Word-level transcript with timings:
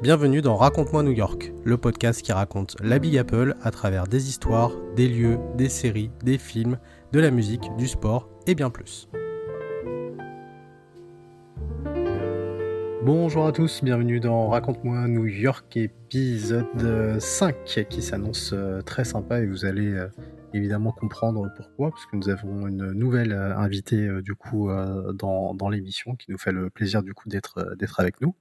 Bienvenue 0.00 0.42
dans 0.42 0.54
Raconte-moi 0.54 1.02
New 1.02 1.10
York, 1.10 1.52
le 1.64 1.76
podcast 1.76 2.22
qui 2.22 2.30
raconte 2.30 2.76
la 2.80 3.00
Big 3.00 3.18
Apple 3.18 3.56
à 3.64 3.72
travers 3.72 4.06
des 4.06 4.28
histoires, 4.28 4.70
des 4.94 5.08
lieux, 5.08 5.40
des 5.56 5.68
séries, 5.68 6.12
des 6.22 6.38
films, 6.38 6.78
de 7.10 7.18
la 7.18 7.32
musique, 7.32 7.68
du 7.76 7.88
sport 7.88 8.28
et 8.46 8.54
bien 8.54 8.70
plus. 8.70 9.08
Bonjour 13.02 13.44
à 13.44 13.50
tous, 13.50 13.82
bienvenue 13.82 14.20
dans 14.20 14.48
Raconte-moi 14.48 15.08
New 15.08 15.26
York 15.26 15.76
épisode 15.76 17.18
5 17.18 17.86
qui 17.90 18.00
s'annonce 18.00 18.52
euh, 18.52 18.80
très 18.82 19.02
sympa 19.02 19.40
et 19.40 19.46
vous 19.46 19.64
allez 19.64 19.94
euh, 19.94 20.06
évidemment 20.54 20.92
comprendre 20.92 21.50
pourquoi, 21.56 21.90
parce 21.90 22.06
que 22.06 22.16
nous 22.16 22.28
avons 22.28 22.66
une 22.66 22.92
nouvelle 22.92 23.32
euh, 23.32 23.56
invitée 23.56 24.06
euh, 24.06 24.22
du 24.22 24.34
coup 24.34 24.70
euh, 24.70 25.12
dans, 25.12 25.54
dans 25.54 25.68
l'émission 25.68 26.16
qui 26.16 26.30
nous 26.30 26.38
fait 26.38 26.52
le 26.52 26.70
plaisir 26.70 27.02
du 27.02 27.14
coup 27.14 27.28
d'être 27.28 27.76
d'être 27.76 28.00
avec 28.00 28.20
nous. 28.20 28.34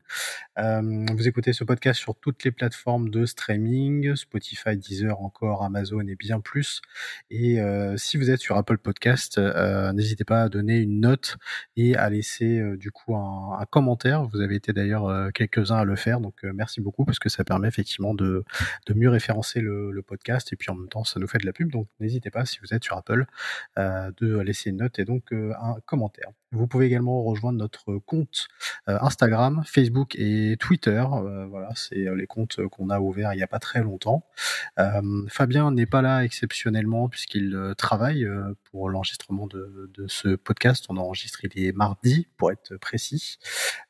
vous 0.57 1.27
écoutez 1.27 1.53
ce 1.53 1.63
podcast 1.63 1.99
sur 1.99 2.15
toutes 2.15 2.43
les 2.43 2.51
plateformes 2.51 3.09
de 3.09 3.25
streaming, 3.25 4.15
Spotify, 4.15 4.77
Deezer, 4.77 5.21
encore 5.21 5.63
Amazon 5.63 6.01
et 6.07 6.15
bien 6.15 6.39
plus. 6.39 6.81
Et 7.29 7.59
si 7.95 8.17
vous 8.17 8.29
êtes 8.29 8.39
sur 8.39 8.57
Apple 8.57 8.77
Podcast, 8.77 9.39
n'hésitez 9.93 10.23
pas 10.23 10.43
à 10.43 10.49
donner 10.49 10.77
une 10.77 10.99
note 10.99 11.37
et 11.75 11.95
à 11.95 12.09
laisser 12.09 12.61
du 12.77 12.91
coup 12.91 13.15
un, 13.15 13.57
un, 13.59 13.65
commentaire. 13.65 14.23
Vous 14.25 14.41
avez 14.41 14.55
été 14.55 14.73
d'ailleurs 14.73 15.31
quelques-uns 15.33 15.77
à 15.77 15.83
le 15.83 15.95
faire, 15.95 16.19
donc 16.19 16.35
merci 16.43 16.81
beaucoup 16.81 17.05
parce 17.05 17.19
que 17.19 17.29
ça 17.29 17.43
permet 17.43 17.67
effectivement 17.67 18.13
de, 18.13 18.43
de 18.87 18.93
mieux 18.93 19.09
référencer 19.09 19.59
le, 19.59 19.91
le 19.91 20.01
podcast 20.01 20.51
et 20.53 20.55
puis 20.55 20.69
en 20.71 20.75
même 20.75 20.89
temps 20.89 21.03
ça 21.03 21.19
nous 21.19 21.27
fait 21.27 21.39
de 21.39 21.45
la 21.45 21.53
pub. 21.53 21.71
Donc 21.71 21.87
n'hésitez 21.99 22.29
pas, 22.29 22.45
si 22.45 22.59
vous 22.61 22.73
êtes 22.73 22.83
sur 22.83 22.97
Apple, 22.97 23.25
euh, 23.77 24.11
de 24.17 24.39
laisser 24.39 24.69
une 24.69 24.77
note 24.77 24.99
et 24.99 25.05
donc 25.05 25.31
euh, 25.33 25.53
un 25.61 25.77
commentaire. 25.85 26.29
Vous 26.51 26.65
pouvez 26.65 26.85
également 26.85 27.23
rejoindre 27.23 27.59
notre 27.59 27.97
compte 27.97 28.47
euh, 28.87 28.97
Instagram, 29.01 29.63
Facebook 29.65 30.15
et 30.15 30.55
Twitter. 30.57 31.03
voilà, 31.49 31.69
c'est 31.75 32.07
les 32.15 32.27
comptes 32.27 32.65
qu'on 32.67 32.89
a 32.89 32.99
ouverts 32.99 33.33
il 33.33 33.37
n'y 33.37 33.43
a 33.43 33.47
pas 33.47 33.59
très 33.59 33.81
longtemps. 33.81 34.25
Fabien 35.27 35.71
n'est 35.71 35.85
pas 35.85 36.01
là 36.01 36.23
exceptionnellement 36.23 37.09
puisqu'il 37.09 37.73
travaille 37.77 38.25
pour 38.71 38.89
l'enregistrement 38.89 39.47
de, 39.47 39.91
ce 40.07 40.35
podcast. 40.35 40.85
On 40.89 40.97
enregistre 40.97 41.39
il 41.43 41.65
est 41.65 41.71
mardi 41.73 42.27
pour 42.37 42.51
être 42.51 42.77
précis, 42.77 43.37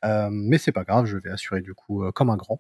mais 0.04 0.58
c'est 0.58 0.72
pas 0.72 0.84
grave. 0.84 1.06
Je 1.06 1.18
vais 1.18 1.30
assurer 1.30 1.62
du 1.62 1.76
coup 1.76 2.10
comme 2.12 2.32
un 2.32 2.38
grand. 2.38 2.60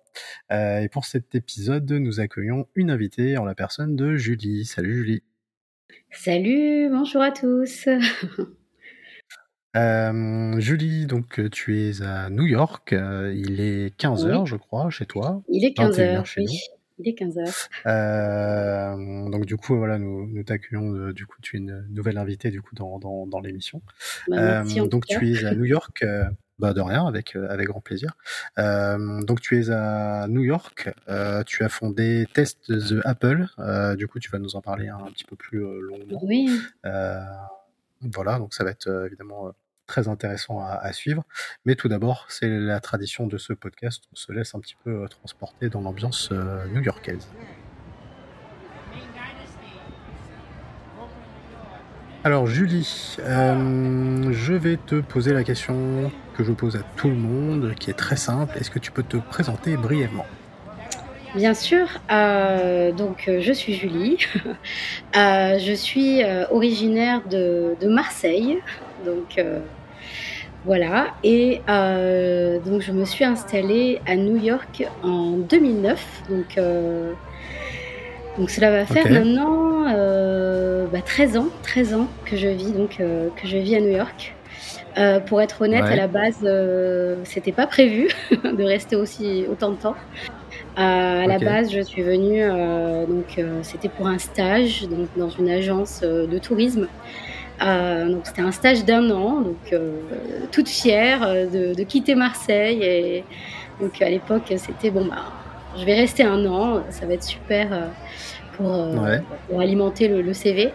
et 0.51 0.89
pour 0.91 1.05
cet 1.05 1.33
épisode, 1.33 1.91
nous 1.91 2.19
accueillons 2.19 2.67
une 2.75 2.91
invitée 2.91 3.37
en 3.37 3.45
la 3.45 3.55
personne 3.55 3.95
de 3.95 4.15
Julie. 4.15 4.65
Salut 4.65 4.95
Julie. 4.95 5.23
Salut, 6.11 6.89
bonjour 6.89 7.21
à 7.21 7.31
tous. 7.31 7.87
Euh, 9.75 10.59
Julie, 10.59 11.05
donc 11.05 11.39
tu 11.51 11.79
es 11.79 12.01
à 12.01 12.31
New 12.31 12.45
York. 12.47 12.93
Euh, 12.93 13.31
il 13.37 13.61
est 13.61 13.95
15h, 13.99 14.47
je 14.47 14.55
crois, 14.55 14.89
chez 14.89 15.05
toi. 15.05 15.43
Il 15.49 15.63
est 15.63 15.77
15h 15.77 16.25
chez 16.25 16.41
nous. 16.41 16.51
Il 16.97 17.07
est 17.07 17.19
15h. 17.19 17.67
Euh, 17.85 19.29
donc 19.29 19.45
du 19.45 19.55
coup, 19.55 19.77
voilà, 19.77 19.99
nous, 19.99 20.25
nous 20.25 20.41
t'accueillons. 20.41 21.11
du 21.11 21.27
coup, 21.27 21.37
tu 21.43 21.57
es 21.57 21.59
une 21.59 21.85
nouvelle 21.91 22.17
invitée 22.17 22.49
du 22.49 22.59
coup 22.59 22.73
dans, 22.73 22.97
dans, 22.97 23.27
dans 23.27 23.39
l'émission. 23.39 23.83
Bah, 24.29 24.63
donc 24.89 25.05
tu 25.05 25.31
es 25.31 25.45
à 25.45 25.53
New 25.53 25.65
York. 25.65 26.03
Bah 26.59 26.73
de 26.73 26.81
rien, 26.81 27.05
avec 27.05 27.35
avec 27.35 27.67
grand 27.67 27.81
plaisir. 27.81 28.13
Euh, 28.57 29.21
donc 29.21 29.41
tu 29.41 29.59
es 29.59 29.69
à 29.69 30.27
New 30.27 30.43
York, 30.43 30.89
euh, 31.07 31.43
tu 31.43 31.63
as 31.63 31.69
fondé 31.69 32.27
Test 32.33 32.59
the 32.67 32.99
Apple. 33.05 33.47
Euh, 33.59 33.95
du 33.95 34.07
coup, 34.07 34.19
tu 34.19 34.31
vas 34.31 34.39
nous 34.39 34.55
en 34.55 34.61
parler 34.61 34.87
un, 34.87 35.11
petit 35.11 35.23
peu 35.23 35.35
plus 35.35 35.59
longuement. 35.59 36.19
Oui. 36.23 36.49
voilà, 38.01 38.39
donc 38.39 38.53
ça 38.55 38.63
va 38.63 38.71
être 38.71 39.05
évidemment 39.05 39.51
très 39.85 40.07
intéressant 40.07 40.59
à, 40.59 40.73
à, 40.73 40.93
suivre. 40.93 41.23
Mais 41.65 41.75
tout 41.75 41.89
d'abord, 41.89 42.25
c'est 42.27 42.49
la 42.49 42.79
tradition 42.79 43.27
de 43.27 43.37
ce 43.37 43.53
podcast. 43.53 44.05
On 44.11 44.15
se 44.15 44.31
laisse 44.31 44.55
un 44.55 44.59
petit 44.59 44.75
peu 44.83 45.07
transporter 45.09 45.69
dans 45.69 45.81
l'ambiance 45.81 46.31
new-yorkaise. 46.31 47.27
Alors 52.27 52.45
Julie, 52.45 53.15
euh, 53.21 54.33
je 54.33 54.51
vais 54.51 54.75
te 54.75 54.95
poser 54.95 55.31
la 55.31 55.45
question 55.45 56.11
que 56.37 56.43
je 56.43 56.51
pose 56.51 56.75
à 56.75 56.81
tout 56.97 57.07
le 57.07 57.15
monde, 57.15 57.73
qui 57.79 57.89
est 57.89 57.93
très 57.93 58.17
simple. 58.17 58.57
Est-ce 58.57 58.69
que 58.69 58.79
tu 58.79 58.91
peux 58.91 59.01
te 59.01 59.15
présenter 59.15 59.77
brièvement? 59.77 60.25
Bien 61.35 61.53
sûr. 61.53 61.87
Euh, 62.11 62.91
donc 62.91 63.29
je 63.39 63.53
suis 63.53 63.75
Julie. 63.75 64.17
Euh, 65.15 65.57
je 65.57 65.71
suis 65.71 66.21
originaire 66.51 67.21
de, 67.29 67.77
Marseille. 67.87 68.57
Donc 69.05 69.41
voilà. 70.65 71.13
Et 71.23 71.61
donc 71.69 72.81
je 72.81 72.91
me 72.91 73.05
suis 73.05 73.23
installée 73.23 74.01
à 74.05 74.17
New 74.17 74.35
York 74.35 74.85
en 75.01 75.37
2009. 75.37 76.23
Donc 76.29 76.59
donc 78.37 78.49
cela 78.49 78.69
va 78.69 78.85
faire 78.85 79.09
maintenant 79.09 79.87
13 80.87 81.35
euh, 81.35 81.39
bah, 81.39 81.45
ans, 81.45 81.49
13 81.63 81.93
ans 81.93 82.07
que 82.25 82.35
je 82.37 82.47
vis 82.47 82.71
donc 82.71 82.97
euh, 82.99 83.29
que 83.35 83.47
je 83.47 83.57
vis 83.57 83.75
à 83.75 83.81
New 83.81 83.95
York. 83.95 84.33
Euh, 84.97 85.19
pour 85.19 85.41
être 85.41 85.61
honnête, 85.61 85.83
à 85.83 85.95
la 85.95 86.07
base, 86.07 86.47
c'était 87.23 87.51
pas 87.51 87.67
prévu 87.67 88.07
de 88.31 88.63
rester 88.63 88.95
aussi 88.95 89.45
autant 89.49 89.71
de 89.71 89.75
temps. 89.75 89.95
à 90.75 91.27
la 91.27 91.37
base, 91.37 91.71
je 91.71 91.81
suis 91.81 92.01
venue, 92.01 92.41
donc 93.07 93.39
c'était 93.61 93.89
pour 93.89 94.07
un 94.07 94.17
stage 94.17 94.87
donc 94.87 95.07
dans 95.15 95.29
une 95.29 95.49
agence 95.49 96.01
de 96.01 96.37
tourisme. 96.39 96.87
donc 97.61 98.21
c'était 98.23 98.41
un 98.41 98.51
stage 98.51 98.85
d'un 98.85 99.11
an, 99.11 99.41
donc 99.41 99.79
toute 100.51 100.67
fière 100.67 101.19
de, 101.27 101.75
de, 101.75 101.83
quitter 101.83 102.15
Marseille 102.15 102.81
et 102.81 103.23
donc 103.79 104.01
à 104.01 104.09
l'époque 104.09 104.51
c'était 104.57 104.89
bon 104.89 105.05
bah 105.05 105.25
je 105.77 105.85
vais 105.85 105.93
rester 105.93 106.23
un 106.23 106.43
an, 106.47 106.81
ça 106.89 107.05
va 107.05 107.13
être 107.13 107.23
super 107.23 107.67
euh, 108.61 108.95
euh, 108.97 109.17
pour, 109.49 109.61
alimenter 109.61 110.07
le, 110.07 110.33
CV. 110.33 110.71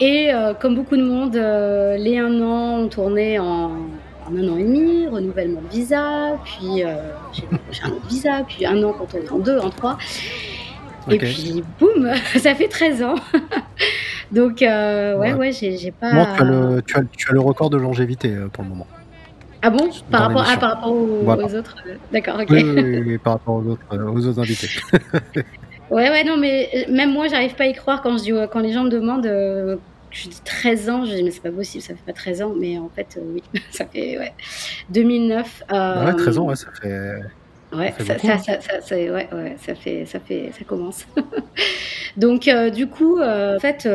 Et 0.00 0.32
euh, 0.32 0.54
comme 0.54 0.74
beaucoup 0.74 0.96
de 0.96 1.02
monde, 1.02 1.34
les 1.34 2.18
un 2.18 2.40
an 2.40 2.80
ont 2.80 2.88
tourné 2.88 3.38
en, 3.38 3.70
un 4.28 4.48
an 4.48 4.56
et 4.56 4.64
demi, 4.64 5.06
renouvellement 5.06 5.60
de 5.62 5.68
visa, 5.68 6.38
puis 6.44 6.82
j'ai 7.32 7.82
un 7.84 7.90
autre 7.90 8.06
visa, 8.08 8.42
puis 8.46 8.66
un 8.66 8.82
an 8.82 8.94
quand 8.96 9.08
on 9.14 9.18
est 9.18 9.32
en 9.32 9.38
deux, 9.38 9.58
en 9.58 9.70
trois. 9.70 9.98
Et 11.10 11.18
puis 11.18 11.62
boum, 11.78 12.10
ça 12.36 12.54
fait 12.54 12.68
13 12.68 13.02
ans. 13.02 13.16
Donc 14.32 14.60
ouais, 14.60 15.34
ouais, 15.34 15.52
j'ai 15.52 15.92
pas. 15.92 16.12
Moi, 16.12 16.26
tu 16.86 16.96
as, 16.96 17.32
le, 17.32 17.40
record 17.40 17.70
de 17.70 17.76
longévité 17.76 18.34
pour 18.52 18.64
le 18.64 18.70
moment. 18.70 18.86
Ah 19.66 19.70
bon? 19.70 19.88
Par 20.10 20.20
rapport, 20.24 20.44
ah, 20.46 20.56
par 20.58 20.70
rapport, 20.74 20.92
aux, 20.92 21.54
autres 21.54 21.76
euh, 21.86 21.94
D'accord, 22.12 22.38
ok. 22.38 22.48
Oui, 22.50 22.62
oui, 22.62 23.16
par 23.16 23.34
rapport 23.34 23.54
aux 23.54 23.70
autres, 23.70 23.80
euh, 23.94 24.10
aux 24.10 24.26
autres 24.26 24.40
invités. 24.40 24.68
ouais, 25.90 26.10
ouais, 26.10 26.24
non, 26.24 26.36
mais 26.36 26.68
euh, 26.74 26.92
même 26.92 27.12
moi, 27.12 27.28
j'arrive 27.28 27.54
pas 27.54 27.64
à 27.64 27.66
y 27.66 27.74
croire 27.74 28.02
quand, 28.02 28.16
je 28.18 28.22
dis, 28.22 28.32
quand 28.52 28.60
les 28.60 28.72
gens 28.72 28.84
me 28.84 28.90
demandent. 28.90 29.26
je 30.10 30.28
dis 30.28 30.40
13 30.44 30.90
ans, 30.90 31.04
je 31.04 31.14
dis 31.14 31.22
mais 31.22 31.30
c'est 31.30 31.42
pas 31.42 31.50
possible, 31.50 31.82
ça 31.82 31.94
fait 31.94 32.04
pas 32.06 32.12
13 32.12 32.42
ans, 32.42 32.54
mais 32.56 32.78
en 32.78 32.88
fait 32.88 33.18
oui, 33.20 33.42
ça 33.70 33.84
fait 33.86 34.18
ouais. 34.18 34.32
2009. 34.90 35.64
ouais, 35.70 36.14
13 36.16 36.38
ans, 36.38 36.44
ouais, 36.46 36.56
ça 36.56 36.68
fait. 36.80 37.20
Ouais, 37.72 37.92
ça, 37.98 38.18
ça, 38.18 38.38
ça, 38.38 38.80
ça, 38.80 38.94
ouais, 38.94 39.10
ouais, 39.10 39.56
ça 39.58 39.74
fait, 39.74 40.06
ça 40.06 40.20
fait, 40.20 40.52
ça 40.56 40.64
commence. 40.64 41.06
Donc 42.16 42.48
du 42.72 42.86
coup, 42.86 43.20
en 43.20 43.58
fait, 43.58 43.88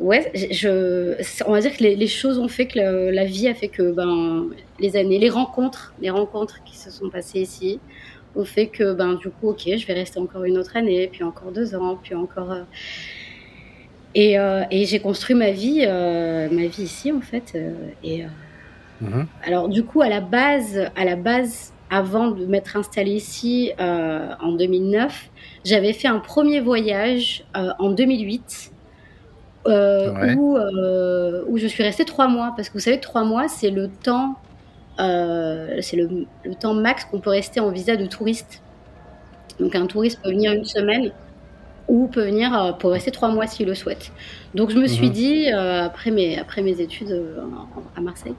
ouais, 0.00 0.30
je, 0.34 1.14
on 1.46 1.52
va 1.52 1.60
dire 1.60 1.76
que 1.76 1.82
les, 1.82 2.06
choses 2.06 2.38
ont 2.38 2.48
fait 2.48 2.66
que 2.66 2.78
la, 3.10 3.24
vie 3.24 3.48
a 3.48 3.54
fait 3.54 3.68
que 3.68 3.92
ben, 3.92 4.46
les 4.78 4.96
années, 4.96 5.18
les 5.18 5.28
rencontres, 5.28 5.92
les 6.00 6.10
rencontres 6.10 6.62
qui 6.64 6.76
se 6.76 6.90
sont 6.90 7.10
passées 7.10 7.40
ici 7.40 7.80
ont 8.36 8.44
fait 8.44 8.66
que 8.66 8.92
ben, 8.92 9.14
du 9.14 9.30
coup, 9.30 9.50
ok, 9.50 9.62
je 9.64 9.86
vais 9.86 9.94
rester 9.94 10.18
encore 10.18 10.44
une 10.44 10.58
autre 10.58 10.76
année, 10.76 11.08
puis 11.10 11.24
encore 11.24 11.52
deux 11.52 11.74
ans, 11.74 11.98
puis 12.02 12.14
encore. 12.14 12.52
Euh, 12.52 12.62
et, 14.14 14.38
euh, 14.38 14.62
et 14.70 14.86
j'ai 14.86 14.98
construit 14.98 15.36
ma 15.36 15.50
vie, 15.52 15.84
euh, 15.86 16.48
ma 16.50 16.66
vie 16.66 16.82
ici 16.82 17.12
en 17.12 17.20
fait. 17.20 17.56
et 18.02 18.24
mhm. 19.00 19.26
alors 19.44 19.68
du 19.68 19.84
coup, 19.84 20.02
à 20.02 20.08
la 20.08 20.20
base, 20.20 20.90
à 20.96 21.04
la 21.04 21.14
base, 21.14 21.72
avant 21.90 22.28
de 22.30 22.44
m'être 22.46 22.76
installée 22.76 23.12
ici 23.12 23.72
en 23.78 24.52
2009, 24.52 25.30
j'avais 25.64 25.92
fait 25.92 26.08
un 26.08 26.18
premier 26.18 26.60
voyage 26.60 27.44
en 27.54 27.90
2008 27.90 28.72
euh, 29.66 30.34
où, 30.36 30.56
euh, 30.56 31.44
où, 31.46 31.58
je 31.58 31.66
suis 31.66 31.82
restée 31.82 32.04
trois 32.04 32.28
mois. 32.28 32.52
Parce 32.56 32.68
que 32.68 32.74
vous 32.74 32.80
savez, 32.80 33.00
trois 33.00 33.24
mois, 33.24 33.48
c'est 33.48 33.70
le 33.70 33.88
temps, 33.88 34.36
c'est 35.80 35.96
le, 35.96 36.26
le, 36.44 36.54
temps 36.54 36.74
max 36.74 37.04
qu'on 37.04 37.20
peut 37.20 37.30
rester 37.30 37.60
en 37.60 37.70
visa 37.70 37.96
de 37.96 38.06
touriste. 38.06 38.62
Donc 39.58 39.74
un 39.74 39.86
touriste 39.86 40.20
peut 40.22 40.30
venir 40.30 40.52
une 40.52 40.64
semaine 40.64 41.12
ou 41.90 42.06
peut 42.06 42.24
venir 42.24 42.56
euh, 42.56 42.72
pour 42.72 42.92
rester 42.92 43.10
trois 43.10 43.28
mois 43.28 43.46
s'il 43.46 43.66
le 43.66 43.74
souhaite. 43.74 44.12
Donc 44.54 44.70
je 44.70 44.78
me 44.78 44.86
suis 44.86 45.08
mhm. 45.08 45.12
dit, 45.12 45.52
euh, 45.52 45.84
après, 45.84 46.12
mes, 46.12 46.38
après 46.38 46.62
mes 46.62 46.80
études 46.80 47.10
euh, 47.10 47.40
à 47.96 48.00
Marseille, 48.00 48.34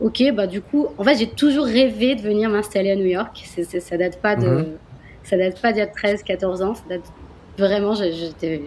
ok, 0.00 0.22
bah 0.34 0.46
du 0.46 0.62
coup, 0.62 0.86
en 0.96 1.04
fait, 1.04 1.16
j'ai 1.18 1.26
toujours 1.28 1.66
rêvé 1.66 2.14
de 2.14 2.22
venir 2.22 2.48
m'installer 2.48 2.92
à 2.92 2.96
New 2.96 3.06
York. 3.06 3.44
ça 3.44 3.96
date 3.98 4.20
pas 4.20 4.36
de, 4.36 4.46
mhm. 4.46 4.66
ça 5.24 5.36
date 5.36 5.60
pas 5.60 5.72
d'il 5.72 5.80
y 5.80 5.82
a 5.82 5.88
13, 5.88 6.22
14 6.22 6.62
ans. 6.62 6.74
Ça 6.74 6.84
date 6.88 7.12
vraiment, 7.58 7.94
j'étais 7.94 8.62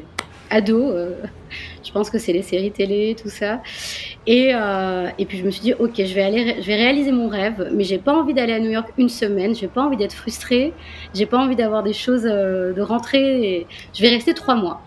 ado. 0.50 0.94
je 1.84 1.92
pense 1.92 2.10
que 2.10 2.18
c'est 2.18 2.34
les 2.34 2.42
séries 2.42 2.72
télé, 2.72 3.16
tout 3.22 3.30
ça. 3.30 3.62
Et, 4.28 4.52
et 5.18 5.26
puis 5.26 5.38
je 5.38 5.46
me 5.46 5.52
suis 5.52 5.62
dit, 5.62 5.74
ok, 5.74 5.94
je 5.98 6.14
vais 6.14 6.24
aller, 6.24 6.56
je 6.62 6.66
vais 6.66 6.76
réaliser 6.76 7.12
mon 7.12 7.28
rêve, 7.28 7.70
mais 7.74 7.84
j'ai 7.84 7.98
pas 7.98 8.14
envie 8.14 8.34
d'aller 8.34 8.54
à 8.54 8.60
New 8.60 8.70
York 8.70 8.92
une 8.98 9.10
semaine. 9.10 9.56
J'ai 9.56 9.68
pas 9.68 9.84
envie 9.84 9.98
d'être 9.98 10.14
frustrée. 10.14 10.74
J'ai 11.14 11.26
pas 11.26 11.38
envie 11.38 11.56
d'avoir 11.56 11.84
des 11.84 11.94
choses 11.94 12.24
de 12.24 12.82
rentrer. 12.82 13.68
Je 13.94 14.02
vais 14.02 14.10
rester 14.10 14.34
trois 14.34 14.56
mois. 14.56 14.82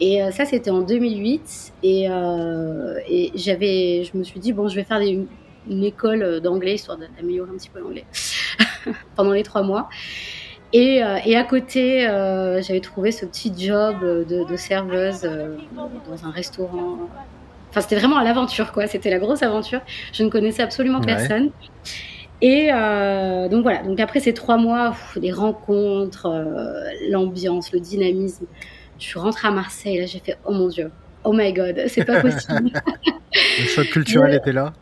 Et 0.00 0.20
ça, 0.32 0.44
c'était 0.44 0.70
en 0.70 0.82
2008. 0.82 1.72
Et, 1.82 2.06
et 3.08 3.32
j'avais, 3.34 4.04
je 4.04 4.16
me 4.16 4.24
suis 4.24 4.40
dit, 4.40 4.52
bon, 4.52 4.68
je 4.68 4.76
vais 4.76 4.84
faire 4.84 5.00
une 5.00 5.84
école 5.84 6.40
d'anglais 6.40 6.74
histoire 6.74 6.98
d'améliorer 6.98 7.50
un 7.50 7.56
petit 7.56 7.70
peu 7.70 7.80
l'anglais 7.80 8.04
pendant 9.16 9.32
les 9.32 9.42
trois 9.42 9.62
mois. 9.62 9.88
Et, 10.74 11.04
euh, 11.04 11.18
et 11.24 11.36
à 11.36 11.44
côté, 11.44 12.04
euh, 12.04 12.60
j'avais 12.60 12.80
trouvé 12.80 13.12
ce 13.12 13.24
petit 13.24 13.52
job 13.56 14.00
de, 14.02 14.56
serveuse 14.56 15.20
euh, 15.22 15.54
dans 15.76 16.26
un 16.26 16.32
restaurant. 16.32 16.98
Enfin, 17.70 17.80
c'était 17.80 17.94
vraiment 17.94 18.18
à 18.18 18.24
l'aventure, 18.24 18.72
quoi. 18.72 18.88
C'était 18.88 19.08
la 19.08 19.20
grosse 19.20 19.44
aventure. 19.44 19.80
Je 20.12 20.24
ne 20.24 20.28
connaissais 20.28 20.64
absolument 20.64 21.00
personne. 21.00 21.50
Et 22.42 22.70
donc 23.50 23.62
voilà. 23.62 23.82
Donc 23.84 24.00
après 24.00 24.20
ces 24.20 24.34
trois 24.34 24.56
mois, 24.56 24.94
les 25.16 25.32
rencontres, 25.32 26.28
l'ambiance, 27.08 27.72
le 27.72 27.80
dynamisme, 27.80 28.46
je 28.98 29.04
suis 29.04 29.18
rentrée 29.18 29.48
à 29.48 29.50
Marseille. 29.52 29.98
Là, 29.98 30.06
j'ai 30.06 30.18
fait 30.18 30.36
oh 30.44 30.52
mon 30.52 30.68
dieu, 30.68 30.90
oh 31.22 31.32
my 31.32 31.52
god, 31.52 31.84
c'est 31.86 32.04
pas 32.04 32.20
possible. 32.20 32.70
le 33.60 33.66
choc 33.66 33.86
culturel 33.86 34.34
était 34.34 34.52
là. 34.52 34.72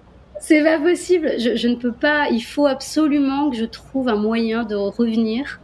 C'est 0.41 0.65
pas 0.65 0.79
possible. 0.79 1.33
Je, 1.39 1.55
je, 1.55 1.69
ne 1.69 1.77
peux 1.77 1.93
pas. 1.93 2.29
Il 2.31 2.41
faut 2.43 2.67
absolument 2.67 3.51
que 3.51 3.57
je 3.57 3.65
trouve 3.65 4.09
un 4.09 4.17
moyen 4.17 4.65
de 4.65 4.75
revenir 4.75 5.61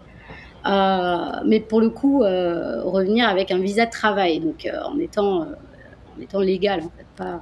mais 0.64 1.60
pour 1.60 1.80
le 1.80 1.90
coup, 1.90 2.22
euh, 2.22 2.82
revenir 2.82 3.28
avec 3.28 3.50
un 3.50 3.58
visa 3.58 3.86
de 3.86 3.90
travail, 3.90 4.40
donc 4.40 4.66
euh, 4.66 4.78
en 4.84 4.98
étant 4.98 5.42
en 5.42 6.20
étant 6.20 6.40
légal 6.40 6.80
en 6.80 6.90
fait, 6.96 7.06
pas, 7.16 7.40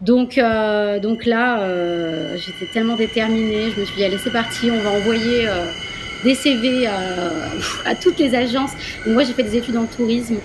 Donc, 0.00 0.38
donc 1.02 1.26
là, 1.26 1.66
j'étais 2.36 2.72
tellement 2.72 2.96
déterminée. 2.96 3.70
Je 3.70 3.80
me 3.80 3.84
suis 3.84 3.96
dit, 3.96 4.04
allez, 4.04 4.18
c'est 4.18 4.32
parti, 4.32 4.70
on 4.70 4.80
va 4.80 4.90
envoyer 4.90 5.48
des 6.22 6.34
CV 6.34 6.86
à, 7.84 7.94
toutes 7.96 8.18
les 8.18 8.34
agences. 8.34 8.72
moi, 9.06 9.24
j'ai 9.24 9.32
fait 9.32 9.42
des 9.42 9.56
études 9.56 9.76
en 9.76 9.86
tourisme. 9.86 10.36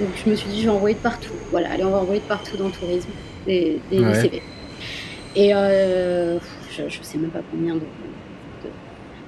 Donc, 0.00 0.10
je 0.24 0.30
me 0.30 0.36
suis 0.36 0.48
dit, 0.48 0.60
je 0.60 0.66
vais 0.66 0.70
envoyer 0.70 0.94
de 0.94 1.00
partout. 1.00 1.32
Voilà, 1.50 1.72
allez, 1.72 1.84
on 1.84 1.90
va 1.90 1.98
envoyer 1.98 2.20
de 2.20 2.26
partout 2.26 2.56
dans 2.56 2.66
le 2.66 2.72
tourisme 2.72 3.10
des, 3.46 3.80
CV. 3.90 4.42
Et 5.34 5.50
je 5.50 6.82
ne 6.84 6.88
sais 7.02 7.18
même 7.18 7.30
pas 7.30 7.42
combien 7.50 7.74
de, 7.74 7.82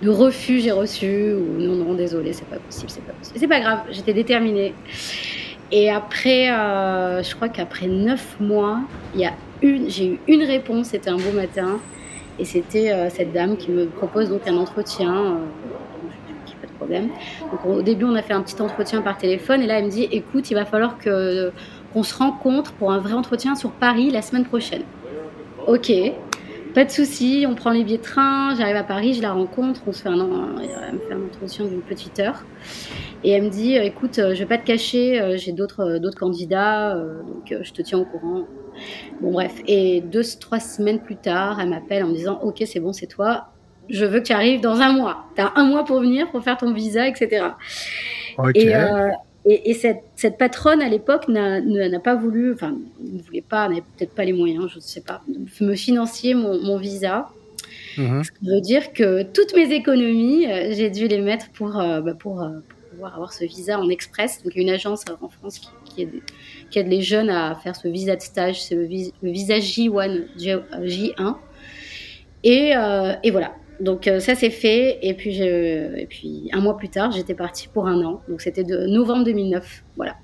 de 0.02 0.10
refus 0.10 0.60
j'ai 0.60 0.72
reçu 0.72 1.32
ou 1.32 1.60
non 1.60 1.76
non 1.76 1.94
désolé 1.94 2.32
c'est 2.32 2.48
pas 2.48 2.58
possible 2.58 2.90
c'est 2.90 3.04
pas 3.04 3.12
possible. 3.12 3.38
C'est 3.38 3.48
pas 3.48 3.60
grave 3.60 3.80
j'étais 3.90 4.12
déterminée. 4.12 4.74
Et 5.70 5.90
après 5.90 6.50
euh, 6.50 7.22
je 7.22 7.34
crois 7.34 7.48
qu'après 7.48 7.86
neuf 7.86 8.36
mois 8.40 8.80
il 9.14 9.20
y 9.20 9.24
a 9.24 9.32
une 9.62 9.88
j'ai 9.88 10.06
eu 10.06 10.18
une 10.26 10.42
réponse 10.42 10.88
c'était 10.88 11.10
un 11.10 11.16
beau 11.16 11.32
matin. 11.34 11.78
Et 12.38 12.44
c'était 12.44 12.90
euh, 12.90 13.10
cette 13.10 13.32
dame 13.32 13.56
qui 13.56 13.70
me 13.70 13.86
propose 13.86 14.30
donc 14.30 14.48
un 14.48 14.56
entretien 14.56 15.14
euh, 15.14 15.36
pas 16.60 16.66
de 16.66 16.72
problème. 16.72 17.08
Donc 17.52 17.64
au 17.64 17.82
début 17.82 18.04
on 18.04 18.16
a 18.16 18.22
fait 18.22 18.32
un 18.32 18.42
petit 18.42 18.60
entretien 18.60 19.02
par 19.02 19.18
téléphone. 19.18 19.62
Et 19.62 19.66
là 19.66 19.78
elle 19.78 19.84
me 19.84 19.90
dit 19.90 20.08
écoute 20.10 20.50
il 20.50 20.54
va 20.54 20.64
falloir 20.64 20.98
que 20.98 21.52
qu'on 21.92 22.02
se 22.02 22.16
rencontre 22.16 22.72
pour 22.72 22.90
un 22.90 22.98
vrai 22.98 23.12
entretien 23.12 23.54
sur 23.54 23.70
Paris 23.70 24.10
la 24.10 24.22
semaine 24.22 24.44
prochaine. 24.44 24.82
Ok 25.68 25.92
pas 26.72 26.84
de 26.84 26.90
souci, 26.90 27.44
on 27.48 27.54
prend 27.54 27.70
les 27.70 27.84
billets 27.84 27.98
de 27.98 28.02
train, 28.02 28.54
j'arrive 28.56 28.76
à 28.76 28.82
Paris, 28.82 29.14
je 29.14 29.22
la 29.22 29.32
rencontre, 29.32 29.82
on 29.86 29.92
se 29.92 30.02
fait 30.02 30.08
un, 30.08 30.14
elle 30.18 30.94
me 30.94 30.98
fait 30.98 31.14
un 31.14 31.24
entretien 31.24 31.64
d'une 31.64 31.82
petite 31.82 32.18
heure. 32.18 32.44
Et 33.24 33.30
elle 33.30 33.42
me 33.44 33.50
dit, 33.50 33.78
euh, 33.78 33.82
écoute, 33.82 34.18
euh, 34.18 34.34
je 34.34 34.40
vais 34.40 34.46
pas 34.46 34.58
te 34.58 34.66
cacher, 34.66 35.20
euh, 35.20 35.36
j'ai 35.36 35.52
d'autres 35.52 36.00
candidats, 36.18 36.94
donc 36.94 37.54
je 37.62 37.72
te 37.72 37.82
tiens 37.82 37.98
au 37.98 38.04
courant. 38.04 38.46
Bon 39.20 39.32
bref, 39.32 39.54
et 39.66 40.00
deux, 40.00 40.22
trois 40.40 40.60
semaines 40.60 41.00
plus 41.00 41.16
tard, 41.16 41.60
elle 41.60 41.68
m'appelle 41.68 42.04
en 42.04 42.08
me 42.08 42.14
disant, 42.14 42.40
ok, 42.42 42.62
c'est 42.66 42.80
bon, 42.80 42.92
c'est 42.92 43.06
toi, 43.06 43.48
je 43.88 44.04
veux 44.04 44.20
que 44.20 44.26
tu 44.26 44.32
arrives 44.32 44.60
dans 44.60 44.80
un 44.80 44.92
mois. 44.92 45.26
Tu 45.36 45.42
as 45.42 45.52
un 45.56 45.64
mois 45.64 45.84
pour 45.84 46.00
venir, 46.00 46.30
pour 46.30 46.42
faire 46.42 46.56
ton 46.56 46.72
visa, 46.72 47.06
etc. 47.06 47.48
Et, 48.54 48.72
et, 49.44 49.74
cette, 49.74 50.02
cette, 50.14 50.38
patronne 50.38 50.80
à 50.80 50.88
l'époque 50.88 51.26
n'a 51.28 52.00
pas 52.00 52.14
voulu, 52.14 52.52
enfin, 52.52 52.78
ne 53.00 53.20
voulait 53.22 53.42
pas, 53.42 53.68
n'avait 53.68 53.82
peut-être 53.96 54.14
pas 54.14 54.24
les 54.24 54.32
moyens, 54.32 54.68
je 54.70 54.76
ne 54.76 54.80
sais 54.80 55.00
pas, 55.00 55.22
me 55.60 55.74
financer 55.74 56.34
mon, 56.34 56.62
mon 56.62 56.78
visa. 56.78 57.28
Mhm. 57.98 58.24
Ce 58.24 58.30
qui 58.30 58.46
veut 58.46 58.60
dire 58.60 58.92
que 58.92 59.22
toutes 59.22 59.54
mes 59.54 59.72
économies, 59.72 60.46
euh, 60.46 60.72
j'ai 60.72 60.90
dû 60.90 61.08
les 61.08 61.20
mettre 61.20 61.50
pour, 61.50 61.78
euh, 61.78 62.00
bah, 62.00 62.14
pour, 62.14 62.42
euh, 62.42 62.50
pour, 62.68 62.88
pouvoir 62.90 63.14
avoir 63.14 63.32
ce 63.32 63.44
visa 63.44 63.78
en 63.78 63.88
express. 63.88 64.42
Donc, 64.42 64.52
il 64.54 64.58
y 64.58 64.60
a 64.60 64.68
une 64.68 64.74
agence 64.74 65.04
en 65.20 65.28
France 65.28 65.58
qui, 65.58 65.68
qui, 65.84 66.02
aide, 66.02 66.22
qui, 66.70 66.78
aide, 66.78 66.88
les 66.88 67.02
jeunes 67.02 67.30
à 67.30 67.54
faire 67.54 67.74
ce 67.74 67.88
visa 67.88 68.16
de 68.16 68.22
stage, 68.22 68.62
c'est 68.62 68.74
le, 68.74 68.86
visa 68.86 69.58
J1. 69.58 70.26
J1. 70.38 71.36
Et, 72.44 72.72
et 73.22 73.30
voilà. 73.30 73.54
Donc 73.82 74.06
euh, 74.06 74.20
ça 74.20 74.36
c'est 74.36 74.50
fait 74.50 75.00
et 75.02 75.12
puis 75.12 75.34
je, 75.34 75.98
et 75.98 76.06
puis 76.08 76.48
un 76.52 76.60
mois 76.60 76.76
plus 76.76 76.88
tard 76.88 77.10
j'étais 77.10 77.34
partie 77.34 77.66
pour 77.66 77.88
un 77.88 78.00
an. 78.04 78.22
Donc 78.28 78.40
c'était 78.40 78.62
de 78.62 78.86
novembre 78.86 79.24
2009. 79.24 79.82
Voilà. 79.96 80.14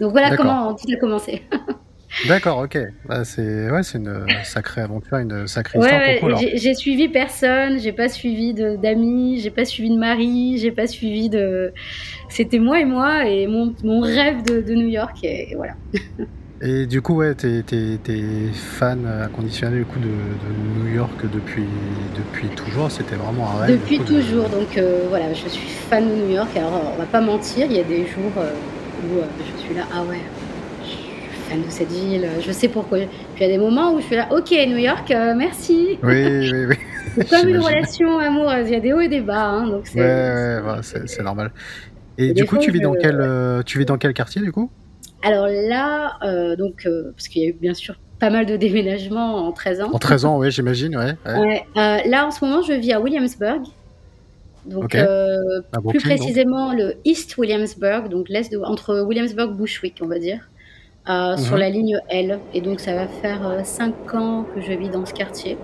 Donc 0.00 0.10
voilà 0.10 0.36
comment 0.36 0.74
tout 0.74 0.86
a 0.92 0.96
commencé. 0.96 1.42
D'accord, 2.26 2.58
ok. 2.58 2.76
Bah, 3.04 3.24
c'est 3.24 3.70
ouais, 3.70 3.82
c'est 3.82 3.98
une 3.98 4.26
sacrée 4.42 4.80
aventure, 4.80 5.18
une 5.18 5.46
sacrée 5.46 5.78
histoire. 5.78 6.40
Ouais, 6.40 6.56
j'ai 6.56 6.74
suivi 6.74 7.08
personne, 7.08 7.78
j'ai 7.78 7.92
pas 7.92 8.08
suivi 8.08 8.52
d'amis, 8.54 9.38
j'ai 9.40 9.50
pas 9.50 9.64
suivi 9.64 9.90
de 9.90 9.98
mari, 9.98 10.58
j'ai 10.58 10.72
pas 10.72 10.88
suivi 10.88 11.28
de. 11.28 11.72
C'était 12.28 12.58
moi 12.58 12.80
et 12.80 12.84
moi 12.84 13.26
et 13.26 13.46
mon, 13.46 13.74
mon 13.84 14.00
rêve 14.00 14.42
de, 14.42 14.60
de 14.60 14.74
New 14.74 14.88
York 14.88 15.18
et 15.22 15.54
voilà. 15.54 15.74
Et 16.60 16.86
du 16.86 17.02
coup, 17.02 17.14
ouais, 17.14 17.34
t'es, 17.34 17.62
fan 18.52 19.06
inconditionnel 19.06 19.78
du 19.78 19.84
coup, 19.84 20.00
de, 20.00 20.82
New 20.82 20.92
York 20.92 21.24
depuis, 21.32 21.66
depuis 22.16 22.48
toujours. 22.48 22.90
C'était 22.90 23.14
vraiment 23.14 23.48
un 23.50 23.66
rêve. 23.66 23.80
Depuis 23.80 24.00
toujours. 24.00 24.48
Donc 24.48 24.76
euh, 24.76 25.06
voilà, 25.08 25.32
je 25.32 25.48
suis 25.48 25.68
fan 25.68 26.08
de 26.08 26.14
New 26.14 26.34
York. 26.34 26.48
Alors, 26.56 26.94
on 26.94 26.98
va 26.98 27.06
pas 27.06 27.20
mentir, 27.20 27.66
il 27.70 27.76
y 27.76 27.80
a 27.80 27.84
des 27.84 27.98
jours 27.98 28.32
euh, 28.38 28.50
où 29.04 29.18
euh, 29.18 29.24
je 29.38 29.62
suis 29.62 29.74
là, 29.74 29.82
ah 29.94 30.02
ouais, 30.02 30.18
je 30.82 30.88
suis 30.88 31.40
fan 31.48 31.62
de 31.62 31.70
cette 31.70 31.92
ville, 31.92 32.28
je 32.44 32.50
sais 32.50 32.68
pourquoi. 32.68 32.98
Puis 32.98 33.08
il 33.38 33.42
y 33.42 33.44
a 33.44 33.48
des 33.48 33.58
moments 33.58 33.94
où 33.94 34.00
je 34.00 34.06
suis 34.06 34.16
là, 34.16 34.26
ok, 34.32 34.50
New 34.50 34.78
York, 34.78 35.14
merci. 35.36 35.96
Oui, 36.02 36.24
oui, 36.26 36.66
oui. 36.70 36.76
c'est 37.14 37.30
comme 37.30 37.48
une 37.48 37.60
relation 37.60 38.18
amoureuse, 38.18 38.66
il 38.66 38.72
y 38.72 38.76
a 38.76 38.80
des 38.80 38.92
hauts 38.92 39.00
et 39.00 39.08
des 39.08 39.20
bas. 39.20 39.46
Hein, 39.46 39.68
donc 39.68 39.86
c'est, 39.86 40.00
ouais, 40.00 40.60
ouais, 40.60 40.80
c'est, 40.82 41.22
normal. 41.22 41.52
Et, 42.20 42.32
du 42.32 42.46
coup, 42.46 42.58
tu 42.58 42.72
vis, 42.72 42.80
dans 42.80 42.94
quel, 42.94 43.62
tu 43.64 43.78
vis 43.78 43.84
dans 43.84 43.96
quel 43.96 44.12
quartier 44.12 44.42
du 44.42 44.50
coup? 44.50 44.72
Alors 45.22 45.48
là, 45.48 46.16
euh, 46.22 46.56
donc, 46.56 46.86
euh, 46.86 47.12
parce 47.16 47.28
qu'il 47.28 47.42
y 47.42 47.46
a 47.46 47.48
eu 47.48 47.52
bien 47.52 47.74
sûr 47.74 47.96
pas 48.18 48.30
mal 48.30 48.46
de 48.46 48.56
déménagements 48.56 49.46
en 49.46 49.52
13 49.52 49.80
ans. 49.82 49.90
En 49.92 49.98
13 49.98 50.24
ans, 50.24 50.38
oui, 50.38 50.50
j'imagine, 50.50 50.96
ouais. 50.96 51.14
ouais. 51.24 51.64
Euh, 51.76 51.98
là, 52.06 52.26
en 52.26 52.30
ce 52.30 52.44
moment, 52.44 52.62
je 52.62 52.72
vis 52.72 52.92
à 52.92 53.00
Williamsburg. 53.00 53.62
Donc, 54.66 54.96
plus 55.88 56.00
précisément, 56.00 56.74
le 56.74 56.94
East 57.04 57.38
Williamsburg, 57.38 58.08
donc 58.08 58.28
l'est 58.28 58.54
entre 58.64 59.00
Williamsburg 59.00 59.52
et 59.52 59.54
Bushwick, 59.54 59.94
on 60.02 60.06
va 60.06 60.18
dire, 60.18 60.48
sur 61.06 61.54
mhm. 61.54 61.58
la 61.58 61.70
ligne 61.70 62.00
L. 62.10 62.38
Et 62.52 62.60
donc, 62.60 62.80
ça 62.80 62.94
va 62.94 63.06
faire 63.06 63.60
5 63.64 64.14
ans 64.14 64.46
que 64.54 64.60
je 64.60 64.72
vis 64.72 64.90
dans 64.90 65.06
ce 65.06 65.14
quartier. 65.14 65.56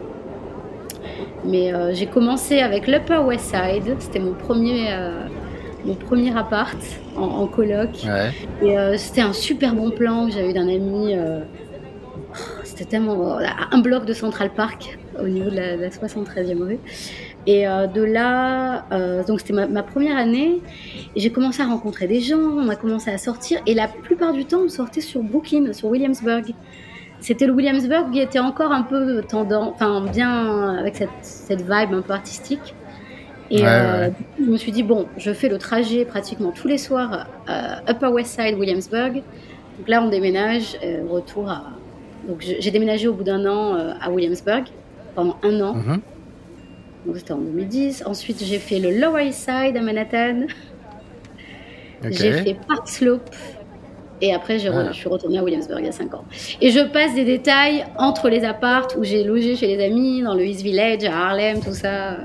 Mais 1.44 1.72
j'ai 1.92 2.06
commencé 2.06 2.60
avec 2.60 2.86
l'Upper 2.86 3.18
West 3.18 3.46
Side. 3.46 3.96
C'était 3.98 4.20
mon 4.20 4.32
premier 4.32 4.88
mon 5.84 5.94
premier 5.94 6.36
appart 6.36 6.76
en, 7.16 7.46
coloc. 7.46 8.04
Et 8.62 8.78
euh, 8.78 8.96
c'était 8.96 9.20
un 9.20 9.32
super 9.32 9.74
bon 9.74 9.90
plan 9.90 10.26
que 10.26 10.32
j'avais 10.32 10.50
eu 10.50 10.52
d'un 10.52 10.68
ami. 10.68 11.14
Euh, 11.14 11.40
c'était 12.64 12.84
tellement. 12.84 13.38
un 13.70 13.78
bloc 13.78 14.04
de 14.04 14.12
Central 14.12 14.50
Park 14.50 14.98
au 15.20 15.28
niveau 15.28 15.50
de 15.50 15.56
la, 15.56 15.88
73e 15.88 16.62
rue. 16.62 16.78
Et 17.46 17.68
euh, 17.68 17.86
de 17.86 18.02
là, 18.02 18.86
donc 19.26 19.40
c'était 19.40 19.52
ma, 19.52 19.82
première 19.82 20.16
année. 20.16 20.60
J'ai 21.14 21.30
commencé 21.30 21.62
à 21.62 21.66
rencontrer 21.66 22.06
des 22.06 22.20
gens, 22.20 22.38
on 22.38 22.68
a 22.68 22.76
commencé 22.76 23.10
à 23.10 23.18
sortir. 23.18 23.60
Et 23.66 23.74
la 23.74 23.88
plupart 23.88 24.32
du 24.32 24.44
temps, 24.44 24.62
on 24.64 24.68
sortait 24.68 25.00
sur 25.00 25.22
Brooklyn, 25.22 25.72
sur 25.72 25.88
Williamsburg. 25.88 26.54
C'était 27.20 27.46
le 27.46 27.52
Williamsburg 27.52 28.10
qui 28.10 28.20
était 28.20 28.38
encore 28.38 28.72
un 28.72 28.82
peu 28.82 29.22
tendant, 29.22 29.72
enfin 29.74 30.04
bien 30.12 30.76
avec 30.76 30.96
cette, 30.96 31.08
cette 31.22 31.62
vibe 31.62 31.94
un 31.94 32.02
peu 32.02 32.12
artistique. 32.12 32.74
Et 33.50 33.66
euh, 33.66 34.10
je 34.38 34.44
me 34.44 34.56
suis 34.56 34.72
dit, 34.72 34.82
bon, 34.82 35.06
je 35.16 35.32
fais 35.32 35.48
le 35.48 35.58
trajet 35.58 36.04
pratiquement 36.04 36.50
tous 36.50 36.68
les 36.68 36.78
soirs 36.78 37.26
à 37.46 37.90
Upper 37.90 38.08
West 38.08 38.40
Side, 38.40 38.58
Williamsburg. 38.58 39.22
Donc 39.78 39.88
là, 39.88 40.02
on 40.02 40.08
déménage, 40.08 40.78
euh, 40.82 41.02
retour 41.08 41.50
à. 41.50 41.64
Donc 42.26 42.40
j'ai 42.40 42.70
déménagé 42.70 43.06
au 43.06 43.12
bout 43.12 43.24
d'un 43.24 43.44
an 43.44 43.74
euh, 43.74 43.92
à 44.00 44.10
Williamsburg 44.10 44.64
pendant 45.14 45.36
un 45.42 45.60
an. 45.60 45.74
Mhm. 45.74 46.00
Donc 47.06 47.16
c'était 47.18 47.32
en 47.32 47.38
2010. 47.38 48.04
Ensuite, 48.06 48.42
j'ai 48.42 48.58
fait 48.58 48.78
le 48.78 48.98
Lower 48.98 49.26
East 49.26 49.40
Side 49.40 49.76
à 49.76 49.82
Manhattan. 49.82 50.46
J'ai 52.10 52.32
fait 52.32 52.56
Park 52.66 52.88
Slope. 52.88 53.28
Et 54.20 54.32
après, 54.32 54.54
ah. 54.66 54.88
je 54.90 54.96
suis 54.96 55.08
retournée 55.08 55.38
à 55.38 55.44
Williamsburg 55.44 55.80
il 55.80 55.86
y 55.86 55.88
a 55.88 55.92
5 55.92 56.14
ans. 56.14 56.24
Et 56.60 56.70
je 56.70 56.80
passe 56.80 57.14
des 57.14 57.24
détails 57.24 57.84
entre 57.98 58.30
les 58.30 58.44
apparts 58.44 58.88
où 58.96 59.04
j'ai 59.04 59.24
logé 59.24 59.56
chez 59.56 59.66
les 59.66 59.84
amis, 59.84 60.22
dans 60.22 60.34
le 60.34 60.46
East 60.46 60.62
Village, 60.62 61.04
à 61.04 61.26
Harlem, 61.26 61.60
tout 61.60 61.74
ça. 61.74 62.16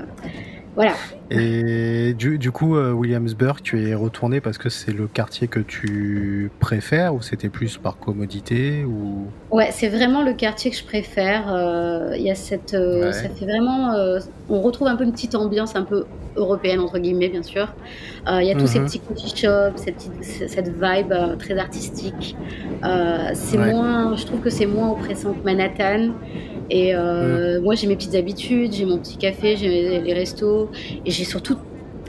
Voilà. 0.74 0.94
Et 1.32 2.12
du, 2.14 2.38
du 2.38 2.50
coup, 2.50 2.74
euh, 2.76 2.92
Williamsburg, 2.92 3.60
tu 3.62 3.80
es 3.88 3.94
retourné 3.94 4.40
parce 4.40 4.58
que 4.58 4.68
c'est 4.68 4.92
le 4.92 5.06
quartier 5.06 5.46
que 5.48 5.60
tu 5.60 6.50
préfères 6.58 7.14
ou 7.14 7.22
c'était 7.22 7.50
plus 7.50 7.78
par 7.78 7.98
commodité 7.98 8.84
ou? 8.84 9.32
Ouais, 9.52 9.70
c'est 9.70 9.88
vraiment 9.88 10.22
le 10.24 10.34
quartier 10.34 10.70
que 10.72 10.76
je 10.76 10.84
préfère. 10.84 11.52
Euh, 11.54 12.16
Il 12.16 12.22
y 12.22 12.30
a 12.30 12.34
cette, 12.34 12.74
euh, 12.74 13.06
Ouais. 13.06 13.12
ça 13.12 13.28
fait 13.28 13.44
vraiment, 13.44 13.92
on 14.48 14.60
retrouve 14.60 14.88
un 14.88 14.96
peu 14.96 15.04
une 15.04 15.12
petite 15.12 15.34
ambiance 15.36 15.76
un 15.76 15.84
peu 15.84 16.04
européenne 16.36 16.80
entre 16.80 16.98
guillemets, 16.98 17.28
bien 17.28 17.42
sûr. 17.42 17.76
Il 18.28 18.44
y 18.46 18.50
a 18.50 18.56
tous 18.56 18.66
ces 18.66 18.80
Mhm. 18.80 18.86
petits 18.86 19.00
coffee 19.00 19.32
shops, 19.36 19.76
cette, 19.84 19.96
petite- 19.96 20.48
cette 20.48 20.68
vibe 20.68 21.14
très 21.38 21.58
artistique. 21.58 22.38
C'est 23.34 23.58
Ouais. 23.58 23.64
moins, 23.72 24.16
je 24.16 24.24
trouve 24.26 24.40
que 24.40 24.50
c'est 24.50 24.66
moins 24.66 24.90
oppressant 24.90 25.34
que 25.34 25.40
Manhattan. 25.44 26.14
Et 26.72 26.94
Mm. 26.94 26.98
euh, 26.98 27.60
moi, 27.62 27.74
j'ai 27.74 27.88
mes 27.88 27.96
petites 27.96 28.14
habitudes, 28.14 28.72
j'ai 28.72 28.84
mon 28.84 29.00
petit 29.00 29.18
café, 29.18 29.56
j'ai 29.56 30.00
les 30.00 30.12
restos, 30.14 30.70
et 31.04 31.10
j'ai 31.20 31.26
surtout 31.26 31.56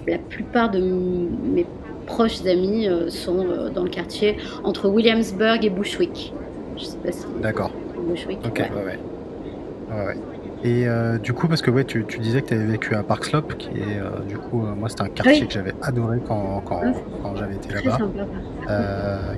la 0.08 0.18
plupart 0.18 0.72
de 0.72 0.80
mes 0.80 1.66
proches 2.06 2.46
amis 2.46 2.88
euh, 2.88 3.10
sont 3.10 3.46
euh, 3.46 3.70
dans 3.70 3.84
le 3.84 3.90
quartier 3.90 4.38
entre 4.64 4.88
Williamsburg 4.88 5.66
et 5.66 5.70
Bushwick. 5.70 6.34
Je 6.78 6.86
sais 6.86 6.98
pas 6.98 7.12
si 7.12 7.26
D'accord. 7.42 7.72
Bushwick. 8.08 8.40
Ok, 8.46 8.60
ouais. 8.60 8.70
ouais, 8.74 8.86
ouais. 8.86 9.00
Ouais, 9.94 10.06
ouais. 10.08 10.18
Et 10.64 10.88
euh, 10.88 11.18
du 11.18 11.34
coup, 11.34 11.50
parce 11.50 11.62
que 11.62 11.70
ouais, 11.72 11.84
tu, 11.84 12.06
tu 12.06 12.20
disais 12.20 12.42
que 12.42 12.48
tu 12.48 12.54
avais 12.54 12.66
vécu 12.66 12.96
à 12.96 13.04
Park 13.04 13.26
Slope, 13.26 13.58
qui 13.58 13.68
est 13.80 13.98
euh, 14.00 14.20
du 14.30 14.38
coup, 14.38 14.64
euh, 14.64 14.74
moi, 14.76 14.88
c'était 14.88 15.02
un 15.02 15.10
quartier 15.10 15.42
Oui. 15.42 15.48
que 15.48 15.54
j'avais 15.54 15.74
adoré 15.82 16.20
quand, 16.26 16.62
quand, 16.64 16.80
Ah, 16.86 16.92
quand 17.22 17.36
j'avais 17.36 17.56
été 17.56 17.74
là-bas. 17.74 17.98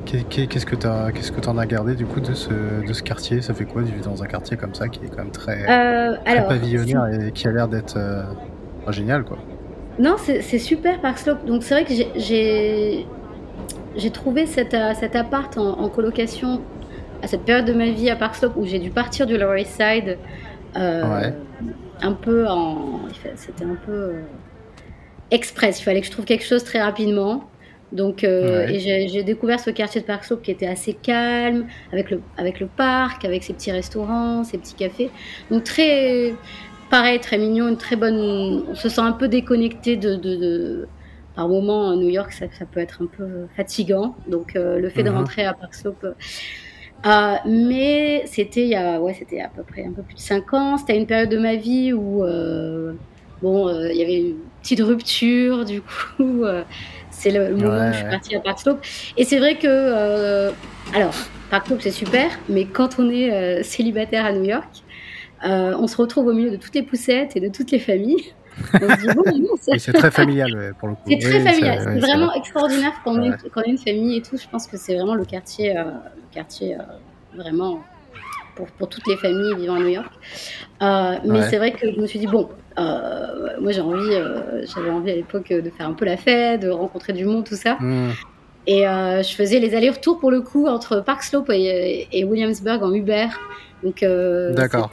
Qu'est-ce 0.06 0.66
que 0.68 0.76
t'as, 0.76 1.12
qu'est-ce 1.12 1.32
que 1.32 1.40
t'en 1.42 1.58
as 1.58 1.66
gardé 1.66 1.96
du 1.96 2.06
coup 2.06 2.20
de 2.20 2.34
ce, 2.36 2.52
de 2.88 2.94
ce 2.94 3.02
quartier? 3.02 3.42
Ça 3.42 3.56
fait 3.56 3.66
quoi 3.66 3.82
de 3.82 3.88
vivre 3.88 4.06
dans 4.06 4.22
un 4.22 4.28
quartier 4.28 4.56
comme 4.56 4.76
ça 4.76 4.88
qui 4.88 5.04
est 5.04 5.08
quand 5.10 5.24
même 5.24 5.32
très, 5.32 5.64
très 5.64 6.22
alors, 6.26 6.48
pavillonnaire 6.48 7.08
et 7.08 7.32
qui 7.32 7.48
a 7.48 7.52
l'air 7.52 7.68
d'être 7.68 7.98
génial 8.90 9.24
quoi. 9.24 9.38
Non, 10.00 10.16
c'est 10.18 10.60
super 10.60 11.00
Park 11.02 11.18
Slope. 11.20 11.46
Donc 11.46 11.64
c'est 11.64 11.74
vrai 11.76 11.86
que 11.86 11.94
j'ai- 12.16 13.06
trouvé 14.12 14.46
cet, 14.46 14.74
euh, 14.74 14.94
cet 15.00 15.16
appart 15.16 15.58
en, 15.58 15.80
en 15.80 15.90
colocation 15.90 16.62
à 17.22 17.28
cette 17.28 17.42
période 17.44 17.66
de 17.66 17.74
ma 17.74 17.90
vie 17.90 18.10
à 18.10 18.16
Park 18.16 18.36
Slope 18.36 18.54
où 18.58 18.66
j'ai 18.66 18.80
dû 18.80 18.90
partir 18.90 19.26
du 19.28 19.38
Lower 19.38 19.62
East 19.62 19.80
Side 19.80 20.18
euh, 20.76 21.02
Ouais. 21.22 21.34
un 22.02 22.14
peu 22.14 22.48
en 22.48 23.02
c'était 23.36 23.64
un 23.66 23.78
peu 23.86 23.92
euh, 23.92 24.22
express. 25.32 25.80
Il 25.80 25.84
fallait 25.84 26.02
que 26.02 26.08
je 26.08 26.12
trouve 26.12 26.26
quelque 26.26 26.46
chose 26.46 26.64
très 26.64 26.82
rapidement. 26.82 27.46
Donc, 27.92 28.24
euh, 28.24 28.66
Ouais. 28.66 28.80
j'ai 29.08 29.24
découvert 29.24 29.60
ce 29.60 29.70
quartier 29.70 30.02
de 30.02 30.06
Park 30.08 30.24
Slope 30.24 30.42
qui 30.42 30.50
était 30.50 30.66
assez 30.66 30.94
calme, 30.94 31.68
avec 31.92 32.10
le, 32.10 32.22
avec 32.38 32.60
le 32.60 32.66
parc, 32.66 33.24
avec 33.24 33.44
ses 33.44 33.54
petits 33.54 33.72
restaurants, 33.72 34.44
ses 34.44 34.58
petits 34.58 34.74
cafés. 34.74 35.12
Donc, 35.52 35.64
très, 35.64 36.34
pareil, 36.96 37.20
très 37.20 37.38
mignon, 37.40 37.68
une 37.70 37.78
très 37.78 37.96
bonne. 37.96 38.18
On 38.70 38.76
se 38.76 38.88
sent 38.90 39.02
un 39.02 39.14
peu 39.14 39.28
déconnecté 39.28 39.98
de. 39.98 40.16
de, 40.16 40.36
de- 40.36 40.88
par 41.36 41.48
moments, 41.50 41.90
à 41.90 41.96
New 41.96 42.10
York, 42.10 42.32
ça, 42.32 42.46
ça 42.60 42.66
peut 42.72 42.80
être 42.80 43.02
un 43.02 43.08
peu 43.08 43.48
fatigant. 43.56 44.16
Donc, 44.28 44.56
euh, 44.56 44.78
le 44.80 44.90
fait 44.90 45.02
de 45.02 45.10
Mhm. 45.10 45.18
rentrer 45.18 45.46
à 45.46 45.54
Park 45.56 45.74
Slope. 45.74 46.04
euh, 46.04 46.14
euh, 47.06 47.36
mais 47.48 48.24
c'était 48.28 48.62
il 48.64 48.70
y 48.70 48.76
a, 48.76 49.00
ouais, 49.02 49.14
c'était 49.16 49.42
à 49.42 49.50
peu 49.50 49.64
près 49.64 49.84
un 49.86 49.92
peu 49.92 50.04
plus 50.04 50.16
de 50.16 50.20
5 50.20 50.54
ans. 50.54 50.78
C'était 50.78 50.96
une 50.98 51.08
période 51.08 51.30
de 51.30 51.38
ma 51.40 51.56
vie 51.56 51.92
où, 51.92 52.24
euh, 52.24 52.94
bon, 53.42 53.68
euh, 53.68 53.92
il 53.92 53.98
y 53.98 54.04
avait 54.04 54.20
une 54.22 54.38
petite 54.62 54.82
rupture. 54.82 55.66
Du 55.66 55.82
coup, 55.82 56.44
euh, 56.46 56.64
c'est 57.10 57.32
le 57.32 57.56
moment 57.58 57.80
Ouais, 57.80 57.90
où 57.90 57.94
je 57.94 57.98
suis 57.98 58.08
partie 58.08 58.36
à 58.36 58.40
Park 58.40 58.60
Slope. 58.60 58.86
Et 59.18 59.26
c'est 59.26 59.40
vrai 59.40 59.58
que, 59.58 59.68
euh, 59.68 60.52
alors, 60.94 61.16
Park 61.50 61.68
Slope 61.68 61.82
c'est 61.82 61.92
super, 61.92 62.30
mais 62.50 62.66
quand 62.66 63.00
on 63.00 63.10
est 63.10 63.34
euh, 63.34 63.64
célibataire 63.64 64.26
à 64.26 64.34
New 64.34 64.44
York, 64.46 64.83
euh, 65.46 65.76
on 65.78 65.88
se 65.88 65.98
retrouve 65.98 66.28
au 66.28 66.34
milieu 66.34 66.52
de 66.52 66.56
toutes 66.58 66.76
les 66.76 66.84
poussettes 66.84 67.36
et 67.36 67.40
de 67.40 67.50
toutes 67.50 67.72
les 67.72 67.80
familles. 67.80 68.34
Bon, 68.80 68.88
c'est- 69.60 69.72
Oui, 69.72 69.80
c'est 69.80 69.94
très 69.94 70.12
familial 70.12 70.74
pour 70.80 70.88
le 70.90 70.94
coup. 70.96 71.02
c'est 71.08 71.18
très 71.18 71.38
Oui, 71.40 71.44
familial, 71.44 71.80
c'est- 71.82 72.00
vraiment 72.00 72.28
vrai. 72.28 72.38
extraordinaire 72.38 72.92
quand 73.04 73.14
on, 73.18 73.24
est, 73.24 73.50
quand 73.52 73.62
on 73.62 73.64
est 73.64 73.72
une 73.72 73.78
famille 73.80 74.18
et 74.18 74.22
tout. 74.22 74.38
Je 74.38 74.48
pense 74.48 74.68
que 74.68 74.78
c'est 74.78 74.96
vraiment 74.96 75.16
le 75.16 75.26
quartier, 75.26 75.76
euh, 75.78 75.84
le 75.86 76.34
quartier 76.34 76.76
euh, 76.76 76.82
vraiment 77.36 77.80
pour, 78.56 78.68
pour 78.68 78.90
toutes 78.90 79.08
les 79.08 79.18
familles 79.18 79.56
vivant 79.56 79.76
à 79.76 79.80
New 79.80 79.88
York. 79.88 80.12
Euh, 80.84 81.16
mais 81.26 81.40
Ouais. 81.40 81.50
c'est 81.50 81.58
vrai 81.58 81.72
que 81.72 81.92
je 81.92 82.00
me 82.00 82.06
suis 82.06 82.20
dit, 82.20 82.28
bon, 82.28 82.50
moi 82.78 83.72
j'ai 83.72 83.82
envie, 83.82 84.12
j'avais 84.76 84.90
envie 84.92 85.12
à 85.12 85.16
l'époque 85.16 85.50
de 85.50 85.70
faire 85.72 85.88
un 85.88 85.94
peu 85.94 86.06
la 86.06 86.18
fête, 86.18 86.62
de 86.62 86.70
rencontrer 86.70 87.14
du 87.14 87.26
monde, 87.26 87.44
tout 87.46 87.56
ça. 87.56 87.78
Hmm. 87.80 88.12
Et 88.66 88.88
euh, 88.88 89.22
je 89.24 89.34
faisais 89.36 89.60
les 89.60 89.76
allers-retours 89.76 90.20
pour 90.20 90.32
le 90.32 90.42
coup 90.42 90.68
entre 90.68 91.02
Park 91.02 91.24
Slope 91.24 91.50
et, 91.50 92.08
et 92.12 92.24
Williamsburg 92.24 92.82
en 92.84 92.94
Uber. 92.94 93.28
Donc, 93.84 94.02
euh, 94.04 94.54
D'accord. 94.54 94.90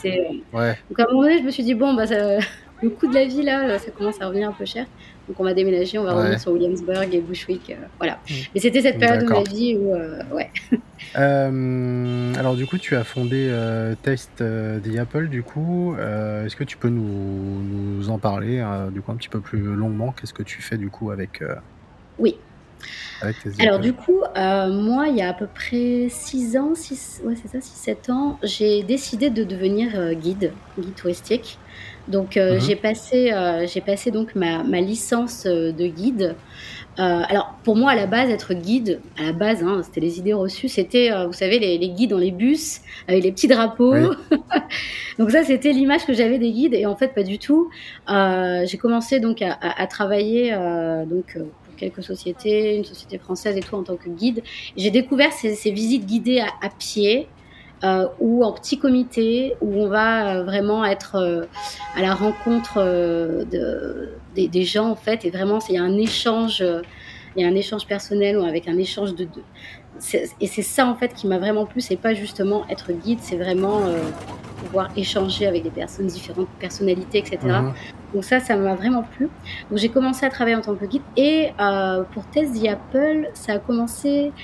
Ouais. 0.52 0.76
donc 0.88 0.98
à 0.98 1.04
un 1.04 1.06
moment 1.12 1.22
donné, 1.22 1.38
je 1.38 1.44
me 1.44 1.50
suis 1.50 1.62
dit, 1.62 1.74
bon, 1.74 1.94
bah, 1.94 2.06
ça- 2.06 2.38
le 2.82 2.88
coût 2.88 3.06
de 3.06 3.14
la 3.14 3.26
vie, 3.26 3.42
là, 3.42 3.78
ça 3.78 3.90
commence 3.90 4.20
à 4.20 4.26
revenir 4.26 4.48
un 4.48 4.52
peu 4.52 4.64
cher. 4.64 4.86
Donc 5.28 5.38
on 5.38 5.44
va 5.44 5.54
déménager, 5.54 5.98
on 5.98 6.02
va 6.02 6.12
Ouais. 6.14 6.18
revenir 6.22 6.40
sur 6.40 6.50
Williamsburg 6.52 7.08
et 7.14 7.20
Bushwick. 7.20 7.70
euh, 7.70 7.74
voilà. 7.98 8.14
Mm. 8.28 8.34
Mais 8.54 8.60
c'était 8.60 8.80
cette 8.80 8.98
période 8.98 9.20
de 9.20 9.28
ma 9.28 9.36
D'accord. 9.36 9.54
vie 9.54 9.76
où, 9.76 9.94
euh, 9.94 10.22
ouais. 10.34 10.50
Euh, 11.18 12.34
alors 12.38 12.54
du 12.54 12.66
coup, 12.66 12.78
tu 12.78 12.94
as 12.96 13.04
fondé 13.04 13.48
euh, 13.50 13.94
euh, 14.40 14.78
the 14.80 14.98
Apple. 14.98 15.28
Du 15.28 15.42
coup, 15.42 15.94
Euh, 15.98 16.46
est-ce 16.46 16.56
que 16.56 16.64
tu 16.64 16.76
peux 16.76 16.88
nous, 16.88 17.02
nous 17.62 18.10
en 18.10 18.18
parler 18.18 18.60
euh, 18.60 18.90
du 18.90 19.00
coup 19.02 19.10
un 19.12 19.16
petit 19.16 19.28
peu 19.28 19.40
plus 19.40 19.60
longuement? 19.74 20.12
Qu'est-ce 20.18 20.34
que 20.34 20.42
tu 20.42 20.62
fais 20.62 20.76
du 20.76 20.88
coup 20.88 21.10
avec 21.10 21.42
euh, 21.42 21.54
Oui. 22.18 22.36
Alors 23.58 23.78
du 23.78 23.92
coup, 23.94 24.22
euh, 24.38 24.68
moi, 24.72 25.08
il 25.08 25.16
y 25.16 25.22
a 25.22 25.28
à 25.28 25.34
peu 25.34 25.46
près 25.46 26.08
6 26.08 26.56
ans, 26.56 26.75
6, 26.75 27.20
ouais, 27.25 27.34
c'est 27.37 27.49
ça, 27.49 27.60
6-7 27.60 28.08
ans, 28.10 28.38
j'ai 28.42 28.82
décidé 28.84 29.28
de 29.30 29.44
devenir 29.44 29.99
euh, 29.99 30.14
guide, 30.14 30.62
guide 30.78 30.94
touristique. 30.96 31.60
Donc 32.08 32.37
euh, 32.37 32.54
Mhm. 32.54 32.60
j'ai 32.60 32.76
passé, 32.76 33.32
j'ai 33.72 33.80
passé 33.82 34.10
donc 34.10 34.34
ma, 34.34 34.64
ma 34.64 34.80
licence 34.80 35.44
de 35.46 35.87
guide. 35.87 36.40
Alors 36.96 37.60
pour 37.64 37.76
moi 37.76 37.92
à 37.92 37.94
la 37.96 38.06
base 38.06 38.30
être 38.30 38.54
guide, 38.54 39.04
à 39.18 39.25
la 39.25 39.32
base 39.32 39.62
hein, 39.62 39.82
c'était 39.84 40.00
les 40.00 40.18
idées 40.18 40.32
reçues, 40.34 40.68
c'était 40.68 41.10
vous 41.26 41.32
savez 41.32 41.58
les, 41.58 41.78
les 41.78 41.90
guides 41.90 42.10
dans 42.10 42.18
les 42.18 42.32
bus 42.32 42.80
avec 43.08 43.22
les 43.25 43.32
petits 43.32 43.49
drapeaux. 43.49 43.94
Oui. 43.94 44.16
donc 45.18 45.30
ça 45.30 45.44
c'était 45.44 45.72
l'image 45.72 46.04
que 46.06 46.12
j'avais 46.12 46.38
des 46.38 46.52
guides 46.52 46.75
et 46.75 46.87
en 46.87 46.96
fait 46.96 47.14
pas 47.14 47.22
du 47.22 47.38
tout. 47.38 47.70
J'ai 48.08 48.78
commencé 48.78 49.20
donc 49.20 49.42
à, 49.42 49.52
à- 49.52 49.82
à 49.82 49.87
travailler 49.87 50.52
donc 51.06 51.37
pour 51.64 51.69
quelques 51.80 52.02
sociétés, 52.02 52.76
une 52.76 52.84
société 52.84 53.18
française 53.18 53.56
et 53.56 53.60
tout 53.60 53.75
en 53.75 53.82
tant 53.82 53.96
que 53.96 54.08
guide. 54.08 54.42
J'ai 54.76 54.90
découvert 54.90 55.32
ces, 55.32 55.70
visites 55.70 56.06
guidées 56.06 56.40
à, 56.40 56.68
pied. 56.78 57.26
euh, 57.82 58.06
ou 58.18 58.44
en 58.44 58.52
petit 58.52 58.78
comité, 58.78 59.54
où 59.62 59.72
on 59.72 59.88
va 59.88 60.37
euh, 60.37 60.44
vraiment 60.44 60.84
être 60.84 61.14
euh, 61.14 61.46
à 61.96 62.02
la 62.02 62.12
rencontre 62.14 62.76
de, 62.76 64.10
des, 64.34 64.64
gens 64.64 64.90
en 64.90 64.96
fait, 64.96 65.25
et 65.25 65.30
vraiment 65.30 65.60
il 65.66 65.76
y 65.76 65.78
a 65.78 65.82
un 65.82 65.96
échange, 65.96 66.62
il 67.34 67.42
y 67.42 67.44
a 67.44 67.49
un 67.49 67.54
échange 67.54 67.87
personnel 67.87 68.37
ou 68.37 68.44
avec 68.44 68.68
un 68.68 68.76
échange 68.76 69.14
de, 69.14 69.25
de 69.25 69.40
et 70.40 70.47
c'est 70.47 70.62
ça 70.62 70.87
en 70.87 70.95
fait 70.97 71.14
qui 71.14 71.26
m'a 71.26 71.38
vraiment 71.38 71.66
plu, 71.66 71.80
c'est 71.80 71.97
pas 71.97 72.14
justement 72.14 72.66
être 72.69 72.92
guide, 72.92 73.21
c'est 73.23 73.37
vraiment 73.37 73.87
euh, 73.87 74.12
pouvoir 74.57 74.90
échanger 74.97 75.47
avec 75.47 75.62
des 75.62 75.71
personnes 75.71 76.07
différentes, 76.07 76.50
personnalités, 76.59 77.19
etc. 77.19 77.38
Mhm. 77.62 77.75
Donc 78.14 78.25
ça, 78.25 78.40
ça 78.40 78.57
m'a 78.57 78.75
vraiment 78.75 79.04
plu. 79.04 79.30
Donc 79.71 79.78
j'ai 79.78 79.90
commencé 79.90 80.26
à 80.26 80.30
travailler 80.30 80.57
en 80.57 80.62
tant 80.62 80.76
que 80.76 80.85
guide 80.87 81.04
et 81.16 81.50
euh, 81.61 82.04
pour 82.12 82.28
Test 82.28 82.61
the 82.61 82.66
Apple, 82.69 83.28
ça 83.35 83.54
a 83.54 83.59
commencé 83.59 84.35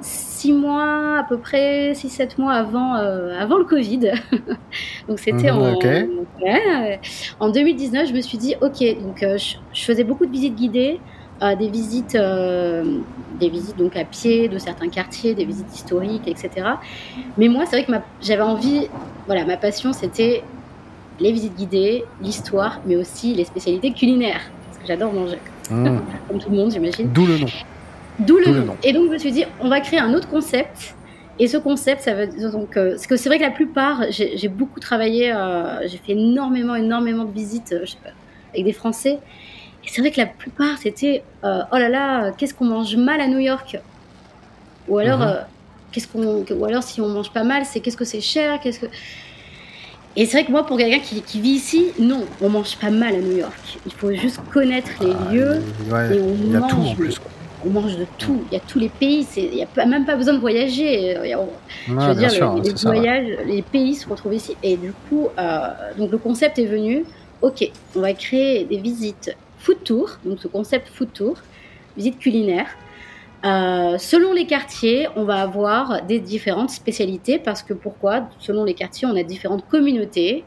six 0.00 0.52
mois 0.52 1.18
à 1.20 1.24
peu 1.28 1.38
près, 1.40 1.94
six 1.94 2.08
sept 2.10 2.38
mois 2.38 2.54
avant 2.54 2.96
euh, 2.96 3.38
avant 3.38 3.58
le 3.58 3.64
Covid. 3.64 4.12
donc 5.08 5.18
c'était 5.18 5.50
Mhm, 5.50 5.58
en 5.58 5.74
ok. 5.74 5.84
ouais, 6.42 7.00
en 7.40 7.50
2019, 7.50 8.08
je 8.08 8.14
me 8.14 8.20
suis 8.20 8.38
dit 8.38 8.54
ok, 8.60 8.78
donc 9.02 9.18
je, 9.20 9.56
je 9.72 9.84
faisais 9.84 10.04
beaucoup 10.04 10.26
de 10.26 10.30
visites 10.32 10.54
guidées, 10.56 11.02
des 11.40 11.68
visites 11.68 12.14
euh, 12.14 12.98
des 13.38 13.48
visites 13.48 13.76
donc 13.78 13.96
à 13.96 14.04
pied 14.04 14.48
de 14.48 14.58
certains 14.58 14.88
quartiers, 14.88 15.34
des 15.34 15.44
visites 15.46 15.74
historiques, 15.74 16.28
etc. 16.28 16.50
Mais 17.38 17.48
moi, 17.48 17.64
c'est 17.66 17.82
vrai 17.82 17.84
que 17.84 17.92
j'avais 18.20 18.42
envie, 18.42 18.88
voilà, 19.26 19.44
ma 19.46 19.56
passion 19.56 19.92
c'était 19.92 20.42
les 21.18 21.32
visites 21.32 21.56
guidées, 21.56 22.04
l'histoire, 22.22 22.80
mais 22.86 22.96
aussi 22.96 23.34
les 23.34 23.44
spécialités 23.44 23.92
culinaires. 23.92 24.42
Parce 24.66 24.78
que 24.78 24.86
j'adore 24.86 25.12
manger, 25.12 25.38
Mhm. 25.70 26.00
comme 26.28 26.38
tout 26.38 26.50
le 26.50 26.56
monde, 26.56 26.70
j'imagine. 26.72 27.08
D'où 27.12 27.26
le 27.26 27.38
nom. 27.38 27.46
D'où 28.18 28.38
le 28.38 28.64
nom. 28.64 28.76
Et 28.82 28.92
donc, 28.92 29.06
je 29.06 29.12
me 29.12 29.18
suis 29.18 29.32
dit, 29.32 29.44
on 29.60 29.68
va 29.68 29.80
créer 29.80 30.00
un 30.00 30.12
autre 30.14 30.28
concept. 30.28 30.94
Et 31.38 31.46
ce 31.46 31.56
concept, 31.56 32.02
ça 32.02 32.12
veut 32.12 32.26
dire 32.26 32.50
donc, 32.52 32.76
euh, 32.76 32.90
parce 32.90 33.06
que 33.06 33.16
c'est 33.16 33.30
vrai 33.30 33.38
que 33.38 33.44
la 33.44 33.50
plupart, 33.50 34.04
j'ai 34.10 34.36
j'ai 34.36 34.48
beaucoup 34.48 34.78
travaillé, 34.78 35.32
euh, 35.32 35.88
j'ai 35.88 35.96
fait 35.96 36.12
énormément, 36.12 36.74
énormément 36.74 37.24
de 37.24 37.32
visites, 37.32 37.72
euh, 37.72 37.80
je 37.84 37.92
sais 37.92 37.98
pas, 38.04 38.10
avec 38.52 38.64
des 38.66 38.74
Français. 38.74 39.20
Et 39.84 39.88
c'est 39.88 40.00
vrai 40.00 40.10
que 40.10 40.18
la 40.20 40.26
plupart, 40.26 40.78
c'était, 40.78 41.22
euh, 41.44 41.60
oh 41.72 41.76
là 41.76 41.88
là, 41.88 42.32
qu'est-ce 42.32 42.54
qu'on 42.54 42.66
mange 42.66 42.96
mal 42.96 43.20
à 43.20 43.26
New 43.26 43.38
York? 43.38 43.78
Ou 44.88 44.98
alors, 44.98 45.18
Mhm. 45.20 45.26
euh, 45.28 45.40
qu'est-ce 45.92 46.08
qu'on, 46.08 46.44
ou 46.50 46.64
alors 46.64 46.82
si 46.82 47.00
on 47.00 47.08
mange 47.08 47.32
pas 47.32 47.44
mal, 47.44 47.64
c'est 47.64 47.80
qu'est-ce 47.80 47.96
que 47.96 48.04
c'est 48.04 48.20
cher, 48.20 48.60
qu'est-ce 48.60 48.80
que. 48.80 48.86
Et 50.16 50.26
c'est 50.26 50.38
vrai 50.38 50.44
que 50.44 50.50
moi, 50.50 50.66
pour 50.66 50.76
quelqu'un 50.76 50.98
qui, 50.98 51.22
qui 51.22 51.40
vit 51.40 51.50
ici, 51.50 51.92
non, 51.98 52.24
on 52.42 52.48
mange 52.48 52.76
pas 52.78 52.90
mal 52.90 53.14
à 53.14 53.18
New 53.18 53.36
York. 53.36 53.78
Il 53.86 53.92
faut 53.92 54.12
juste 54.12 54.40
connaître 54.52 54.90
les 55.00 55.12
Ah, 55.12 55.32
lieux 55.32 55.62
ouais, 55.90 56.16
et 56.16 56.20
on 56.20 56.52
y 56.52 56.56
a 56.56 56.60
mange. 56.60 56.70
tout 56.70 56.76
en 56.78 56.82
mais 56.90 56.94
plus. 56.94 57.18
quoi. 57.18 57.30
on 57.64 57.68
mange 57.70 57.96
de 57.96 58.06
tout. 58.18 58.42
Il 58.50 58.54
y 58.54 58.56
a 58.56 58.60
tous 58.66 58.78
les 58.78 58.88
pays. 58.88 59.26
Il 59.36 59.50
n'y 59.50 59.62
a 59.62 59.66
pas- 59.66 59.84
même 59.86 60.04
pas 60.06 60.16
besoin 60.16 60.32
de 60.34 60.38
voyager. 60.40 61.12
Y 61.26 61.32
a- 61.34 61.38
on- 61.40 61.48
je 61.86 61.92
veux 61.92 62.14
dire, 62.14 62.30
sûr, 62.30 62.54
les, 62.54 62.62
les 62.62 62.70
c'est 62.70 62.78
ça. 62.78 62.88
ouais. 62.90 62.96
voyages, 62.96 63.38
les 63.46 63.62
pays 63.62 63.94
se 63.94 64.08
retrouvent 64.08 64.34
ici. 64.34 64.56
Et 64.62 64.76
du 64.78 64.92
coup, 65.08 65.28
euh, 65.38 65.68
donc 65.98 66.10
le 66.10 66.18
concept 66.18 66.58
est 66.58 66.64
venu. 66.66 67.04
Ok, 67.42 67.70
on 67.94 68.00
va 68.00 68.12
créer 68.14 68.64
des 68.64 68.78
visites 68.78 69.36
food 69.60 69.84
tour, 69.84 70.10
donc 70.24 70.40
ce 70.40 70.48
concept 70.48 70.88
food 70.88 71.12
tour, 71.12 71.36
visite 71.96 72.18
culinaire. 72.18 72.66
Euh, 73.44 73.96
selon 73.96 74.32
les 74.32 74.46
quartiers, 74.46 75.08
on 75.16 75.24
va 75.24 75.40
avoir 75.40 76.02
des 76.02 76.18
différentes 76.18 76.70
spécialités 76.70 77.38
parce 77.38 77.62
que 77.62 77.72
pourquoi? 77.72 78.28
Selon 78.38 78.64
les 78.64 78.74
quartiers, 78.74 79.08
on 79.10 79.16
a 79.16 79.22
différentes 79.22 79.66
communautés 79.68 80.44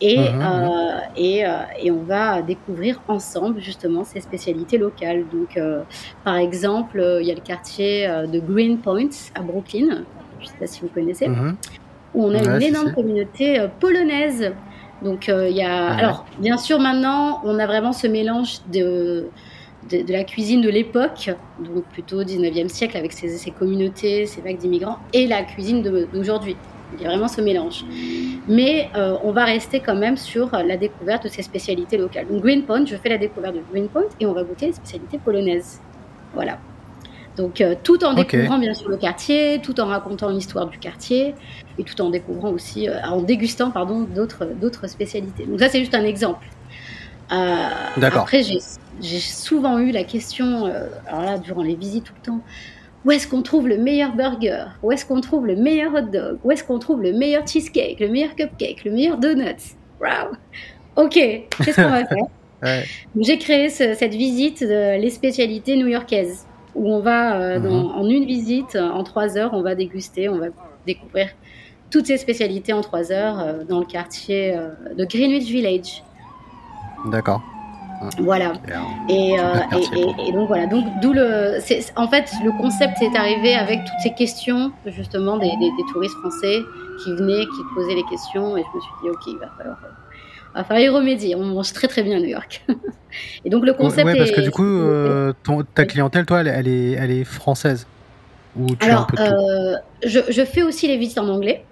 et, 0.00 0.18
mhm, 0.18 0.36
mhm. 0.36 0.42
Euh, 0.42 0.98
et, 1.16 1.46
euh, 1.46 1.50
et, 1.80 1.90
on 1.90 2.02
va 2.02 2.42
découvrir 2.42 3.00
ensemble 3.08 3.60
justement 3.60 4.04
ces 4.04 4.20
spécialités 4.20 4.78
locales. 4.78 5.24
Donc, 5.32 5.58
par 6.24 6.36
exemple, 6.36 7.18
il 7.20 7.26
y 7.26 7.30
a 7.30 7.34
le 7.34 7.40
quartier 7.40 8.08
de 8.08 8.40
Greenpoint 8.40 9.10
à 9.34 9.42
Brooklyn, 9.42 10.04
je 10.40 10.44
ne 10.44 10.48
sais 10.48 10.58
pas 10.58 10.66
si 10.66 10.80
vous 10.80 10.88
connaissez, 10.88 11.28
mhm. 11.28 11.56
où 12.14 12.24
on 12.26 12.34
a 12.34 12.42
une 12.42 12.62
énorme 12.62 12.92
communauté 12.92 13.66
polonaise. 13.80 14.52
Donc, 15.02 15.28
il 15.28 15.56
y 15.56 15.62
a. 15.62 15.92
Alors, 15.92 16.24
bien 16.38 16.56
sûr, 16.56 16.78
maintenant, 16.78 17.40
on 17.44 17.58
a 17.58 17.66
vraiment 17.66 17.92
ce 17.92 18.06
mélange 18.06 18.60
de 18.72 19.28
de, 19.90 20.12
la 20.12 20.24
cuisine 20.24 20.60
de 20.60 20.70
l'époque, 20.70 21.30
donc 21.58 21.84
plutôt 21.92 22.22
19e 22.22 22.68
siècle 22.68 22.96
avec 22.96 23.12
ses, 23.12 23.50
communautés, 23.50 24.26
ses 24.26 24.40
vagues 24.40 24.58
d'immigrants, 24.58 24.98
et 25.12 25.26
la 25.26 25.42
cuisine 25.42 25.82
d'aujourd'hui. 25.82 26.56
Il 26.96 27.02
y 27.02 27.06
a 27.06 27.08
vraiment 27.08 27.28
ce 27.28 27.40
mélange. 27.40 27.84
Mais 28.46 28.88
euh, 28.94 29.16
on 29.24 29.32
va 29.32 29.44
rester 29.44 29.80
quand 29.80 29.96
même 29.96 30.16
sur 30.16 30.50
la 30.52 30.76
découverte 30.76 31.24
de 31.24 31.28
ces 31.28 31.42
spécialités 31.42 31.96
locales. 31.96 32.28
Donc 32.28 32.42
Greenpoint, 32.42 32.86
je 32.86 32.94
fais 32.96 33.08
la 33.08 33.18
découverte 33.18 33.56
de 33.56 33.62
Greenpoint 33.72 34.04
et 34.20 34.26
on 34.26 34.32
va 34.32 34.44
goûter 34.44 34.66
les 34.66 34.72
spécialités 34.74 35.18
polonaises. 35.18 35.80
Voilà. 36.34 36.58
Donc 37.36 37.60
euh, 37.60 37.74
tout 37.82 38.04
en 38.04 38.14
découvrant 38.14 38.58
bien 38.58 38.74
sûr 38.74 38.88
le 38.88 38.96
quartier, 38.96 39.60
tout 39.62 39.80
en 39.80 39.86
racontant 39.86 40.28
l'histoire 40.28 40.66
du 40.66 40.78
quartier 40.78 41.34
et 41.78 41.84
tout 41.84 42.00
en 42.00 42.10
découvrant 42.10 42.50
aussi, 42.50 42.88
euh, 42.88 43.00
en 43.04 43.20
dégustant 43.20 43.70
pardon 43.70 44.02
d'autres 44.02 44.46
d'autres 44.60 44.86
spécialités. 44.88 45.46
Donc 45.46 45.58
ça 45.60 45.68
c'est 45.68 45.80
juste 45.80 45.94
un 45.94 46.04
exemple. 46.04 46.46
D'accord. 47.30 48.22
Après 48.22 48.42
j'ai 48.42 48.60
j'ai 49.00 49.18
souvent 49.18 49.78
eu 49.78 49.90
la 49.90 50.04
question, 50.04 50.66
euh, 50.66 50.86
alors 51.08 51.22
là, 51.22 51.38
durant 51.38 51.62
les 51.62 51.74
visites 51.74 52.04
tout 52.04 52.12
le 52.16 52.26
temps, 52.26 52.40
où 53.04 53.10
est-ce 53.10 53.26
qu'on 53.28 53.42
trouve 53.42 53.68
le 53.68 53.76
meilleur 53.76 54.14
burger? 54.14 54.66
Où 54.82 54.92
est-ce 54.92 55.04
qu'on 55.04 55.20
trouve 55.20 55.46
le 55.46 55.56
meilleur 55.56 55.94
hot 55.94 56.10
dog? 56.12 56.38
Où 56.44 56.52
est-ce 56.52 56.64
qu'on 56.64 56.78
trouve 56.78 57.02
le 57.02 57.12
meilleur 57.12 57.46
cheesecake, 57.46 58.00
le 58.00 58.08
meilleur 58.08 58.34
cupcake, 58.34 58.84
le 58.84 58.92
meilleur 58.92 59.18
donut 59.18 59.76
Wow 60.00 60.36
Ok, 60.96 61.14
qu'est-ce 61.14 61.76
qu'on 61.76 61.90
va 61.90 62.04
faire? 62.06 62.84
J'ai 63.20 63.38
créé 63.38 63.68
cette 63.68 64.14
visite 64.14 64.62
de 64.62 64.98
les 64.98 65.10
spécialités 65.10 65.76
new-yorkaises, 65.76 66.46
où 66.74 66.92
on 66.92 67.00
va, 67.00 67.36
euh, 67.36 67.58
mhm. 67.58 67.90
en 67.94 68.08
une 68.08 68.24
visite, 68.24 68.76
en 68.76 69.02
trois 69.04 69.36
heures, 69.36 69.54
on 69.54 69.62
va 69.62 69.74
déguster, 69.74 70.28
on 70.28 70.38
va 70.38 70.46
découvrir 70.86 71.28
toutes 71.90 72.06
ces 72.06 72.18
spécialités 72.18 72.72
en 72.72 72.80
trois 72.80 73.12
heures 73.12 73.40
euh, 73.40 73.64
dans 73.64 73.80
le 73.80 73.86
quartier 73.86 74.58
de 74.96 75.04
Greenwich 75.04 75.50
Village. 75.50 76.02
D'accord. 77.06 77.42
Voilà. 78.18 78.52
Et, 79.08 79.38
euh, 79.38 79.54
et, 80.26 80.32
donc 80.32 80.48
voilà. 80.48 80.66
Donc 80.66 80.84
d'où 81.00 81.12
le. 81.12 81.58
En 81.96 82.08
fait, 82.08 82.32
le 82.44 82.50
concept 82.60 83.00
est 83.02 83.16
arrivé 83.16 83.54
avec 83.54 83.80
toutes 83.84 84.00
ces 84.02 84.12
questions 84.12 84.72
justement 84.86 85.36
des, 85.38 85.48
des, 85.48 85.70
touristes 85.92 86.16
français 86.16 86.58
qui 87.02 87.12
venaient, 87.12 87.44
qui 87.44 87.62
posaient 87.74 87.94
les 87.94 88.04
questions, 88.04 88.56
et 88.56 88.62
je 88.62 88.76
me 88.76 88.80
suis 88.80 88.92
dit 89.02 89.10
ok, 89.10 89.26
il 89.26 89.38
va 89.38 89.48
falloir. 89.56 89.78
Va 90.58 90.64
falloir 90.64 90.84
y 90.84 90.88
remédier. 90.88 91.34
On 91.34 91.44
mange 91.44 91.72
très 91.72 91.88
très 91.88 92.02
bien 92.02 92.16
à 92.16 92.20
New 92.20 92.28
York. 92.28 92.64
et 93.44 93.50
donc 93.50 93.64
le 93.64 93.74
concept. 93.74 94.06
Ouais, 94.06 94.16
parce 94.16 94.30
que 94.30 94.40
du 94.40 94.50
coup, 94.50 94.64
euh, 94.64 95.32
ta 95.74 95.84
clientèle, 95.84 96.26
toi, 96.26 96.42
elle, 96.42 96.68
est, 96.68 96.92
elle 96.92 97.10
est 97.10 97.24
française. 97.24 97.86
Ou 98.56 98.74
tu 98.76 98.86
Alors, 98.88 99.08
euh, 99.18 99.74
je, 100.04 100.20
je, 100.28 100.44
fais 100.44 100.62
aussi 100.62 100.86
les 100.86 100.96
visites 100.96 101.18
en 101.18 101.28
anglais. 101.28 101.64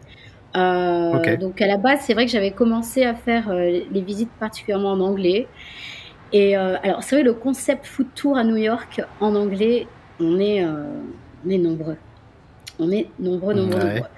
Euh, 0.57 1.37
Donc 1.37 1.63
à 1.63 1.67
la 1.67 1.77
base, 1.77 2.01
c'est 2.03 2.13
vrai 2.13 2.27
que 2.27 2.33
j'avais 2.33 2.51
commencé 2.51 3.05
à 3.05 3.15
faire 3.15 3.53
les 3.55 4.01
visites 4.01 4.31
particulièrement 4.41 4.93
en 4.93 5.01
anglais. 5.01 5.47
Et 6.33 6.57
alors, 6.57 7.03
c'est 7.03 7.17
vrai, 7.17 7.23
le 7.23 7.35
concept 7.35 7.87
food 7.87 8.09
tour 8.15 8.37
à 8.37 8.43
New 8.43 8.57
York 8.57 9.01
en 9.21 9.35
anglais, 9.37 9.87
on 10.19 10.41
est, 10.41 10.65
on 10.65 11.51
est 11.51 11.59
nombreux. 11.59 11.97
On 12.81 12.91
est 12.91 13.09
nombreux, 13.21 13.55
nombreux, 13.55 13.79
nombreux. 13.79 14.09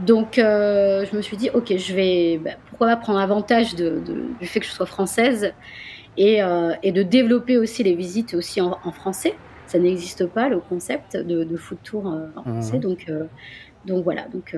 Donc, 0.00 0.38
euh, 0.38 1.04
je 1.10 1.16
me 1.16 1.22
suis 1.22 1.36
dit, 1.36 1.50
ok, 1.52 1.76
je 1.76 1.94
vais, 1.94 2.38
bah, 2.42 2.50
pourquoi 2.68 2.88
pas 2.88 2.96
prendre 2.96 3.18
avantage 3.18 3.74
de, 3.74 4.00
du 4.40 4.46
fait 4.46 4.60
que 4.60 4.66
je 4.66 4.70
sois 4.70 4.86
française 4.86 5.52
et, 6.18 6.40
et, 6.82 6.92
de 6.92 7.02
développer 7.02 7.58
aussi 7.58 7.82
les 7.82 7.94
visites 7.94 8.34
aussi 8.34 8.60
en, 8.60 8.92
français. 8.92 9.34
Ça 9.66 9.78
n'existe 9.78 10.26
pas 10.26 10.48
le 10.48 10.60
concept 10.60 11.16
de, 11.16 11.44
de 11.44 11.56
food 11.56 11.78
tour 11.82 12.06
en 12.06 12.42
français, 12.42 12.78
mmh. 12.78 12.80
donc. 12.80 13.12
donc 13.84 14.02
voilà, 14.02 14.26
donc 14.28 14.56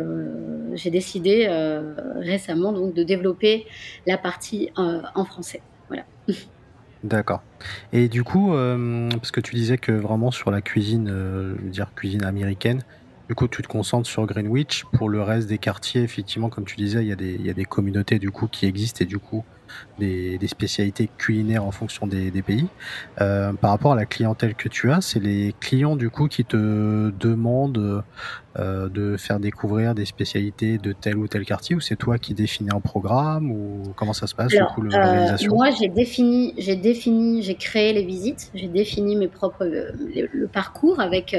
j'ai 0.74 0.90
décidé 0.90 1.48
récemment 2.16 2.72
donc 2.72 2.94
de 2.94 3.02
développer 3.02 3.66
la 4.06 4.18
partie 4.18 4.70
en 4.76 5.24
français. 5.24 5.62
Voilà. 5.88 6.04
D'accord. 7.04 7.42
Et 7.92 8.08
du 8.08 8.24
coup, 8.24 8.54
euh, 8.54 9.08
parce 9.10 9.30
que 9.30 9.40
tu 9.40 9.54
disais 9.54 9.78
que 9.78 9.92
vraiment 9.92 10.30
sur 10.30 10.50
la 10.50 10.60
cuisine, 10.60 11.08
euh, 11.08 11.54
je 11.58 11.64
veux 11.64 11.70
dire 11.70 11.92
cuisine 11.94 12.24
américaine, 12.24 12.82
du 13.28 13.34
coup, 13.34 13.46
tu 13.46 13.62
te 13.62 13.68
concentres 13.68 14.08
sur 14.08 14.24
Greenwich. 14.26 14.84
Pour 14.92 15.08
le 15.08 15.22
reste 15.22 15.48
des 15.48 15.58
quartiers, 15.58 16.02
effectivement, 16.02 16.48
comme 16.48 16.64
tu 16.64 16.76
disais, 16.76 17.02
il 17.02 17.08
y 17.08 17.12
a 17.12 17.16
des, 17.16 17.34
il 17.34 17.44
y 17.44 17.50
a 17.50 17.54
des 17.54 17.66
communautés 17.66 18.18
du 18.18 18.30
coup 18.30 18.48
qui 18.48 18.66
existent 18.66 19.04
et 19.04 19.06
du 19.06 19.18
coup, 19.18 19.44
des, 19.98 20.38
spécialités 20.46 21.10
culinaires 21.18 21.64
en 21.64 21.70
fonction 21.70 22.06
des, 22.06 22.30
pays. 22.42 22.68
Euh, 23.20 23.52
par 23.52 23.70
rapport 23.70 23.92
à 23.92 23.96
la 23.96 24.06
clientèle 24.06 24.54
que 24.54 24.68
tu 24.68 24.90
as, 24.90 25.00
c'est 25.00 25.20
les 25.20 25.54
clients 25.60 25.96
du 25.96 26.08
coup 26.08 26.28
qui 26.28 26.44
te 26.44 27.10
demandent 27.10 28.02
euh, 28.58 28.88
de 28.88 29.16
faire 29.16 29.40
découvrir 29.40 29.94
des 29.94 30.04
spécialités 30.04 30.78
de 30.78 30.92
tel 30.92 31.16
ou 31.18 31.26
tel 31.26 31.44
quartier 31.44 31.74
ou 31.76 31.80
c'est 31.80 31.96
toi 31.96 32.18
qui 32.18 32.34
définis 32.34 32.70
un 32.72 32.80
programme 32.80 33.50
ou 33.50 33.82
comment 33.96 34.12
ça 34.12 34.26
se 34.26 34.34
passe 34.34 34.52
du 34.52 34.64
coup, 34.74 34.82
l'organisation? 34.82 35.54
Moi, 35.54 35.70
j'ai 35.70 35.88
défini, 35.88 36.54
j'ai 36.58 36.76
défini, 36.76 37.42
j'ai 37.42 37.56
créé 37.56 37.92
les 37.92 38.04
visites, 38.04 38.50
j'ai 38.54 38.68
défini 38.68 39.16
mes 39.16 39.28
propres 39.28 39.64
le, 39.64 40.46
parcours 40.46 41.00
avec 41.00 41.36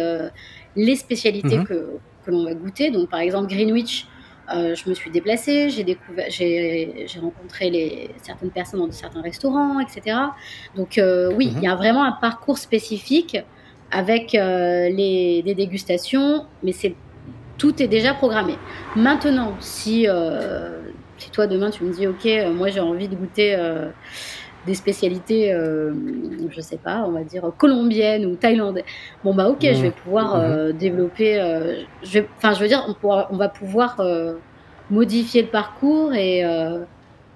les 0.75 0.95
spécialités 0.95 1.58
mhm. 1.58 1.65
que, 1.65 1.89
que 2.25 2.32
l'on 2.32 2.45
va 2.45 2.53
goûter. 2.53 2.91
Donc, 2.91 3.10
par 3.10 3.19
exemple, 3.19 3.47
Greenwich, 3.53 4.08
euh, 4.53 4.73
je 4.73 4.89
me 4.89 4.95
suis 4.95 5.12
déplacée, 5.12 5.69
j'ai 5.69 5.84
découvert, 5.84 6.25
j'ai, 6.29 7.05
rencontré 7.21 7.69
les, 7.69 8.10
certaines 8.23 8.49
personnes 8.49 8.79
dans 8.79 8.91
certains 8.91 9.21
restaurants, 9.21 9.79
etc. 9.79 10.17
Donc 10.75 10.97
euh, 10.97 11.32
oui, 11.36 11.53
il 11.55 11.62
y 11.62 11.67
a 11.67 11.73
mhm. 11.73 11.77
vraiment 11.77 12.03
un 12.03 12.13
parcours 12.13 12.58
spécifique 12.58 13.38
avec 13.91 14.34
euh, 14.34 14.89
les, 14.89 15.43
des 15.43 15.53
dégustations, 15.53 16.45
mais 16.63 16.71
c'est 16.71 16.95
tout 17.58 17.82
est 17.84 17.88
déjà 17.88 18.13
programmé. 18.13 18.55
Maintenant, 18.95 19.55
si, 19.60 20.08
si 21.17 21.29
toi 21.32 21.45
demain 21.45 21.69
tu 21.69 21.84
me 21.84 21.93
dis 21.93 22.08
ok, 22.08 22.27
moi 22.55 22.69
j'ai 22.69 22.79
envie 22.79 23.10
de 23.10 23.15
goûter 23.15 23.58
des 24.69 24.75
spécialités, 24.75 25.51
je 26.49 26.62
sais 26.62 26.77
pas, 26.77 27.03
on 27.08 27.12
va 27.12 27.23
dire 27.23 27.51
colombiennes 27.58 28.25
ou 28.25 28.36
thaïlandaises. 28.36 28.84
Bon 29.23 29.34
bah 29.34 29.49
ok, 29.49 29.62
je 29.62 29.82
vais 29.82 29.89
mmh. 29.89 30.03
pouvoir 30.03 30.38
mmh. 30.38 30.71
développer. 30.73 31.36
je 32.03 32.19
enfin, 32.38 32.53
je 32.53 32.62
veux 32.62 32.67
dire, 32.67 32.86
on, 32.88 32.93
pourra, 32.93 33.27
on 33.32 33.38
va 33.38 33.49
pouvoir 33.49 33.99
modifier 34.91 35.41
le 35.41 35.47
parcours 35.47 36.13
et 36.13 36.43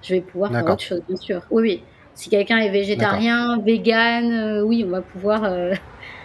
je 0.02 0.14
vais 0.14 0.20
pouvoir 0.20 0.52
faire 0.52 0.64
autre 0.64 0.82
chose, 0.82 1.02
bien 1.08 1.16
sûr. 1.16 1.42
Oui, 1.50 1.62
oui. 1.62 1.82
Si 2.14 2.30
quelqu'un 2.30 2.58
est 2.58 2.70
végétarien, 2.70 3.58
vegan, 3.58 4.62
oui, 4.64 4.84
on 4.86 4.90
va 4.90 5.00
pouvoir 5.00 5.50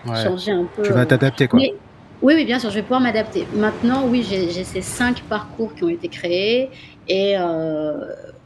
changer 0.06 0.52
un 0.52 0.66
peu. 0.76 0.84
Tu 0.84 0.94
vas 0.94 1.08
t'adapter 1.08 1.48
quoi. 1.48 1.60
oui, 1.60 1.74
oui, 2.22 2.46
bien 2.46 2.60
sûr, 2.60 2.70
je 2.70 2.76
vais 2.76 2.84
pouvoir 2.84 3.02
m'adapter. 3.02 3.48
Maintenant, 3.56 4.06
oui, 4.08 4.24
j'ai 4.24 4.64
ces 4.64 4.82
cinq 4.82 5.24
parcours 5.24 5.74
qui 5.74 5.84
ont 5.84 5.90
été 5.90 6.08
créés 6.08 6.70
et 7.08 7.36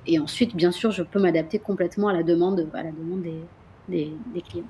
et 0.07 0.19
ensuite, 0.19 0.55
bien 0.55 0.71
sûr, 0.71 0.91
je 0.91 1.03
peux 1.03 1.19
m'adapter 1.19 1.59
complètement 1.59 2.07
à 2.07 2.13
la 2.13 2.23
demande, 2.23 2.67
à 2.73 2.83
la 2.83 2.91
demande 2.91 3.23
des, 3.87 4.11
des, 4.33 4.41
clients. 4.41 4.65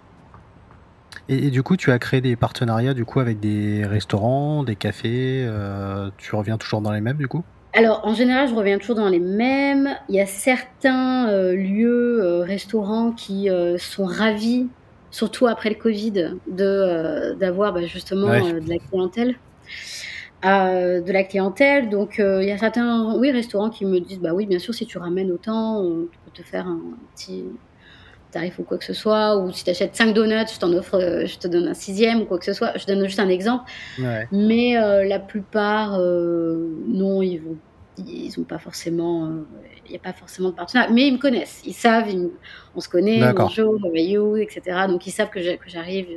Et, 1.30 1.50
du 1.50 1.64
coup, 1.64 1.78
tu 1.78 1.92
as 1.92 2.00
créé 2.00 2.22
des 2.22 2.36
partenariats 2.36 2.94
du 2.94 3.06
coup 3.06 3.20
avec 3.20 3.40
des 3.40 3.86
restaurants, 3.86 4.64
des 4.64 4.76
cafés. 4.76 5.46
Euh, 5.48 6.10
tu 6.18 6.36
reviens 6.36 6.58
toujours 6.58 6.82
dans 6.82 6.92
les 6.92 7.02
mêmes 7.02 7.18
du 7.18 7.28
coup? 7.28 7.44
Alors, 7.74 8.02
en 8.04 8.14
général, 8.14 8.48
je 8.48 8.54
reviens 8.54 8.78
toujours 8.78 8.98
dans 8.98 9.10
les 9.10 9.20
mêmes. 9.20 9.90
Il 10.10 10.16
y 10.16 10.22
a 10.22 10.28
certains 10.28 11.30
euh, 11.30 11.56
lieux, 11.56 12.24
euh, 12.24 12.42
restaurants 12.42 13.12
qui 13.12 13.50
sont 13.80 14.06
ravis, 14.06 14.68
surtout 15.10 15.48
après 15.48 15.70
le 15.70 15.76
Covid, 15.76 16.36
de 16.52 17.34
d'avoir 17.40 17.74
bah, 17.74 17.86
justement 17.86 18.28
de 18.28 18.70
la 18.70 18.78
clientèle 18.78 19.36
de 20.44 21.12
la 21.12 21.24
clientèle. 21.24 21.90
Donc, 21.90 22.20
euh, 22.20 22.44
il 22.44 22.50
y 22.50 22.52
a 22.52 22.58
certains 22.58 23.16
oui, 23.18 23.32
restaurants 23.32 23.70
qui 23.70 23.86
me 23.86 24.00
disent 24.00 24.20
Bah 24.20 24.34
oui, 24.34 24.46
bien 24.46 24.60
sûr, 24.60 24.74
si 24.74 24.86
tu 24.86 24.98
ramènes 24.98 25.32
autant, 25.32 25.82
on 25.82 26.08
peut 26.26 26.32
te 26.34 26.44
faire 26.44 26.68
un 26.68 26.82
petit 27.16 27.46
tarif 28.32 28.60
ou 28.60 28.64
quoi 28.64 28.78
que 28.78 28.86
ce 28.86 28.94
soit. 28.94 29.38
Ou 29.38 29.52
si 29.52 29.64
tu 29.64 29.70
achètes 29.70 29.96
5 29.96 30.14
donuts, 30.14 30.48
je 30.54 30.60
t'en 30.60 30.74
offre, 30.74 30.96
euh, 30.96 31.26
je 31.26 31.38
te 31.38 31.48
donne 31.48 31.68
un 31.68 31.74
sixième 31.74 32.22
ou 32.22 32.26
quoi 32.26 32.40
que 32.40 32.46
ce 32.46 32.54
soit. 32.54 32.78
Je 32.78 32.86
donne 32.86 33.04
juste 33.06 33.20
un 33.20 33.30
exemple. 33.30 33.72
Mais 34.32 34.78
euh, 34.78 35.06
la 35.06 35.20
plupart, 35.20 35.98
non, 35.98 37.22
ils 37.22 37.38
vont. 37.38 37.58
Ils 38.00 38.40
ont 38.40 38.44
pas 38.44 38.58
forcément, 38.58 39.32
il 39.86 39.92
n'y 39.92 39.96
a 39.96 40.00
pas 40.00 40.14
forcément 40.14 40.50
de 40.50 40.56
partenariat, 40.56 40.92
mais 40.92 41.08
ils 41.08 41.14
me 41.14 41.20
connaissent, 41.20 41.62
ils 41.64 41.76
savent, 41.76 42.10
on 42.76 42.80
se 42.80 42.90
connaît, 42.90 43.22
bonjour, 43.34 43.76
how 43.76 44.36
etc. 44.38 44.88
Donc 44.88 45.06
ils 45.06 45.12
savent 45.12 45.30
que 45.30 45.40
j'arrive, 45.68 46.08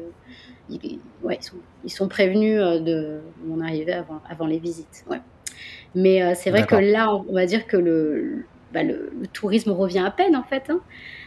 ils, 0.68 0.98
ouais, 1.22 1.38
ils, 1.85 1.90
sont, 1.90 2.09
prévenus 2.09 2.61
euh, 2.61 2.81
de 2.81 3.20
mon 3.44 3.61
arrivée 3.61 3.92
avant, 3.92 4.20
avant 4.29 4.46
les 4.46 4.59
visites. 4.59 5.05
Ouais. 5.09 5.20
Mais 5.94 6.22
euh, 6.22 6.33
c'est 6.35 6.50
vrai 6.50 6.66
que 6.66 6.76
là, 6.76 7.14
on, 7.14 7.33
va 7.33 7.46
dire 7.46 7.66
que 7.66 7.76
le, 7.76 8.44
bah, 8.72 8.83
le, 8.83 9.11
tourisme 9.33 9.70
revient 9.70 10.05
à 10.05 10.11
peine 10.11 10.37
en 10.37 10.42
fait. 10.42 10.64
Hein. 10.68 10.81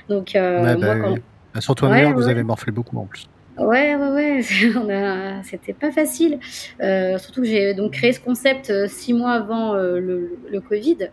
Donc 0.07 0.35
euh, 0.35 0.75
moi, 0.77 0.95
bah 0.95 1.21
Ah, 1.53 1.61
surtout 1.61 1.85
à 1.85 1.95
New 1.95 2.01
York, 2.03 2.15
vous 2.15 2.27
avez 2.27 2.43
morflé 2.43 2.71
beaucoup 2.71 2.97
en 2.97 3.05
plus. 3.05 3.27
Ouais, 3.57 3.95
ouais, 3.95 4.11
ouais, 4.11 5.41
c'était 5.43 5.73
pas 5.73 5.91
facile. 5.91 6.39
surtout 6.79 7.41
que 7.41 7.47
j'ai 7.47 7.73
donc 7.73 7.91
créé 7.91 8.13
ce 8.13 8.19
concept 8.19 8.87
six 8.87 9.13
mois 9.13 9.31
avant 9.31 9.73
le, 9.73 10.37
le, 10.49 10.61
Covid. 10.61 11.09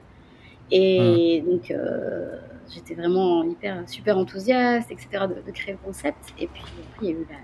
Et 0.71 1.43
mmh. 1.43 1.51
donc, 1.51 1.75
j'étais 2.73 2.95
vraiment 2.95 3.43
hyper, 3.43 3.83
super 3.89 4.17
enthousiaste, 4.19 4.93
etc., 4.93 5.25
de, 5.45 5.51
créer 5.51 5.73
le 5.73 5.79
concept. 5.85 6.35
Et 6.39 6.47
puis, 6.47 6.63
il 7.03 7.09
y 7.09 7.11
a 7.11 7.15
eu 7.15 7.27
la, 7.29 7.37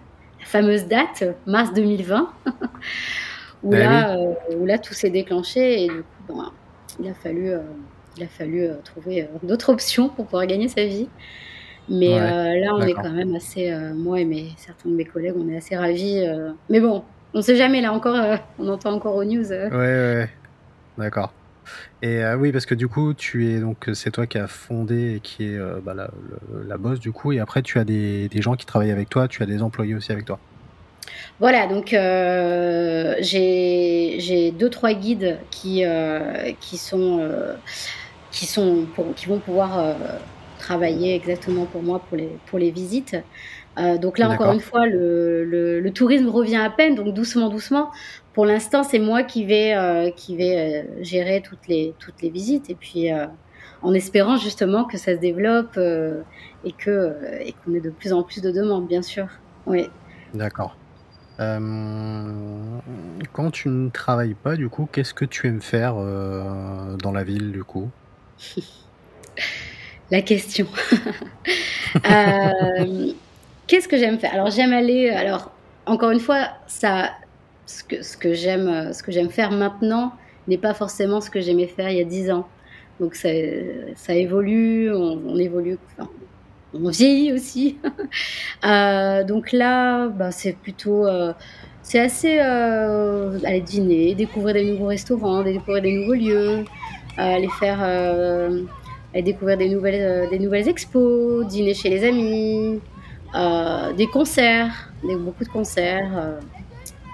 fameuse 0.45 0.87
date, 0.87 1.25
mars 1.47 1.73
2020, 1.73 2.33
où, 3.63 3.75
eh 3.75 3.79
là, 3.79 4.17
euh, 4.17 4.35
où 4.57 4.67
là, 4.67 4.79
tout 4.79 4.95
s'est 4.95 5.11
déclenché. 5.11 5.85
Et 5.85 5.89
du 5.89 6.03
coup, 6.27 6.43
il 7.01 7.09
a 7.09 7.15
fallu, 7.15 7.51
euh, 7.51 7.61
il 8.17 8.25
a 8.25 8.29
fallu 8.29 8.63
euh, 8.63 8.75
trouver 8.85 9.29
d'autres 9.43 9.71
options 9.71 10.09
pour 10.09 10.27
pouvoir 10.27 10.47
gagner 10.47 10.69
sa 10.69 10.85
vie. 10.85 11.09
Mais 11.89 12.19
là, 12.19 12.75
on 12.75 12.83
est 12.83 12.95
quand 12.95 13.11
même 13.11 13.35
assez, 13.35 13.75
moi 13.95 14.21
et 14.21 14.25
mes, 14.25 14.53
certains 14.57 14.89
de 14.89 14.95
mes 14.95 15.05
collègues, 15.05 15.35
on 15.37 15.49
est 15.49 15.57
assez 15.57 15.77
ravis. 15.77 16.25
mais 16.71 16.81
bon, 16.81 17.03
on 17.35 17.39
ne 17.39 17.43
sait 17.43 17.57
jamais, 17.57 17.81
là 17.81 17.93
encore, 17.93 18.17
on 18.59 18.69
entend 18.69 18.93
encore 18.93 19.17
aux 19.17 19.25
news. 19.25 19.51
Ouais, 19.51 19.71
ouais, 19.71 20.29
d'accord. 20.97 21.33
Et 22.03 22.23
euh, 22.25 22.37
oui, 22.37 22.53
parce 22.53 22.67
que 22.67 22.75
du 22.75 22.89
coup, 22.89 23.15
tu 23.15 23.49
es 23.51 23.61
donc 23.61 23.89
c'est 23.95 24.11
toi 24.11 24.27
qui 24.27 24.39
as 24.39 24.49
fondé 24.49 25.17
et 25.17 25.21
qui 25.21 25.45
est 25.45 25.59
euh, 25.59 25.81
bah, 25.83 25.95
la, 25.95 26.11
la, 26.67 26.77
boss 26.77 26.99
du 26.99 27.13
coup, 27.13 27.33
et 27.33 27.41
après 27.41 27.63
tu 27.63 27.79
as 27.79 27.85
des, 27.85 28.29
des, 28.29 28.43
gens 28.43 28.55
qui 28.55 28.67
travaillent 28.67 28.91
avec 28.91 29.09
toi, 29.09 29.29
tu 29.29 29.43
as 29.43 29.47
des 29.47 29.63
employés 29.63 29.95
aussi 29.95 30.13
avec 30.13 30.25
toi. 30.25 30.39
Voilà, 31.41 31.67
donc 31.67 31.93
euh, 31.93 33.15
j'ai 33.21 34.53
deux 34.59 34.71
trois 34.71 34.95
guides 34.95 35.39
qui 35.51 35.85
qui 36.61 36.77
sont 36.77 37.29
qui 38.31 38.47
sont 38.47 38.87
pour, 38.95 39.15
qui 39.15 39.27
vont 39.27 39.39
pouvoir 39.39 39.95
travailler 40.59 41.15
exactement 41.15 41.67
pour 41.67 41.83
moi 41.83 42.01
pour 42.09 42.17
les 42.17 42.31
pour 42.47 42.59
les 42.59 42.71
visites. 42.71 43.17
donc 43.77 44.19
là 44.19 44.29
encore 44.29 44.53
une 44.53 44.61
fois, 44.61 44.87
le, 44.87 45.45
le, 45.45 45.81
le, 45.81 45.91
tourisme 45.93 46.29
revient 46.29 46.57
à 46.57 46.71
peine, 46.71 46.95
donc 46.95 47.15
doucement 47.15 47.49
doucement 47.49 47.91
pour 48.33 48.47
l'instant, 48.47 48.83
c'est 48.83 48.99
moi 48.99 49.23
qui 49.23 49.45
vais, 49.45 49.75
euh, 49.75 50.11
qui 50.11 50.37
vais 50.37 50.57
euh, 50.57 50.83
gérer 51.03 51.43
toutes 51.43 51.69
les, 51.69 51.95
toutes 51.99 52.23
les 52.23 52.31
visites. 52.31 52.71
Et 52.71 52.75
puis, 52.75 53.13
euh, 53.13 53.27
en 53.83 53.93
espérant 53.93 54.37
justement 54.37 54.85
que 54.85 54.97
ça 54.97 55.15
se 55.15 55.21
développe 55.21 55.79
et 56.65 56.73
que 56.73 57.17
et 57.41 57.53
qu'on 57.53 57.75
ait 57.75 57.81
de 57.81 57.91
plus 57.91 58.13
en 58.13 58.23
plus 58.23 58.41
de 58.41 58.53
demandes, 58.53 58.87
bien 58.87 59.03
sûr. 59.03 59.27
Oui. 59.67 59.91
D'accord. 60.35 60.77
quand 61.39 61.61
tu 63.53 63.69
ne 63.69 63.91
travailles 63.91 64.35
pas, 64.35 64.55
du 64.55 64.69
coup, 64.69 64.89
qu'est-ce 64.91 65.13
que 65.13 65.25
tu 65.25 65.49
aimes 65.49 65.61
faire 65.61 65.95
dans 65.95 67.13
la 67.13 67.25
ville, 67.25 67.51
du 67.51 67.65
coup? 67.65 67.91
La 70.13 70.23
question. 70.23 70.67
qu'est-ce 73.67 73.89
que 73.89 73.97
j'aime 73.97 74.19
faire? 74.19 74.35
Alors, 74.35 74.51
j'aime 74.51 74.73
aller. 74.73 75.09
Alors, 75.09 75.51
encore 75.87 76.11
une 76.11 76.21
fois, 76.21 76.49
ça, 76.67 77.13
ce 77.67 77.85
que, 77.85 78.03
ce 78.03 78.17
que 78.17 78.33
j'aime 78.35 78.69
euh, 78.69 78.93
ce 78.93 79.03
que 79.03 79.13
j'aime 79.13 79.31
faire 79.31 79.51
maintenant 79.51 80.13
n'est 80.49 80.59
pas 80.59 80.75
forcément 80.75 81.21
ce 81.21 81.31
que 81.31 81.41
j'aimais 81.41 81.67
faire 81.67 81.91
il 81.91 81.99
y 81.99 82.01
a 82.01 82.05
dix 82.05 82.31
ans. 82.31 82.49
Donc 83.01 83.15
ça, 83.15 83.29
ça 83.97 84.15
évolue, 84.15 84.93
on, 84.93 85.37
évolue, 85.39 85.79
on 86.75 86.89
vieillit 86.91 87.33
aussi. 87.33 87.79
euh, 88.65 89.25
donc 89.25 89.53
là, 89.53 90.09
bah, 90.09 90.31
c'est 90.31 90.57
plutôt, 90.57 91.07
euh, 91.07 91.33
c'est 91.83 92.01
assez 92.01 92.39
aller 92.39 93.61
dîner, 93.61 94.15
découvrir 94.15 94.55
des 94.55 94.65
nouveaux 94.65 94.87
restaurants, 94.87 95.43
découvrir 95.43 95.83
des 95.83 95.97
nouveaux 95.97 96.15
lieux, 96.15 96.65
aller 97.17 97.49
faire, 97.59 97.83
aller 97.83 99.23
découvrir 99.23 99.59
des 99.59 99.69
nouvelles, 99.69 100.29
des 100.29 100.39
nouvelles 100.39 100.69
expos, 100.69 101.47
dîner 101.47 101.75
chez 101.75 101.89
les 101.89 102.05
amis, 102.05 102.81
des 103.97 104.07
concerts, 104.07 104.93
des, 105.03 105.17
beaucoup 105.17 105.45
de 105.45 105.51
concerts. 105.51 106.41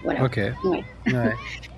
Voilà. 0.04 0.24
Ok. 0.24 0.40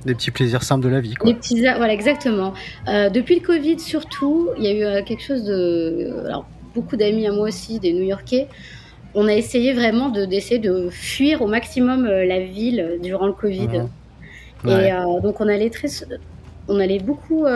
Des 0.05 0.15
petits 0.15 0.31
plaisirs 0.31 0.63
simples 0.63 0.85
de 0.85 0.89
la 0.89 1.01
vie. 1.01 1.15
Quoi. 1.15 1.31
Des 1.31 1.37
petits, 1.37 1.61
voilà, 1.61 1.93
exactement. 1.93 2.55
Euh, 2.89 3.11
depuis 3.11 3.35
le 3.37 3.47
Covid, 3.47 3.79
surtout, 3.79 4.49
il 4.57 4.65
y 4.65 4.69
a 4.69 4.73
eu 4.73 4.85
euh, 4.85 5.03
quelque 5.03 5.23
chose 5.23 5.45
de. 5.45 6.25
Alors, 6.27 6.47
beaucoup 6.75 6.97
d'amis 6.97 7.27
à 7.27 7.33
moi 7.33 7.49
aussi, 7.49 7.81
des 7.81 7.93
New-Yorkais, 7.93 8.49
on 9.15 9.27
a 9.27 9.35
essayé 9.35 9.75
vraiment 9.75 10.09
de 10.09 10.25
d'essayer 10.25 10.59
de 10.59 10.89
fuir 10.91 11.43
au 11.43 11.47
maximum 11.47 12.07
euh, 12.07 12.25
la 12.25 12.41
ville 12.41 12.99
durant 13.03 13.27
le 13.27 13.33
Covid. 13.33 13.69
Mhm. 14.65 14.71
Et 14.71 14.91
donc, 15.23 15.41
on 15.41 15.49
allait 15.49 15.71
très. 15.71 15.89
On 16.69 16.79
allait 16.79 17.01
beaucoup 17.01 17.47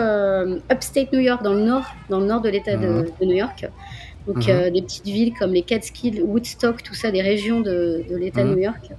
upstate 0.71 1.13
New 1.13 1.19
York, 1.19 1.43
dans 1.43 1.53
le 1.53 1.61
nord, 1.61 1.85
dans 2.09 2.19
le 2.19 2.25
nord 2.25 2.41
de 2.41 2.49
l'État 2.49 2.75
de, 2.75 2.87
mhm. 2.87 3.07
New 3.21 3.35
York. 3.35 3.67
Donc, 4.27 4.47
mhm. 4.47 4.71
des 4.71 4.81
petites 4.81 5.05
villes 5.05 5.33
comme 5.37 5.53
les 5.53 5.61
Catskills, 5.61 6.21
Woodstock, 6.21 6.83
tout 6.83 6.95
ça, 6.95 7.11
des 7.11 7.21
régions 7.21 7.61
de, 7.61 8.03
de 8.09 8.15
l'État 8.15 8.43
de 8.43 8.49
New 8.49 8.59
York. 8.59 8.91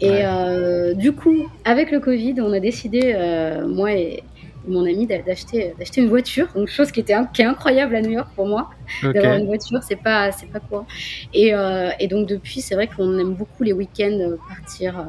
Et 0.00 0.24
euh, 0.24 0.94
du 0.94 1.12
coup, 1.12 1.48
avec 1.64 1.90
le 1.90 2.00
Covid, 2.00 2.36
on 2.40 2.52
a 2.52 2.60
décidé, 2.60 3.12
euh, 3.14 3.66
moi 3.68 3.92
et 3.92 4.22
mon 4.66 4.84
ami, 4.84 5.06
d'acheter 5.06 5.74
d'acheter 5.78 6.02
une 6.02 6.08
voiture. 6.08 6.48
Donc 6.54 6.68
chose 6.68 6.90
qui 6.92 7.00
était 7.00 7.14
qui 7.32 7.42
est 7.42 7.46
incroyable 7.46 7.96
à 7.96 8.00
New 8.00 8.10
York 8.10 8.28
pour 8.34 8.46
moi, 8.46 8.70
d'avoir 9.02 9.36
une 9.36 9.46
voiture, 9.46 9.82
c'est 9.82 9.96
pas 9.96 10.32
c'est 10.32 10.50
pas 10.50 10.60
quoi. 10.60 10.86
Et, 11.34 11.54
euh, 11.54 11.90
et 11.98 12.08
donc 12.08 12.28
depuis, 12.28 12.60
c'est 12.60 12.74
vrai 12.74 12.86
qu'on 12.86 13.18
aime 13.18 13.34
beaucoup 13.34 13.62
les 13.62 13.72
week-ends 13.72 14.36
partir 14.48 15.06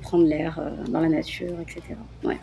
prendre 0.00 0.26
l'air 0.26 0.60
dans 0.88 1.00
la 1.00 1.08
nature, 1.08 1.54
etc. 1.60 1.94
Ouais. 2.22 2.38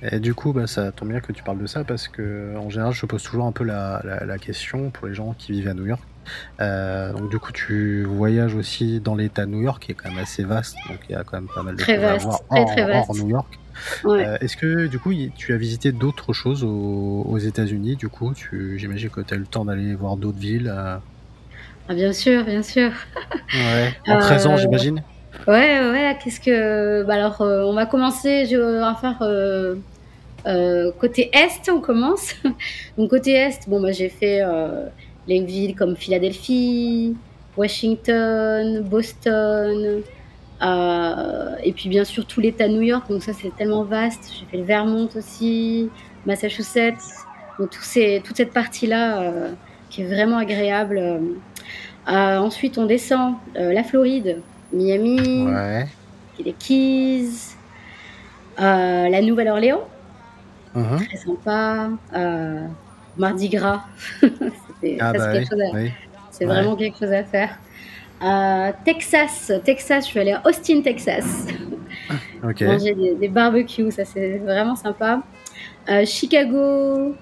Et 0.00 0.20
du 0.20 0.32
coup, 0.32 0.52
bah, 0.52 0.66
ça 0.66 0.90
tombe 0.92 1.08
bien 1.08 1.20
que 1.20 1.32
tu 1.32 1.42
parles 1.42 1.58
de 1.58 1.66
ça 1.66 1.84
parce 1.84 2.08
que 2.08 2.56
en 2.56 2.70
général, 2.70 2.92
je 2.92 3.04
pose 3.04 3.22
toujours 3.22 3.44
un 3.44 3.52
peu 3.52 3.64
la, 3.64 4.00
la 4.24 4.38
question 4.38 4.90
pour 4.90 5.06
les 5.06 5.14
gens 5.14 5.34
qui 5.36 5.52
vivent 5.52 5.68
à 5.68 5.74
New 5.74 5.86
York. 5.86 6.02
Euh, 6.60 7.12
donc 7.12 7.30
du 7.30 7.38
coup, 7.38 7.52
tu 7.52 8.04
voyages 8.04 8.54
aussi 8.54 9.00
dans 9.00 9.14
l'État 9.14 9.46
de 9.46 9.50
New 9.50 9.62
York, 9.62 9.82
qui 9.82 9.92
est 9.92 9.94
quand 9.94 10.10
même 10.10 10.18
assez 10.18 10.44
vaste, 10.44 10.76
donc 10.88 10.98
il 11.08 11.12
y 11.12 11.14
a 11.14 11.24
quand 11.24 11.36
même 11.38 11.48
pas 11.52 11.62
mal 11.62 11.76
de 11.76 11.80
choses 11.80 11.94
à 12.04 12.16
voir 12.16 12.40
hors, 12.50 13.14
New 13.14 13.28
York. 13.28 13.58
Euh, 14.06 14.36
est-ce 14.40 14.56
que 14.56 14.86
du 14.88 14.98
coup, 14.98 15.12
tu 15.36 15.54
as 15.54 15.56
visité 15.56 15.92
d'autres 15.92 16.32
choses 16.32 16.64
aux, 16.64 17.38
États-Unis 17.38 17.96
Du 17.96 18.08
coup, 18.08 18.32
j'imagine 18.76 19.10
que 19.10 19.20
tu 19.20 19.34
as 19.34 19.36
eu 19.36 19.40
le 19.40 19.46
temps 19.46 19.64
d'aller 19.64 19.94
voir 19.94 20.16
d'autres 20.16 20.38
villes. 20.38 20.72
Euh? 20.74 20.96
Ah, 21.88 21.94
bien 21.94 22.12
sûr, 22.12 22.44
bien 22.44 22.62
sûr. 22.62 22.90
Ouais. 23.54 23.94
En 24.08 24.18
13 24.18 24.46
ans, 24.46 24.56
j'imagine? 24.56 25.02
Ouais, 25.46 25.80
ouais. 25.90 26.18
Qu'est-ce 26.22 26.40
que 26.40 27.04
bah, 27.04 27.14
alors, 27.14 27.40
on 27.40 27.72
va 27.72 27.86
commencer. 27.86 28.46
Je 28.46 28.56
vais 28.56 29.00
faire. 29.00 30.92
côté 30.98 31.30
est, 31.32 31.70
on 31.70 31.80
commence. 31.80 32.34
Donc 32.98 33.10
côté 33.10 33.32
est, 33.32 33.68
bon 33.68 33.80
bah 33.80 33.92
j'ai 33.92 34.08
fait 34.08 34.42
les 35.28 35.44
villes 35.44 35.76
comme 35.76 35.94
Philadelphie, 35.94 37.14
Washington, 37.56 38.80
Boston, 38.82 40.02
euh, 40.60 41.54
et 41.62 41.72
puis 41.72 41.88
bien 41.88 42.04
sûr 42.04 42.26
tout 42.26 42.40
l'État 42.40 42.66
de 42.66 42.72
New 42.72 42.82
York. 42.82 43.08
Donc 43.08 43.22
ça 43.22 43.32
c'est 43.32 43.54
tellement 43.54 43.84
vaste. 43.84 44.32
J'ai 44.38 44.46
fait 44.46 44.56
le 44.56 44.64
Vermont 44.64 45.08
aussi, 45.14 45.90
Massachusetts. 46.26 47.26
Donc 47.58 47.70
tout 47.70 47.82
ces, 47.82 48.22
toute 48.24 48.36
cette 48.36 48.52
partie-là 48.52 49.20
euh, 49.20 49.52
qui 49.90 50.02
est 50.02 50.06
vraiment 50.06 50.38
agréable. 50.38 50.98
Euh, 50.98 52.38
ensuite 52.38 52.78
on 52.78 52.86
descend 52.86 53.34
la 53.54 53.84
Floride, 53.84 54.40
Miami, 54.72 55.46
les 56.42 56.52
Keys, 56.52 57.54
la 58.56 59.20
Nouvelle-Orléans. 59.20 59.86
Uh-huh. 60.74 61.06
Très 61.06 61.16
sympa. 61.18 61.90
Mardi 63.18 63.48
Gras. 63.48 63.82
Ah 65.00 65.12
bah 65.12 65.32
c'est 66.30 66.44
vraiment 66.44 66.76
quelque 66.76 66.98
chose 66.98 67.12
à 67.12 67.24
faire. 67.24 67.58
Euh, 68.22 68.72
Texas, 68.84 69.52
Texas, 69.64 70.04
je 70.04 70.10
suis 70.10 70.20
allée 70.20 70.32
à 70.32 70.42
Austin, 70.44 70.82
Texas. 70.82 71.46
Manger 72.42 72.94
des, 72.94 73.28
barbecues, 73.28 73.90
ça 73.90 74.04
c'est 74.04 74.38
vraiment 74.38 74.76
sympa. 74.76 75.22
Euh, 75.88 76.04
Chicago, 76.04 77.14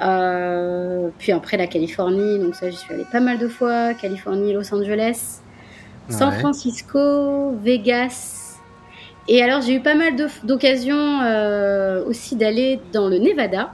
euh, 0.00 1.08
puis 1.18 1.32
après 1.32 1.56
la 1.56 1.66
Californie, 1.66 2.38
donc 2.38 2.54
ça 2.54 2.70
j'y 2.70 2.76
suis 2.76 2.92
allée 2.92 3.06
pas 3.10 3.20
mal 3.20 3.38
de 3.38 3.48
fois. 3.48 3.94
Californie, 3.94 4.52
Los 4.52 4.72
Angeles, 4.74 5.40
San 6.08 6.32
Francisco, 6.32 7.52
Vegas. 7.62 8.58
Et 9.28 9.42
alors 9.42 9.60
j'ai 9.60 9.74
eu 9.74 9.80
pas 9.80 9.94
mal 9.94 10.14
d'occasions 10.42 11.20
aussi 12.06 12.34
d'aller 12.34 12.80
dans 12.92 13.08
le 13.08 13.18
Nevada. 13.18 13.72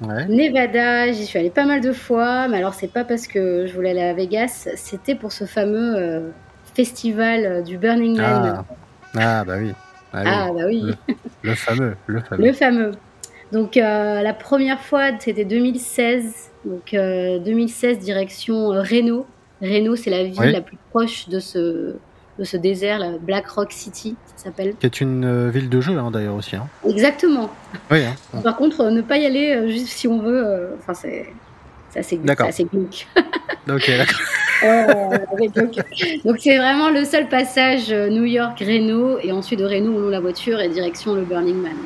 Nevada, 0.00 1.12
j'y 1.12 1.24
suis 1.24 1.38
allée 1.38 1.50
pas 1.50 1.64
mal 1.64 1.80
de 1.80 1.92
fois, 1.92 2.48
mais 2.48 2.58
alors 2.58 2.74
c'est 2.74 2.92
pas 2.92 3.04
parce 3.04 3.26
que 3.26 3.66
je 3.66 3.74
voulais 3.74 3.90
aller 3.90 4.02
à 4.02 4.12
Vegas, 4.12 4.68
c'était 4.76 5.14
pour 5.14 5.32
ce 5.32 5.44
fameux 5.44 5.94
euh, 5.96 6.30
festival 6.74 7.44
euh, 7.44 7.62
du 7.62 7.78
Burning 7.78 8.16
Man. 8.16 8.64
Ah, 9.14 9.40
ah 9.40 9.44
bah 9.44 9.54
oui. 9.58 9.72
Ah, 10.12 10.22
ah 10.26 10.52
bah 10.52 10.62
oui. 10.66 10.84
Le, 11.42 11.54
fameux, 11.54 11.96
le 12.06 12.20
fameux. 12.20 12.46
Le 12.46 12.52
fameux. 12.52 12.92
Donc 13.52 13.76
euh, 13.76 14.22
la 14.22 14.34
première 14.34 14.80
fois, 14.80 15.10
c'était 15.18 15.44
2016. 15.44 16.50
Donc 16.64 16.92
2016, 16.92 17.98
direction 17.98 18.68
Reno. 18.68 19.26
Reno, 19.60 19.96
c'est 19.96 20.10
la 20.10 20.24
ville 20.24 20.50
la 20.50 20.60
plus 20.60 20.78
proche 20.90 21.28
de 21.28 21.38
ce, 21.38 21.94
de 22.38 22.44
ce 22.44 22.56
désert, 22.56 22.98
la 22.98 23.12
Black 23.18 23.46
Rock 23.48 23.72
City, 23.72 24.16
ça 24.36 24.44
s'appelle. 24.44 24.74
Qui 24.78 24.86
est 24.86 25.00
une 25.00 25.24
euh, 25.24 25.50
ville 25.50 25.68
de 25.68 25.80
jeu 25.80 25.96
hein, 25.98 26.10
d'ailleurs 26.10 26.34
aussi. 26.34 26.56
Hein. 26.56 26.66
Exactement. 26.88 27.50
Oui, 27.90 28.04
hein. 28.04 28.40
Par 28.42 28.56
contre, 28.56 28.80
euh, 28.82 28.90
ne 28.90 29.02
pas 29.02 29.18
y 29.18 29.26
aller 29.26 29.54
euh, 29.54 29.68
juste 29.68 29.88
si 29.88 30.08
on 30.08 30.20
veut, 30.20 30.70
enfin 30.78 30.94
c'est 30.94 31.32
assez, 31.94 32.20
assez 32.38 32.64
glauque. 32.64 33.06
ok, 33.68 33.90
d'accord. 33.96 34.20
donc 36.24 36.36
c'est 36.40 36.56
vraiment 36.56 36.90
le 36.90 37.04
seul 37.04 37.28
passage 37.28 37.92
New 37.92 38.24
York-Reno 38.24 39.18
et 39.20 39.30
ensuite 39.30 39.60
de 39.60 39.64
Reno 39.64 39.92
on 39.94 40.00
loue 40.00 40.10
la 40.10 40.20
voiture 40.20 40.58
et 40.60 40.68
direction 40.68 41.14
le 41.14 41.22
Burning 41.22 41.60
Man. 41.60 41.76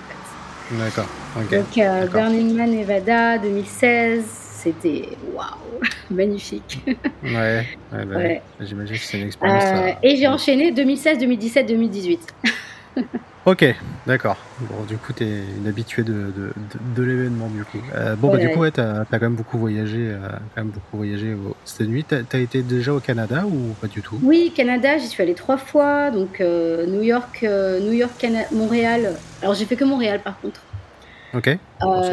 D'accord. 0.73 1.09
Donc 1.51 2.11
Burning 2.11 2.57
Man 2.57 2.71
Nevada 2.71 3.39
2016, 3.39 4.48
c'était 4.59 5.09
waouh, 5.35 5.81
magnifique. 6.11 6.81
ouais, 7.23 7.67
ouais, 7.93 8.43
j'imagine 8.61 8.97
que 8.97 9.03
c'est 9.03 9.21
une 9.21 9.27
expérience. 9.27 9.97
et 10.03 10.17
j'ai 10.17 10.29
enchaîné 10.29 10.73
2016, 10.73 11.19
2017, 11.19 11.67
2018. 11.67 12.35
Ok, 13.47 13.65
d'accord. 14.07 14.37
Bon, 14.61 14.85
du 14.87 14.99
coup, 14.99 15.15
tu 15.15 15.25
es 15.25 15.39
une 15.59 15.67
habituée 15.67 16.03
de, 16.03 16.13
de, 16.13 16.53
de, 16.95 17.03
l'événement, 17.03 17.49
du 17.49 17.65
coup. 17.65 17.79
Euh, 17.95 18.15
bon, 18.15 18.31
bah, 18.31 18.37
du 18.37 18.51
coup, 18.51 18.69
tu 18.69 18.79
as, 18.79 19.07
quand 19.11 19.23
même 19.23 19.37
beaucoup 19.37 19.57
voyagé, 19.57 20.01
euh, 20.01 20.19
quand 20.55 20.65
même 20.65 20.71
beaucoup 20.71 20.99
voyagé 20.99 21.33
aux 21.33 21.57
États-Unis. 21.67 22.05
Tu 22.05 22.37
as, 22.37 22.41
été 22.41 22.63
déjà 22.63 22.93
au 22.93 23.01
Canada 23.01 23.45
ou 23.47 23.75
pas 23.81 23.87
du 23.87 24.03
tout? 24.03 24.19
Oui, 24.23 24.53
Canada, 24.55 24.99
j'y 24.99 25.07
suis 25.07 25.23
allée 25.23 25.35
trois 25.35 25.57
fois. 25.57 26.11
Donc, 26.11 26.43
euh, 26.43 26.85
New 26.87 27.01
York, 27.01 27.43
New 27.43 27.93
York 27.93 28.27
Montréal. 28.53 29.15
Alors, 29.41 29.55
j'ai 29.55 29.65
fait 29.65 29.77
que 29.77 29.85
Montréal, 29.85 30.21
par 30.23 30.39
contre. 30.41 30.61
Ok. 31.33 31.57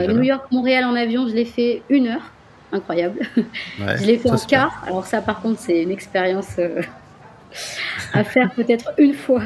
New 0.07 0.23
York, 0.23 0.45
Montréal 0.53 0.85
en 0.85 0.95
avion, 0.95 1.27
je 1.27 1.33
l'ai 1.33 1.45
fait 1.45 1.81
une 1.89 2.07
heure. 2.07 2.31
Incroyable. 2.75 3.19
je 3.79 4.05
l'ai 4.05 4.17
fait 4.17 4.29
en 4.29 4.37
car. 4.37 4.83
Alors, 4.85 5.05
ça, 5.05 5.21
par 5.21 5.41
contre, 5.41 5.59
c'est 5.59 5.81
une 5.81 5.91
expérience 5.91 6.59
à 8.13 8.23
faire 8.23 8.51
peut-être 8.51 8.91
une 8.97 9.13
fois 9.13 9.43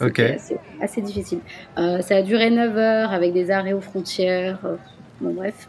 Okay. 0.00 0.34
Assez, 0.34 0.56
assez, 0.82 1.00
difficile. 1.00 1.38
Euh, 1.78 2.00
ça 2.00 2.16
a 2.16 2.22
duré 2.22 2.50
9 2.50 2.76
heures 2.76 3.12
avec 3.12 3.32
des 3.32 3.52
arrêts 3.52 3.72
aux 3.72 3.80
frontières. 3.80 4.58
Euh, 4.64 4.76
bon, 5.20 5.32
bref. 5.32 5.68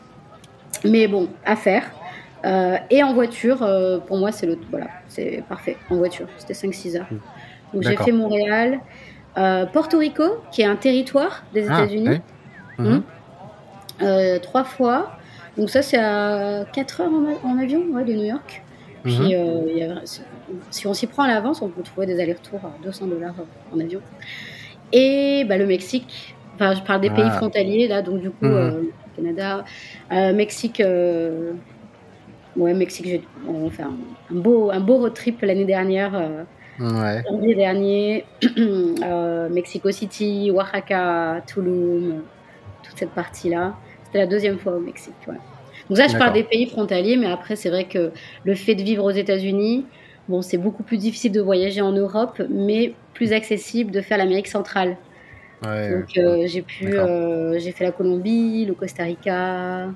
Mais 0.84 1.08
bon, 1.08 1.30
à 1.46 1.56
faire. 1.56 1.84
Euh, 2.46 2.78
et 2.90 3.04
en 3.04 3.14
voiture, 3.14 3.64
euh, 3.64 4.00
pour 4.00 4.18
moi, 4.18 4.32
c'est 4.32 4.46
le 4.46 4.58
voilà, 4.70 4.88
c'est 5.08 5.44
parfait. 5.50 5.78
En 5.90 5.96
voiture, 5.96 6.28
c'était 6.38 6.54
5-6 6.54 6.98
heures. 6.98 7.08
Donc 7.74 7.84
j'ai 7.84 7.98
fait 7.98 8.12
Montréal, 8.12 8.80
euh, 9.38 9.66
Porto 9.66 9.98
Rico, 9.98 10.24
qui 10.52 10.62
est 10.62 10.66
un 10.66 10.76
territoire 10.76 11.44
des 11.54 11.68
ah, 11.68 11.84
États-Unis, 11.84 12.22
mmh. 12.78 13.00
mmh. 14.00 14.40
trois 14.42 14.64
fois. 14.64 15.18
Donc 15.58 15.70
ça, 15.70 15.82
c'est 15.82 15.98
à 15.98 16.66
4 16.74 17.02
heures 17.02 17.12
en, 17.12 17.50
en 17.50 17.58
avion 17.58 17.82
ouais, 17.92 18.04
de 18.04 18.14
New 18.14 18.26
York. 18.26 18.64
Puis, 19.04 19.20
mhm. 19.20 19.32
euh, 19.34 19.72
y 19.72 19.84
a, 19.84 20.02
si 20.72 20.88
on 20.88 20.94
s'y 20.94 21.08
prend 21.08 21.24
à 21.24 21.28
l'avance, 21.28 21.62
on 21.62 21.70
peut 21.70 21.84
trouver 21.84 22.08
des 22.08 22.20
allers-retours 22.20 22.62
à 22.64 22.72
200 22.84 23.06
dollars 23.08 23.36
en 23.74 23.80
avion. 23.80 24.02
Et 24.92 25.46
bah, 25.48 25.58
le 25.58 25.68
Mexique, 25.68 26.36
enfin, 26.56 26.74
je 26.74 26.82
parle 26.82 27.02
des 27.02 27.12
pays 27.12 27.24
ah. 27.26 27.32
frontaliers, 27.32 27.88
là, 27.88 28.02
donc 28.02 28.22
du 28.22 28.32
coup, 28.32 28.46
mhm. 28.46 28.54
euh, 28.54 28.82
Canada, 29.16 29.64
euh, 30.12 30.34
Mexique. 30.34 30.82
Ouais, 32.56 32.74
Mexique, 32.74 33.28
on 33.48 33.70
fait 33.70 33.84
un, 33.84 33.98
un, 34.32 34.36
beau, 34.36 34.72
un 34.72 34.80
beau 34.80 34.96
road 34.96 35.14
trip 35.14 35.42
l'année 35.42 35.66
dernière. 35.66 36.14
Ouais. 36.80 37.22
L'année 37.30 37.54
dernière, 37.54 38.22
Mexico 39.52 39.92
City, 39.92 40.52
Oaxaca, 40.52 41.42
Tulum, 41.46 42.24
toute 42.82 42.98
cette 42.98 43.10
partie-là. 43.10 43.76
C'était 44.16 44.28
la 44.28 44.32
deuxième 44.32 44.58
fois 44.58 44.78
au 44.78 44.80
Mexique. 44.80 45.14
Ouais. 45.28 45.36
Donc 45.90 45.98
ça, 45.98 46.08
je 46.08 46.16
parle 46.16 46.32
des 46.32 46.44
pays 46.44 46.68
frontaliers, 46.68 47.18
mais 47.18 47.28
après, 47.28 47.58
c'est 47.58 47.70
vrai 47.70 47.84
que 47.84 48.12
le 48.46 48.56
fait 48.56 48.74
de 48.74 48.82
vivre 48.82 49.04
aux 49.04 49.12
États-Unis, 49.12 49.86
bon, 50.30 50.42
c'est 50.42 50.58
beaucoup 50.58 50.84
plus 50.84 50.96
difficile 50.96 51.34
de 51.34 51.42
voyager 51.42 51.82
en 51.82 51.92
Europe, 51.92 52.42
mais 52.50 52.94
plus 53.14 53.34
accessible 53.34 53.92
de 53.92 54.00
faire 54.00 54.18
l'Amérique 54.18 54.48
centrale. 54.48 54.96
Donc 55.64 56.18
euh, 56.18 56.44
j'ai 56.46 56.62
pu, 56.62 56.94
euh, 56.94 57.60
j'ai 57.60 57.74
fait 57.74 57.84
la 57.84 57.92
Colombie, 57.92 58.66
le 58.66 58.74
Costa 58.74 59.04
Rica. 59.04 59.90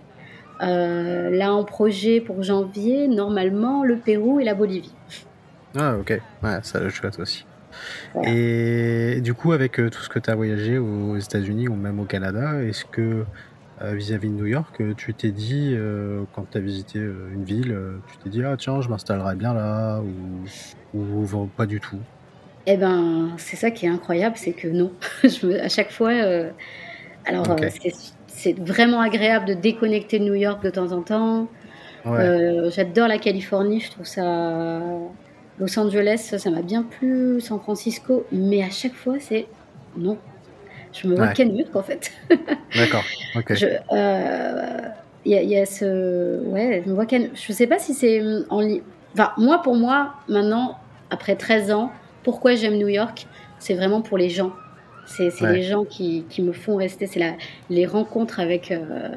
Euh, 0.62 1.30
là 1.30 1.54
en 1.54 1.64
projet 1.64 2.20
pour 2.20 2.44
janvier, 2.44 3.08
normalement 3.08 3.86
le 3.86 3.96
Pérou 3.96 4.42
et 4.42 4.44
la 4.44 4.54
Bolivie. 4.54 4.94
Ah 5.78 5.96
ok, 5.98 6.20
ouais, 6.44 6.60
ça 6.64 6.82
le 6.82 6.90
chouette 6.90 7.18
aussi. 7.20 7.46
Et 8.26 9.22
du 9.22 9.34
coup, 9.34 9.54
avec 9.54 9.74
tout 9.74 10.02
ce 10.02 10.10
que 10.10 10.20
tu 10.20 10.30
as 10.30 10.36
voyagé 10.36 10.78
aux 10.78 11.16
États-Unis 11.16 11.70
ou 11.70 11.76
même 11.76 12.02
au 12.02 12.06
Canada, 12.06 12.62
est-ce 12.62 12.84
que 12.84 13.24
euh, 13.82 13.94
vis-à-vis 13.94 14.28
de 14.28 14.34
New 14.34 14.46
York, 14.46 14.82
euh, 14.82 14.94
tu 14.94 15.14
t'es 15.14 15.32
dit, 15.32 15.74
euh, 15.74 16.24
quand 16.34 16.46
tu 16.52 16.58
as 16.58 16.62
visité 16.62 17.00
une 17.00 17.44
ville, 17.44 17.76
tu 18.12 18.18
t'es 18.18 18.30
dit, 18.30 18.44
ah 18.44 18.56
tiens, 18.58 18.82
je 18.82 18.90
m'installerai 18.90 19.36
bien 19.36 19.54
là, 19.54 20.02
ou, 20.94 21.00
ou, 21.24 21.50
pas 21.56 21.66
du 21.66 21.80
tout? 21.80 22.00
Eh 22.66 22.76
ben, 22.76 23.30
c'est 23.38 23.56
ça 23.56 23.72
qui 23.72 23.86
est 23.86 23.90
incroyable, 23.90 24.36
c'est 24.38 24.52
que 24.52 24.68
non. 24.68 24.92
je 25.24 25.48
me, 25.48 25.62
à 25.62 25.70
chaque 25.70 25.92
fois, 25.92 26.12
alors 27.26 27.46
c'est 28.28 28.58
vraiment 28.60 29.02
agréable 29.02 29.46
de 29.46 29.54
déconnecter 29.54 30.20
de 30.20 30.26
New 30.26 30.36
York 30.36 30.64
de 30.64 30.70
temps 30.70 30.92
en 30.92 31.02
temps. 31.02 31.48
J'adore 32.06 33.08
la 33.08 33.18
Californie, 33.18 33.80
je 33.80 33.92
trouve 33.92 34.06
ça. 34.06 34.82
Los 35.60 35.78
Angeles, 35.78 36.36
ça 36.38 36.50
m'a 36.50 36.62
bien 36.62 36.84
plu, 36.84 37.42
San 37.42 37.60
Francisco, 37.60 38.26
mais 38.32 38.64
à 38.64 38.70
chaque 38.70 38.94
fois, 38.94 39.16
c'est 39.20 39.48
non, 39.98 40.18
je 40.94 41.08
me 41.08 41.16
vois 41.16 41.28
ouais. 41.28 41.34
Ken 41.34 41.52
en 41.74 41.84
fait. 41.84 42.12
D'accord. 42.76 43.04
Ok. 43.36 43.54
Il 43.60 43.80
euh, 43.94 44.80
y, 45.26 45.36
a, 45.36 45.44
y, 45.44 45.58
a 45.58 45.66
ce. 45.66 46.44
Ouais, 46.46 46.82
je 46.84 46.90
me 46.90 46.96
vois. 46.96 47.06
Je 47.10 47.54
sais 47.54 47.68
pas 47.68 47.80
si 47.80 47.94
c'est 47.94 48.22
en 48.50 48.62
ligne. 48.62 48.82
Enfin, 49.14 49.32
moi, 49.38 49.62
pour 49.62 49.76
moi, 49.76 50.14
maintenant, 50.28 50.78
après 51.10 51.36
13 51.36 51.72
ans, 51.72 51.92
pourquoi 52.24 52.56
j'aime 52.56 52.78
New 52.78 52.88
York 52.88 53.28
C'est 53.60 53.76
vraiment 53.76 54.02
pour 54.02 54.18
les 54.18 54.30
gens. 54.30 54.54
C'est 55.06 55.42
ouais. 55.42 55.54
les 55.54 55.64
gens 55.64 55.86
qui, 55.86 56.26
qui, 56.30 56.42
me 56.42 56.54
font 56.54 56.76
rester. 56.76 57.08
C'est 57.08 57.20
la, 57.20 57.34
les 57.70 57.86
rencontres 57.86 58.40
avec. 58.40 58.72
Euh, 58.72 59.10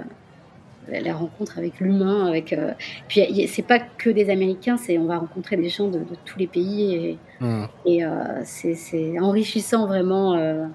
la 0.88 1.14
rencontre 1.14 1.58
avec 1.58 1.80
l'humain, 1.80 2.26
avec 2.26 2.52
euh... 2.52 2.72
puis 3.08 3.46
c'est 3.46 3.62
pas 3.62 3.78
que 3.78 4.10
des 4.10 4.30
Américains, 4.30 4.76
c'est 4.76 4.98
on 4.98 5.06
va 5.06 5.18
rencontrer 5.18 5.56
des 5.56 5.68
gens 5.68 5.88
de, 5.88 5.98
de 5.98 6.16
tous 6.24 6.38
les 6.38 6.46
pays 6.46 6.94
et, 6.94 7.18
mmh. 7.40 7.64
et 7.86 8.04
euh, 8.04 8.10
c'est 8.44 9.18
enrichissant 9.20 9.86
vraiment 9.86 10.34
euh, 10.34 10.38
euh, 10.38 10.66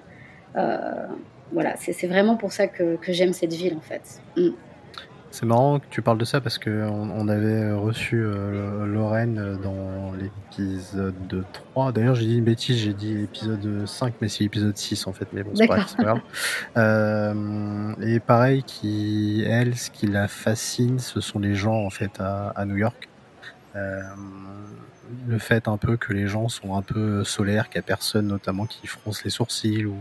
voilà, 0.54 1.76
c'est 1.76 2.06
vraiment 2.06 2.36
pour 2.36 2.52
ça 2.52 2.66
que, 2.68 2.96
que 2.96 3.12
j'aime 3.12 3.32
cette 3.32 3.52
ville 3.52 3.76
en 3.76 3.80
fait. 3.80 4.20
Mm. 4.36 4.50
C'est 5.30 5.44
marrant 5.44 5.78
que 5.78 5.84
tu 5.90 6.00
parles 6.00 6.18
de 6.18 6.24
ça 6.24 6.40
parce 6.40 6.58
qu'on 6.58 6.70
on 7.10 7.28
avait 7.28 7.70
reçu 7.72 8.16
euh, 8.16 8.86
Lorraine 8.86 9.58
dans 9.62 10.12
l'épisode 10.14 11.44
3. 11.52 11.92
D'ailleurs, 11.92 12.14
j'ai 12.14 12.26
dit 12.26 12.38
une 12.38 12.44
bêtise, 12.44 12.78
j'ai 12.78 12.94
dit 12.94 13.24
épisode 13.24 13.86
5, 13.86 14.14
mais 14.20 14.28
c'est 14.28 14.44
épisode 14.44 14.76
6 14.76 15.06
en 15.06 15.12
fait. 15.12 15.28
Mais 15.34 15.42
bon, 15.42 15.50
c'est 15.54 15.66
pas, 15.66 15.84
pas, 15.96 16.02
grave. 16.02 16.20
Euh, 16.78 17.92
et 18.00 18.20
pareil, 18.20 18.62
qui, 18.62 19.44
elle, 19.46 19.76
ce 19.76 19.90
qui 19.90 20.06
la 20.06 20.28
fascine, 20.28 20.98
ce 20.98 21.20
sont 21.20 21.38
les 21.38 21.54
gens 21.54 21.84
en 21.84 21.90
fait 21.90 22.20
à, 22.20 22.48
à 22.56 22.64
New 22.64 22.76
York. 22.76 23.08
Euh, 23.76 24.00
le 25.26 25.38
fait 25.38 25.68
un 25.68 25.76
peu 25.76 25.96
que 25.96 26.12
les 26.12 26.26
gens 26.26 26.48
sont 26.48 26.76
un 26.76 26.82
peu 26.82 27.24
solaires, 27.24 27.68
qu'il 27.68 27.78
n'y 27.78 27.84
a 27.84 27.86
personne 27.86 28.28
notamment 28.28 28.66
qui 28.66 28.86
fronce 28.86 29.24
les 29.24 29.30
sourcils 29.30 29.84
ou 29.86 29.96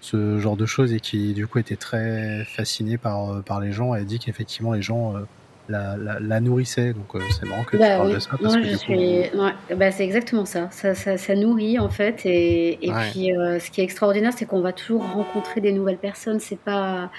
ce 0.00 0.38
genre 0.38 0.56
de 0.56 0.66
choses 0.66 0.92
et 0.92 1.00
qui 1.00 1.34
du 1.34 1.46
coup 1.46 1.58
était 1.58 1.76
très 1.76 2.44
fasciné 2.44 2.98
par, 2.98 3.32
euh, 3.32 3.42
par 3.42 3.60
les 3.60 3.72
gens 3.72 3.94
et 3.94 4.04
dit 4.04 4.18
qu'effectivement 4.18 4.72
les 4.72 4.82
gens 4.82 5.16
euh, 5.16 5.20
la, 5.68 5.96
la, 5.96 6.18
la, 6.20 6.40
nourrissaient. 6.40 6.92
Donc 6.92 7.14
euh, 7.14 7.20
c'est 7.30 7.46
marrant 7.46 7.64
que 7.64 7.76
bah, 7.76 7.84
tu 7.84 7.96
parles 7.96 8.08
oui. 8.08 8.14
de 8.14 8.18
ça. 8.18 8.30
Parce 8.30 8.42
Moi, 8.42 8.56
que, 8.56 8.68
je 8.68 8.76
suis... 8.76 9.30
coup, 9.30 9.38
ouais, 9.38 9.76
bah, 9.76 9.90
c'est 9.90 10.04
exactement 10.04 10.44
ça. 10.44 10.68
Ça, 10.70 10.94
ça. 10.94 11.16
ça, 11.16 11.34
nourrit 11.34 11.78
en 11.78 11.88
fait. 11.88 12.24
Et, 12.24 12.86
et 12.86 12.92
ouais. 12.92 13.10
puis 13.10 13.36
euh, 13.36 13.58
ce 13.58 13.70
qui 13.70 13.80
est 13.80 13.84
extraordinaire, 13.84 14.32
c'est 14.36 14.46
qu'on 14.46 14.60
va 14.60 14.72
toujours 14.72 15.04
rencontrer 15.04 15.60
des 15.60 15.72
nouvelles 15.72 15.98
personnes. 15.98 16.40
C'est 16.40 16.58
pas 16.58 17.10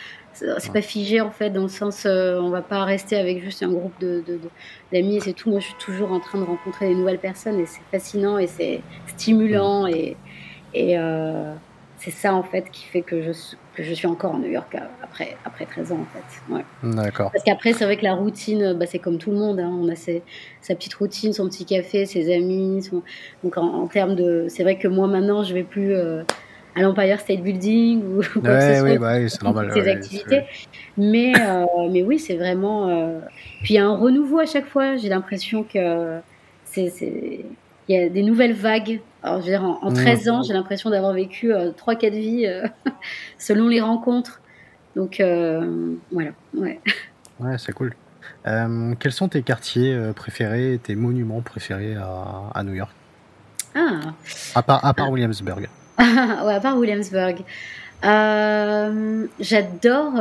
c'est 0.60 0.72
pas 0.72 0.82
figé 0.82 1.22
en 1.22 1.32
fait 1.32 1.50
dans 1.50 1.64
le 1.64 1.68
sens 1.68 2.06
euh, 2.06 2.40
on 2.40 2.50
va 2.50 2.62
pas 2.62 2.84
rester 2.84 3.18
avec 3.18 3.42
juste 3.42 3.64
un 3.64 3.70
groupe 3.70 4.00
de, 4.00 4.24
de, 4.28 4.34
de 4.34 4.50
d'amis 4.92 5.18
et 5.18 5.20
c'est 5.20 5.34
tout 5.34 5.50
moi 5.50 5.60
je 5.60 5.66
suis 5.66 5.76
toujours 5.80 6.12
en 6.12 6.20
train 6.20 6.38
de 6.38 6.44
rencontrer 6.44 6.90
des 6.90 6.96
nouvelles 6.96 7.18
personnes 7.18 7.60
et 7.60 7.66
c'est 7.66 7.82
fascinant 7.92 8.38
et 8.38 8.46
c'est 8.46 8.82
stimulant 9.08 9.88
et, 9.88 10.16
et 10.74 10.98
euh, 10.98 11.54
c'est 11.98 12.12
ça 12.12 12.36
en 12.36 12.44
fait 12.44 12.70
qui 12.72 12.86
fait 12.86 13.02
que 13.02 13.22
je, 13.22 13.32
que 13.78 13.84
je 13.84 13.94
suis 13.94 14.08
encore 14.08 14.34
en 14.34 14.40
New 14.40 14.50
York 14.50 14.76
après, 15.04 15.38
après 15.46 15.66
13 15.66 15.92
ans 15.92 16.00
en 16.02 16.06
fait. 16.06 16.54
Ouais. 16.54 16.66
D'accord. 16.84 17.32
Parce 17.32 17.44
qu'après 17.44 17.74
c'est 17.74 17.86
vrai 17.86 17.96
que 17.96 18.04
la 18.04 18.16
routine, 18.16 18.74
bah, 18.74 18.88
c'est 18.88 18.98
comme 18.98 19.20
tout 19.20 19.30
le 19.30 19.38
monde, 19.38 19.60
hein. 19.60 19.72
on 19.72 19.88
a 19.88 19.96
ses, 19.96 20.24
sa 20.62 20.74
petite 20.74 20.96
routine, 20.96 21.32
son 21.32 21.48
petit 21.48 21.64
café, 21.64 22.08
ses 22.08 22.34
amis. 22.34 22.82
Son... 22.82 23.04
Donc 23.44 23.58
en, 23.58 23.66
en, 23.66 23.88
termes 23.88 24.16
de... 24.16 24.48
C'est 24.50 24.64
vrai 24.64 24.80
que 24.80 24.88
moi 24.88 25.08
maintenant 25.08 25.44
je 25.44 25.54
vais 25.54 25.64
plus 25.64 25.94
euh, 25.94 26.24
à 26.76 26.82
l'Empire 26.82 27.20
State 27.20 27.42
Building 27.42 28.02
ou, 28.04 28.20
ou 28.22 28.24
quoi 28.42 28.50
ouais, 28.50 28.58
que 28.58 28.76
ce 28.76 28.82
oui, 28.82 28.90
soit. 28.90 28.98
bah, 28.98 29.18
oui, 29.20 29.30
c'est 29.30 29.44
normal. 29.44 29.72
Ces 29.72 29.82
ouais, 29.82 29.92
activités. 29.92 30.44
Mais, 30.98 31.34
euh, 31.40 31.66
mais 31.92 32.02
oui, 32.02 32.18
c'est 32.18 32.36
vraiment... 32.36 32.90
Euh... 32.90 33.20
Puis 33.62 33.76
il 33.76 33.78
y 33.78 33.80
a 33.80 33.86
un 33.86 33.96
renouveau 33.96 34.40
à 34.40 34.48
chaque 34.48 34.68
fois, 34.68 34.96
j'ai 34.98 35.10
l'impression 35.10 35.64
que 35.64 36.18
c'est... 36.66 37.46
Il 37.88 37.96
y 37.96 38.00
a 38.00 38.10
des 38.10 38.24
nouvelles 38.24 38.54
vagues 38.54 39.00
alors, 39.28 39.42
je 39.42 39.46
veux 39.48 39.52
dire, 39.52 39.64
en, 39.64 39.80
en 39.82 39.92
13 39.92 40.26
mmh. 40.26 40.30
ans, 40.30 40.42
j'ai 40.44 40.54
l'impression 40.54 40.90
d'avoir 40.90 41.12
vécu 41.14 41.54
euh, 41.54 41.72
3-4 41.72 42.12
vies 42.12 42.46
euh, 42.46 42.66
selon 43.38 43.68
les 43.68 43.82
rencontres. 43.82 44.40
Donc, 44.96 45.20
euh, 45.20 45.96
voilà. 46.12 46.32
Ouais, 46.56 46.80
ouais 47.40 47.58
c'est 47.58 47.74
cool. 47.74 47.94
Euh, 48.46 48.94
quels 49.00 49.12
sont 49.12 49.28
tes 49.28 49.42
quartiers 49.42 50.00
préférés, 50.16 50.80
tes 50.82 50.96
monuments 50.96 51.42
préférés 51.42 51.96
à, 51.96 52.52
à 52.54 52.64
New 52.64 52.74
York? 52.74 52.92
Ah 53.76 54.00
À 54.56 54.64
part, 54.64 54.86
à 54.86 54.94
part 54.94 55.12
Williamsburg. 55.12 55.68
ouais, 56.00 56.54
à 56.54 56.60
part 56.62 56.78
Williamsburg. 56.78 57.44
j'adore, 59.40 60.14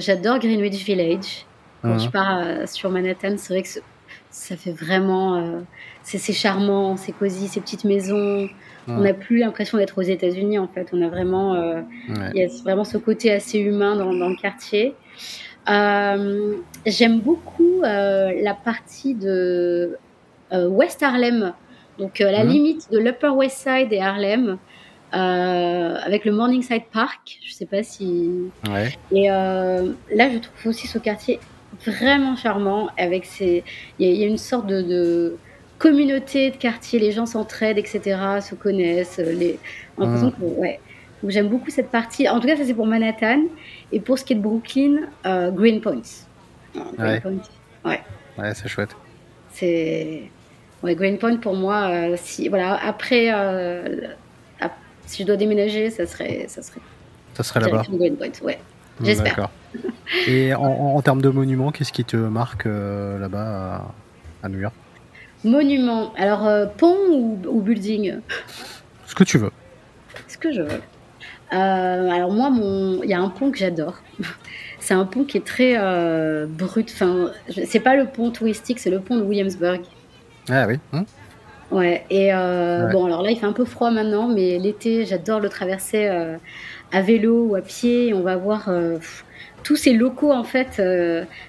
j'adore 0.00 0.38
Greenwich 0.40 0.84
Village. 0.84 1.44
Quand 1.82 1.94
mmh. 1.94 2.00
je 2.00 2.08
pars 2.08 2.68
sur 2.68 2.90
Manhattan, 2.90 3.36
c'est 3.36 3.52
vrai 3.52 3.62
que 3.62 3.68
ça 4.38 4.56
fait 4.56 4.72
vraiment. 4.72 5.62
c'est 6.02 6.32
charmant, 6.32 6.96
c'est 6.96 7.12
cosy, 7.12 7.48
ces 7.48 7.60
petites 7.60 7.84
maisons. 7.84 8.48
On 8.86 9.00
n'a 9.00 9.12
plus 9.12 9.38
l'impression 9.38 9.76
d'être 9.76 9.98
aux 9.98 10.02
États-Unis, 10.02 10.58
en 10.58 10.68
fait. 10.68 10.88
On 10.92 11.02
a 11.02 11.08
vraiment. 11.08 11.54
Il 12.08 12.40
y 12.40 12.44
a 12.44 12.48
vraiment 12.62 12.84
ce 12.84 12.96
côté 12.98 13.30
assez 13.32 13.58
humain 13.58 13.96
dans, 13.96 14.14
dans 14.14 14.28
le 14.28 14.36
quartier. 14.36 14.94
J'aime 16.86 17.20
beaucoup 17.20 17.82
la 17.82 18.54
partie 18.54 19.14
de 19.14 19.98
West 20.52 21.02
Harlem, 21.02 21.52
donc 21.98 22.18
la 22.18 22.44
mhm. 22.44 22.50
limite 22.50 22.90
de 22.90 22.98
l'Upper 22.98 23.28
West 23.28 23.58
Side 23.58 23.92
et 23.92 24.00
Harlem. 24.00 24.58
Euh, 25.14 25.96
avec 26.04 26.24
le 26.24 26.32
Morningside 26.32 26.82
Park. 26.92 27.38
Je 27.44 27.52
sais 27.52 27.66
pas 27.66 27.82
si. 27.82 28.30
Ouais. 28.68 28.92
Et 29.10 29.30
euh, 29.30 29.92
là, 30.14 30.28
je 30.30 30.38
trouve 30.38 30.66
aussi 30.66 30.86
ce 30.86 30.98
quartier 30.98 31.40
vraiment 31.86 32.36
charmant. 32.36 32.88
Avec 32.96 33.24
ses, 33.24 33.64
il 33.98 34.08
y, 34.08 34.24
a 34.24 34.26
une 34.26 34.38
sorte 34.38 34.66
de, 34.66 35.36
communauté 35.78 36.50
de 36.50 36.56
quartier. 36.56 36.98
Les 36.98 37.12
gens 37.12 37.26
s'entraident, 37.26 37.78
etc. 37.78 38.18
Se 38.40 38.54
connaissent. 38.54 39.18
Les, 39.18 39.58
l'impression 39.98 40.28
mmh. 40.28 40.32
que 40.32 40.60
ouais. 40.60 40.80
Donc 41.22 41.32
j'aime 41.32 41.48
beaucoup 41.48 41.70
cette 41.70 41.90
partie. 41.90 42.28
En 42.28 42.40
tout 42.40 42.46
cas, 42.46 42.56
ça 42.56 42.64
c'est 42.64 42.74
pour 42.74 42.86
Manhattan. 42.86 43.42
Et 43.92 44.00
pour 44.00 44.18
ce 44.18 44.24
qui 44.24 44.34
est 44.34 44.36
de 44.36 44.42
Brooklyn, 44.42 45.08
euh, 45.26 45.50
Greenpoint. 45.50 46.02
Greenpoint. 46.96 47.42
Ouais. 47.84 48.00
Ouais, 48.38 48.54
c'est 48.54 48.68
chouette. 48.68 48.94
C'est 49.52 50.30
ouais, 50.82 50.94
Greenpoint 50.94 51.36
pour 51.36 51.54
moi. 51.54 51.88
Euh, 51.90 52.16
si 52.16 52.48
voilà 52.48 52.78
après 52.84 53.30
si 55.08 55.22
je 55.22 55.26
dois 55.26 55.36
déménager, 55.36 55.90
ça 55.90 56.06
serait, 56.06 56.44
ça 56.48 56.62
serait. 56.62 56.80
Ça 57.34 57.42
serait 57.42 57.60
là-bas. 57.60 57.82
Ouais, 58.42 58.58
j'espère. 59.02 59.34
D'accord. 59.34 59.50
Et 60.26 60.54
en, 60.54 61.00
termes 61.02 61.20
de 61.20 61.28
monuments, 61.28 61.70
qu'est-ce 61.70 61.92
qui 61.92 62.04
te 62.04 62.16
marque 62.16 62.66
euh, 62.66 63.18
là-bas 63.18 63.92
à, 64.42 64.48
New 64.48 64.58
York? 64.58 64.74
Monument. 65.44 66.12
Alors 66.16 66.46
euh, 66.46 66.66
pont 66.66 66.96
ou, 67.46 67.60
building? 67.60 68.16
Ce 69.06 69.14
que 69.14 69.24
tu 69.24 69.38
veux. 69.38 69.50
Ce 70.26 70.38
que 70.38 70.52
je 70.52 70.62
veux. 70.62 70.80
Euh, 71.52 72.10
alors 72.10 72.32
moi, 72.32 72.50
mon, 72.50 73.02
il 73.02 73.10
y 73.10 73.14
a 73.14 73.20
un 73.20 73.28
pont 73.28 73.50
que 73.50 73.58
j'adore. 73.58 74.02
c'est 74.80 74.94
un 74.94 75.04
pont 75.04 75.24
qui 75.24 75.36
est 75.36 75.46
très 75.46 75.76
brut. 76.46 76.90
Enfin, 76.92 77.30
c'est 77.66 77.80
pas 77.80 77.96
le 77.96 78.06
pont 78.06 78.30
touristique, 78.30 78.78
c'est 78.78 78.90
le 78.90 79.00
pont 79.00 79.16
de 79.16 79.22
Williamsburg. 79.22 79.80
Ah 80.50 80.66
oui. 80.66 80.78
Hum. 80.92 81.04
Ouais, 81.70 82.04
et 82.08 82.32
euh, 82.32 82.86
bon, 82.86 83.04
alors 83.04 83.22
là, 83.22 83.30
il 83.30 83.38
fait 83.38 83.46
un 83.46 83.52
peu 83.52 83.66
froid 83.66 83.90
maintenant, 83.90 84.26
mais 84.26 84.58
l'été, 84.58 85.04
j'adore 85.04 85.40
le 85.40 85.50
traverser 85.50 86.06
euh, 86.06 86.38
à 86.92 87.02
vélo 87.02 87.46
ou 87.46 87.54
à 87.54 87.60
pied. 87.60 88.14
On 88.14 88.22
va 88.22 88.36
voir 88.36 88.68
euh, 88.68 88.98
tous 89.62 89.76
ces 89.76 89.92
locaux, 89.92 90.32
en 90.32 90.44
fait, 90.44 90.82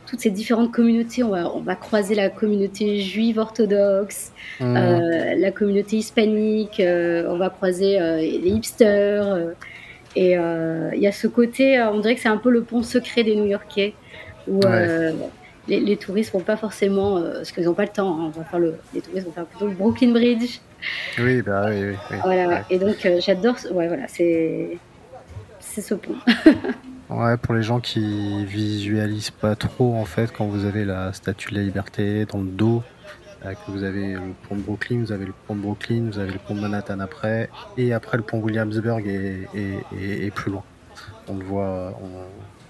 toutes 0.06 0.19
ces 0.19 0.30
différentes 0.30 0.71
communautés. 0.71 1.23
On 1.23 1.30
va, 1.30 1.54
on 1.56 1.62
va 1.62 1.75
croiser 1.75 2.15
la 2.15 2.30
communauté 2.30 3.02
juive 3.02 3.38
orthodoxe, 3.38 4.32
mmh. 4.60 4.73
la 5.38 5.52
communauté 5.52 5.97
hispanique, 5.97 6.82
on 6.82 7.38
va 7.38 7.49
croiser 7.49 7.99
les 8.17 8.49
hipsters. 8.49 9.54
et 10.15 10.32
il 10.34 10.99
y 10.99 11.08
a 11.08 11.12
ce 11.12 11.28
côté, 11.28 11.82
on 11.82 11.99
dirait 11.99 12.15
que 12.15 12.21
c'est 12.21 12.30
un 12.30 12.38
peu 12.38 12.49
le 12.49 12.63
pont 12.63 12.84
secret 12.84 13.23
des 13.23 13.36
New-Yorkais, 13.36 13.93
où 14.47 14.60
les, 15.69 15.80
les, 15.80 15.97
touristes 15.97 16.34
vont 16.34 16.39
pas 16.39 16.58
forcément, 16.58 17.17
euh, 17.17 17.34
parce 17.36 17.52
qu'ils 17.52 17.65
n'ont 17.65 17.73
pas 17.73 17.84
le 17.84 17.89
temps, 17.89 18.19
hein, 18.19 18.32
on 18.36 18.39
va 18.39 18.43
faire 18.43 18.60
le, 18.60 18.75
les 18.93 19.02
touristes 19.02 19.28
vont 19.28 19.32
faire 19.32 19.45
plutôt 19.45 19.67
le 19.67 19.73
Brooklyn 19.73 20.12
Bridge. 20.12 20.60
Oui, 21.19 21.41
bah 21.41 21.65
oui, 21.67 21.95
oui. 22.12 22.17
Voilà, 22.23 22.63
et 22.69 22.80
donc 22.80 23.06
euh, 23.06 23.19
j'adore, 23.21 23.56
ouais, 23.71 23.88
voilà, 23.88 24.08
c'est, 24.08 24.78
c'est 25.80 25.89
ce 25.89 25.96
pont. 25.96 26.15
ouais, 27.10 27.38
pour 27.38 27.54
les 27.54 27.63
gens 27.63 27.80
qui 27.80 28.46
visualisent 28.46 29.32
pas 29.32 29.56
trop, 29.56 29.96
en 29.96 30.06
fait, 30.06 30.32
quand 30.32 30.46
vous 30.46 30.65
avez 30.65 30.86
la 30.86 31.13
statue 31.13 31.52
de 31.52 31.56
la 31.56 31.63
liberté 31.63 32.26
dans 32.26 32.39
le 32.39 32.50
dos, 32.50 32.84
euh, 33.46 33.54
que 33.54 33.72
vous 33.72 33.84
avez 33.84 34.13
le 34.13 34.34
pont 34.48 34.56
de 34.56 34.62
Brooklyn, 34.62 35.00
vous 35.00 35.12
avez 35.12 35.26
le 35.26 35.34
pont 35.48 35.56
de 35.56 35.62
Brooklyn, 35.62 36.10
vous 36.12 36.20
avez 36.20 36.32
le 36.32 36.39
pont 36.39 36.56
de 36.56 36.62
Manhattan 36.62 37.00
après, 37.00 37.50
et 37.78 37.94
après 37.94 38.18
le 38.18 38.24
pont 38.24 38.39
Williamsburg 38.39 39.08
est, 39.08 39.48
est, 39.56 40.32
plus 40.32 40.52
loin. 40.52 40.63
On 41.28 41.38
le 41.38 41.46
voit, 41.46 41.94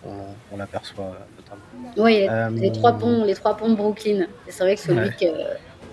on, 0.05 0.09
on 0.51 0.57
l'aperçoit 0.57 1.15
oui, 1.97 2.27
euh, 2.29 2.49
les 2.51 2.71
trois 2.71 2.93
ponts, 2.93 3.25
les 3.25 3.35
trois 3.35 3.57
ponts 3.57 3.69
de 3.69 3.75
Brooklyn. 3.75 4.27
C'est 4.47 4.63
vrai 4.63 4.75
que 4.75 4.81
celui 4.81 5.09
que 5.11 5.25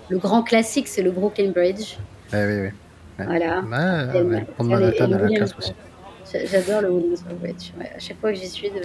le 0.09 0.17
grand 0.17 0.43
classique, 0.43 0.87
c'est 0.87 1.01
le 1.01 1.11
Brooklyn 1.11 1.51
Bridge. 1.51 1.97
oui, 2.33 2.39
oui. 2.39 2.69
Voilà. 3.17 3.61
le 3.61 4.45
pont 4.45 4.63
de 4.63 4.69
Manhattan 4.69 5.11
à 5.11 5.17
la 5.17 5.27
classe 5.29 5.55
aussi. 5.57 5.73
J'adore 6.31 6.81
le 6.81 6.89
Williamsburg 6.89 7.35
Bridge. 7.37 7.71
à 7.79 7.99
chaque 7.99 8.19
fois 8.19 8.31
que 8.31 8.37
j'y 8.37 8.47
suis, 8.47 8.69
de... 8.69 8.81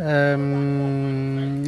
Euh, 0.00 1.62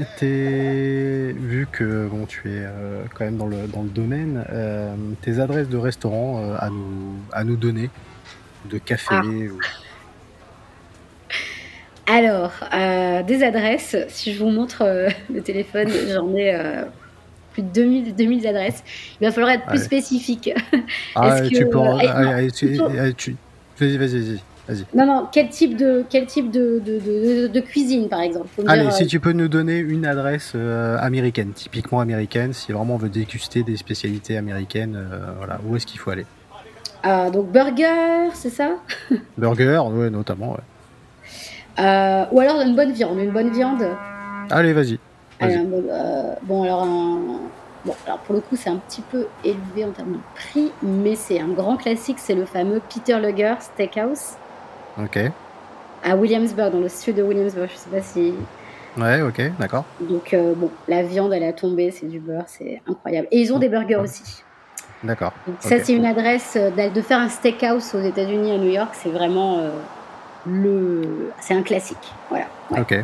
vu 1.37 1.69
que 1.71 2.09
bon, 2.09 2.27
tu 2.27 2.49
es 2.49 2.63
euh, 2.65 3.05
quand 3.15 3.25
même 3.25 3.37
dans 3.37 3.47
le, 3.47 3.69
dans 3.69 3.83
le 3.83 3.89
domaine, 3.89 4.45
euh, 4.51 4.95
tes 5.23 5.39
adresses 5.39 5.69
de 5.69 5.77
restaurants 5.77 6.55
à, 6.59 6.69
nous, 6.71 7.15
à 7.33 7.45
nous 7.45 7.57
donner, 7.57 7.91
de 8.69 8.79
café 8.79 9.15
ah. 9.15 9.23
ou... 9.25 9.61
Alors, 12.09 12.53
des 13.27 13.43
adresses. 13.43 13.97
Si 14.09 14.33
je 14.33 14.39
vous 14.43 14.51
montre 14.51 14.85
le 15.33 15.41
téléphone, 15.43 15.89
j'en 16.09 16.35
ai 16.37 16.57
plus 17.53 17.63
de 17.63 17.69
2000, 17.69 18.15
2000 18.15 18.47
adresses. 18.47 18.85
Il 19.21 19.27
va 19.27 19.33
falloir 19.33 19.53
être 19.53 19.67
plus 19.67 19.83
spécifique. 19.83 20.51
Ah, 21.17 21.41
tu 21.43 21.67
peux. 21.67 21.81
Vas-y, 23.79 23.97
vas-y, 23.99 24.41
vas-y. 24.69 24.85
non, 24.95 25.07
non, 25.07 25.29
quel 25.31 25.49
type 25.49 25.77
de, 25.77 26.05
quel 26.09 26.27
type 26.27 26.51
de, 26.51 26.81
de, 26.85 27.47
de, 27.47 27.61
cuisine, 27.61 28.09
par 28.09 28.21
exemple? 28.21 28.49
Allez, 28.67 28.91
si 28.91 29.07
tu 29.07 29.21
peux 29.21 29.33
nous 29.33 29.49
donner 29.49 29.79
une 29.79 30.07
adresse 30.07 30.55
américaine, 30.99 31.53
typiquement 31.55 32.01
américaine, 32.01 32.53
si 32.53 32.73
vraiment 32.73 32.95
on 32.95 32.99
veut 32.99 33.09
déguster 33.09 33.63
des 33.63 33.77
spécialités 33.77 34.37
américaines, 34.37 34.99
voilà, 35.39 35.61
où 35.67 35.77
est-ce 35.77 35.87
qu'il 35.87 36.01
faut 36.01 36.11
aller? 36.11 36.27
Ah, 37.03 37.31
Donc, 37.31 37.53
burger, 37.53 38.31
c'est 38.35 38.51
ça? 38.51 38.79
Burger, 39.39 39.81
oui, 39.93 40.11
notamment, 40.11 40.53
ouais. 40.53 40.59
Euh, 41.79 42.25
ou 42.33 42.41
alors 42.41 42.61
une 42.63 42.75
bonne 42.75 42.93
viande, 42.93 43.19
une 43.19 43.31
bonne 43.31 43.53
viande. 43.53 43.87
Allez, 44.51 44.73
vas-y. 44.73 44.99
Euh, 45.43 46.35
bon, 46.43 46.63
alors, 46.63 46.87
bon, 47.87 47.95
alors 48.05 48.19
pour 48.19 48.35
le 48.35 48.41
coup, 48.41 48.57
c'est 48.57 48.69
un 48.69 48.77
petit 48.77 49.01
peu 49.01 49.27
élevé 49.45 49.85
en 49.85 49.93
termes 49.93 50.13
de 50.13 50.19
prix, 50.35 50.73
mais 50.83 51.15
c'est 51.15 51.41
un 51.41 51.49
grand 51.49 51.77
classique, 51.77 52.19
c'est 52.19 52.35
le 52.35 52.45
fameux 52.45 52.83
Peter 52.93 53.19
Luger 53.19 53.55
Steakhouse. 53.61 54.33
Ok. 55.01 55.19
À 56.05 56.17
Williamsburg, 56.17 56.73
dans 56.73 56.81
le 56.81 56.89
sud 56.89 57.17
de 57.17 57.23
Williamsburg, 57.23 57.69
je 57.73 57.77
sais 57.77 57.91
pas 57.91 58.03
si. 58.03 58.35
Ouais, 58.99 59.23
ok, 59.23 59.41
d'accord. 59.59 59.85
Donc, 60.01 60.35
euh, 60.35 60.55
bon, 60.55 60.71
la 60.89 61.03
viande, 61.03 61.33
elle 61.33 61.45
a 61.45 61.53
tombé, 61.53 61.91
c'est 61.91 62.07
du 62.07 62.19
beurre, 62.19 62.45
c'est 62.47 62.83
incroyable. 62.87 63.29
Et 63.31 63.41
ils 63.41 63.53
ont 63.53 63.59
des 63.59 63.69
burgers 63.69 63.97
aussi. 63.97 64.43
D'accord. 65.03 65.33
Ça, 65.61 65.79
c'est 65.83 65.95
une 65.95 66.07
adresse 66.07 66.57
de 66.57 67.01
faire 67.01 67.19
un 67.19 67.29
steakhouse 67.29 67.95
aux 67.95 68.01
États-Unis, 68.01 68.53
à 68.53 68.59
New 68.59 68.71
York, 68.71 68.91
c'est 68.95 69.11
vraiment 69.11 69.61
le, 70.47 71.33
c'est 71.41 71.55
un 71.55 71.63
classique. 71.63 72.13
Voilà. 72.31 72.47
Ok. 72.71 72.95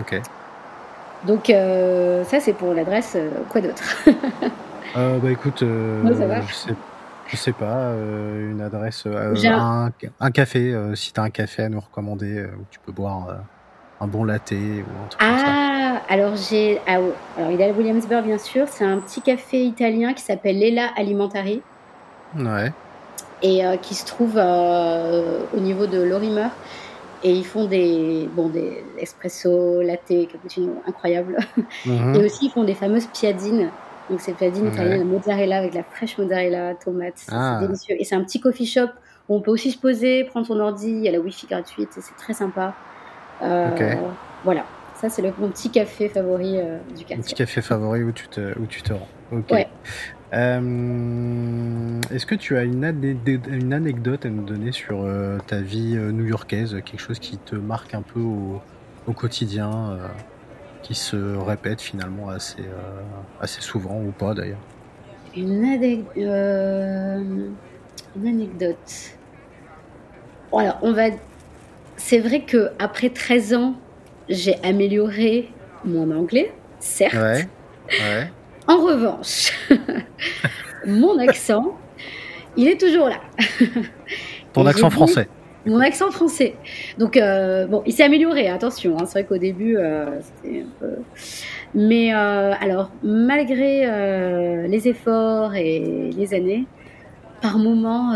Ok. 0.00 0.20
Donc 1.26 1.50
euh, 1.50 2.24
ça 2.24 2.40
c'est 2.40 2.52
pour 2.52 2.74
l'adresse. 2.74 3.14
Euh, 3.16 3.30
quoi 3.48 3.60
d'autre? 3.60 3.82
Euh, 4.96 5.18
Bah 5.18 5.30
écoute, 5.30 5.58
je, 5.60 6.54
sais, 6.54 6.74
je 7.26 7.36
sais 7.36 7.52
pas, 7.52 7.92
une 8.40 8.62
adresse, 8.62 9.06
un... 9.06 9.90
Un, 10.18 10.30
café, 10.30 10.74
si 10.94 11.12
tu 11.12 11.20
as 11.20 11.24
un 11.24 11.28
café 11.28 11.64
à 11.64 11.68
nous 11.68 11.78
recommander 11.78 12.42
où 12.58 12.64
tu 12.70 12.78
peux 12.80 12.90
boire 12.90 13.36
un 14.00 14.06
bon 14.06 14.24
latte 14.24 14.52
ou 14.52 14.54
un 14.54 15.08
truc 15.10 15.20
ah, 15.20 15.26
comme 15.28 15.38
ça. 15.38 15.44
Ah, 15.46 16.02
alors 16.08 16.36
j'ai, 16.36 16.80
ah, 16.86 17.00
alors 17.36 17.50
il 17.50 17.60
est 17.60 17.68
à 17.68 17.72
Williamsburg 17.72 18.24
bien 18.24 18.38
sûr. 18.38 18.66
C'est 18.66 18.86
un 18.86 18.98
petit 18.98 19.20
café 19.20 19.62
italien 19.62 20.14
qui 20.14 20.22
s'appelle 20.22 20.58
Lela 20.58 20.86
Alimentari. 20.96 21.60
Ouais 22.34 22.72
et 23.42 23.64
euh, 23.64 23.76
qui 23.76 23.94
se 23.94 24.04
trouve 24.04 24.34
euh, 24.36 25.40
au 25.56 25.60
niveau 25.60 25.86
de 25.86 26.00
Lorimer. 26.00 26.48
Et 27.24 27.32
ils 27.32 27.44
font 27.44 27.66
des, 27.66 28.28
bon, 28.32 28.48
des 28.48 28.84
espresso, 28.98 29.82
latte, 29.82 30.28
cappuccino 30.30 30.82
incroyables. 30.86 31.36
Mhm. 31.86 32.14
Et 32.14 32.24
aussi, 32.24 32.46
ils 32.46 32.50
font 32.50 32.64
des 32.64 32.74
fameuses 32.74 33.06
piadines. 33.06 33.70
Donc, 34.08 34.20
c'est 34.20 34.32
piadines 34.32 34.68
italiennes 34.68 35.00
de 35.00 35.04
mozzarella 35.04 35.58
avec 35.58 35.74
la 35.74 35.82
fraîche 35.82 36.16
mozzarella, 36.16 36.74
tomate. 36.74 37.14
C'est 37.16 37.32
ah. 37.32 37.58
délicieux. 37.60 37.96
Et 37.98 38.04
c'est 38.04 38.14
un 38.14 38.22
petit 38.22 38.40
coffee 38.40 38.66
shop 38.66 38.88
où 39.28 39.36
on 39.36 39.40
peut 39.40 39.50
aussi 39.50 39.70
se 39.70 39.78
poser, 39.78 40.24
prendre 40.24 40.46
son 40.46 40.58
ordi. 40.60 40.90
Il 40.90 41.02
y 41.02 41.08
a 41.08 41.12
la 41.12 41.20
wifi 41.20 41.46
gratuite 41.46 41.90
c'est 41.90 42.16
très 42.16 42.32
sympa. 42.32 42.74
Euh, 43.42 43.94
voilà. 44.44 44.64
Ça, 45.00 45.08
c'est 45.08 45.22
le, 45.22 45.32
mon 45.38 45.48
petit 45.48 45.70
café 45.70 46.08
favori 46.08 46.58
du 46.96 47.04
quartier. 47.04 47.16
Un 47.16 47.20
petit 47.20 47.34
café 47.34 47.62
favori 47.62 48.02
où 48.02 48.12
tu 48.12 48.28
te, 48.28 48.58
où 48.58 48.66
tu 48.66 48.82
te 48.82 48.92
rends. 48.92 49.08
Ok. 49.32 49.50
Ouais. 49.50 49.68
Euh, 50.34 52.00
est-ce 52.10 52.26
que 52.26 52.34
tu 52.34 52.56
as 52.58 52.64
une, 52.64 52.84
une, 53.48 53.72
anecdote 53.72 54.26
à 54.26 54.28
nous 54.28 54.44
donner 54.44 54.72
sur 54.72 55.02
euh, 55.02 55.38
ta 55.46 55.60
vie 55.60 55.96
euh, 55.96 56.12
new-yorkaise, 56.12 56.82
quelque 56.84 57.00
chose 57.00 57.18
qui 57.18 57.38
te 57.38 57.54
marque 57.54 57.94
un 57.94 58.02
peu 58.02 58.20
au, 58.20 58.60
quotidien, 59.14 59.98
qui 60.82 60.94
se 60.94 61.16
répète 61.16 61.80
finalement 61.80 62.28
assez, 62.28 62.62
assez 63.40 63.62
souvent 63.62 64.02
ou 64.02 64.10
pas 64.10 64.34
d'ailleurs? 64.34 64.58
Une, 65.34 65.64
une, 66.14 67.54
anecdote. 68.26 69.16
alors, 70.52 70.78
on 70.82 70.92
va. 70.92 71.04
C'est 71.96 72.18
vrai 72.18 72.42
que 72.42 72.70
après 72.78 73.08
13 73.08 73.54
ans, 73.54 73.76
j'ai 74.28 74.56
amélioré 74.62 75.50
mon 75.84 76.10
anglais, 76.10 76.52
certes. 76.78 77.14
Ouais. 77.14 78.30
En 78.66 78.76
revanche, 78.78 79.52
mon 80.86 81.18
accent, 81.18 81.76
il 82.56 82.68
est 82.68 82.78
toujours 82.78 83.08
là. 83.08 83.20
Ton 84.52 84.66
accent 84.66 84.90
français. 84.90 85.28
Mon 85.66 85.80
accent 85.80 86.10
français. 86.10 86.54
Donc, 86.98 87.16
euh, 87.16 87.66
bon, 87.66 87.82
il 87.86 87.92
s'est 87.92 88.04
amélioré, 88.04 88.48
attention. 88.48 88.96
hein, 88.98 89.04
c'est 89.04 89.20
vrai 89.20 89.24
qu'au 89.24 89.38
début, 89.38 89.76
euh, 89.76 90.20
c'était 90.20 90.60
un 90.62 90.70
peu. 90.80 90.96
Mais 91.74 92.14
euh, 92.14 92.52
alors, 92.60 92.90
malgré 93.02 93.86
les 94.68 94.88
efforts 94.88 95.54
et 95.54 96.10
les 96.16 96.34
années, 96.34 96.64
par 97.42 97.58
moments, 97.58 98.12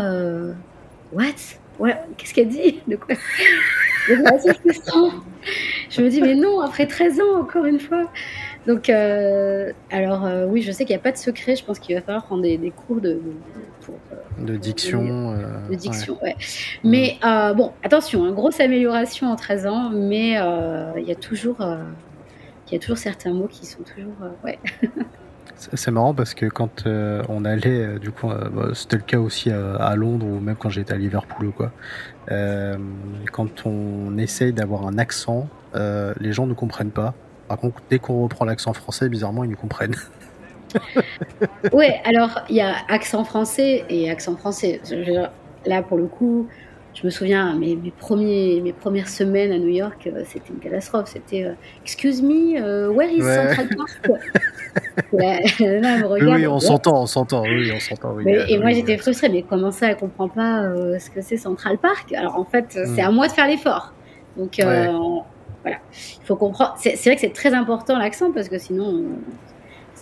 what? 1.11 1.57
Ouais, 1.79 1.95
Qu'est-ce 2.17 2.33
qu'elle 2.33 2.49
dit 2.49 2.81
De 2.87 2.95
quoi. 2.95 3.15
Je 5.89 6.01
me 6.01 6.09
dis, 6.09 6.21
mais 6.21 6.35
non, 6.35 6.59
après 6.61 6.87
13 6.87 7.19
ans, 7.21 7.39
encore 7.41 7.65
une 7.65 7.79
fois. 7.79 8.09
Donc, 8.67 8.89
euh, 8.89 9.71
alors, 9.91 10.25
euh, 10.25 10.45
oui, 10.45 10.61
je 10.61 10.71
sais 10.71 10.85
qu'il 10.85 10.93
n'y 10.95 10.99
a 10.99 11.03
pas 11.03 11.11
de 11.11 11.17
secret. 11.17 11.55
Je 11.55 11.63
pense 11.65 11.79
qu'il 11.79 11.95
va 11.95 12.01
falloir 12.01 12.23
prendre 12.25 12.41
des, 12.43 12.57
des 12.57 12.71
cours 12.71 13.01
de, 13.01 13.13
de- 13.13 13.21
pour, 13.81 13.95
euh, 14.13 14.45
De 14.45 14.55
diction. 14.55 15.31
euh, 15.33 15.67
de 15.69 15.75
diction, 15.75 16.17
ouais. 16.23 16.35
Mais 16.83 17.17
euh, 17.25 17.53
bon, 17.53 17.71
attention, 17.83 18.23
hein, 18.23 18.31
grosse 18.31 18.59
amélioration 18.59 19.27
en 19.27 19.35
13 19.35 19.67
ans, 19.67 19.89
mais 19.91 20.35
euh, 20.39 20.91
il 20.97 21.03
y 21.07 21.11
a 21.11 21.15
toujours, 21.15 21.59
euh, 21.61 21.77
il 22.67 22.73
y 22.73 22.77
a 22.77 22.79
toujours 22.79 22.97
certains 22.97 23.33
mots 23.33 23.47
qui 23.49 23.65
sont 23.65 23.83
toujours, 23.83 24.13
euh, 24.23 24.29
ouais. 24.45 24.59
C'est 25.73 25.91
marrant 25.91 26.13
parce 26.13 26.33
que 26.33 26.45
quand 26.45 26.85
euh, 26.85 27.23
on 27.29 27.45
allait, 27.45 27.85
euh, 27.85 27.99
du 27.99 28.11
coup, 28.11 28.29
euh, 28.29 28.49
bah, 28.49 28.69
c'était 28.73 28.97
le 28.97 29.03
cas 29.03 29.19
aussi 29.19 29.51
à, 29.51 29.95
Londres 29.95 30.25
ou 30.25 30.39
même 30.39 30.55
quand 30.55 30.69
j'étais 30.69 30.93
à 30.93 30.97
Liverpool 30.97 31.47
ou 31.47 31.51
quoi. 31.51 31.71
quand 33.31 33.65
on 33.65 34.17
essaye 34.17 34.53
d'avoir 34.53 34.87
un 34.87 34.97
accent, 34.97 35.47
les 35.75 36.33
gens 36.33 36.47
ne 36.47 36.53
comprennent 36.53 36.91
pas. 36.91 37.13
Par 37.47 37.57
contre, 37.57 37.81
dès 37.89 37.99
qu'on 37.99 38.23
reprend 38.23 38.45
l'accent 38.45 38.73
français, 38.73 39.09
bizarrement, 39.09 39.43
ils 39.43 39.49
nous 39.49 39.57
comprennent. 39.57 39.95
Ouais, 41.71 42.01
alors 42.03 42.41
il 42.49 42.55
y 42.55 42.61
a 42.61 42.73
accent 42.89 43.23
français 43.23 43.85
et 43.89 44.09
accent 44.09 44.35
français. 44.35 44.81
Là, 45.67 45.83
pour 45.83 45.97
le 45.97 46.05
coup, 46.07 46.47
je 46.93 47.05
me 47.05 47.09
souviens, 47.09 47.53
mes, 47.55 47.75
mes, 47.75 47.91
premiers, 47.91 48.61
mes 48.61 48.73
premières 48.73 49.09
semaines 49.09 49.51
à 49.51 49.57
New 49.57 49.67
York, 49.69 50.07
euh, 50.07 50.23
c'était 50.25 50.49
une 50.51 50.59
catastrophe. 50.59 51.09
C'était 51.11 51.43
euh, 51.45 51.53
Excuse 51.83 52.21
me, 52.21 52.61
euh, 52.61 52.89
where 52.89 53.09
is 53.11 53.21
Ouais. 53.21 53.55
Central 53.55 53.67
Park? 53.75 54.21
La- 55.11 55.39
la 55.59 55.79
nana 55.79 55.97
me 55.97 56.03
Oui, 56.13 56.19
regarde, 56.21 56.39
oui, 56.41 56.47
on 56.47 56.59
s'entend, 56.59 57.01
on 57.01 57.05
s'entend, 57.05 57.43
oui, 57.43 57.71
on 57.75 57.79
s'entend. 57.79 58.13
Oui, 58.13 58.25
et 58.47 58.57
moi 58.57 58.67
oui, 58.67 58.75
j'étais 58.75 58.97
frustrée, 58.97 59.29
mais 59.29 59.41
comment 59.43 59.71
ça, 59.71 59.87
elle 59.89 59.97
comprend 59.97 60.29
pas 60.29 60.63
euh, 60.63 60.97
ce 60.99 61.09
que 61.09 61.21
c'est 61.21 61.37
Central 61.37 61.77
Park? 61.77 62.11
Alors 62.13 62.37
en 62.37 62.45
fait, 62.45 62.75
Mm. 62.75 62.95
c'est 62.95 63.01
à 63.01 63.11
moi 63.11 63.27
de 63.27 63.31
faire 63.33 63.47
l'effort. 63.47 63.93
Donc 64.37 64.59
euh, 64.59 64.87
Ouais. 64.87 65.21
voilà, 65.63 65.77
il 65.93 66.25
faut 66.25 66.35
comprendre. 66.35 66.73
C'est 66.77 66.95
vrai 66.95 67.15
que 67.15 67.21
c'est 67.21 67.33
très 67.33 67.53
important 67.53 67.97
l'accent 67.97 68.31
parce 68.31 68.49
que 68.49 68.57
sinon. 68.57 68.85
on- 68.85 69.05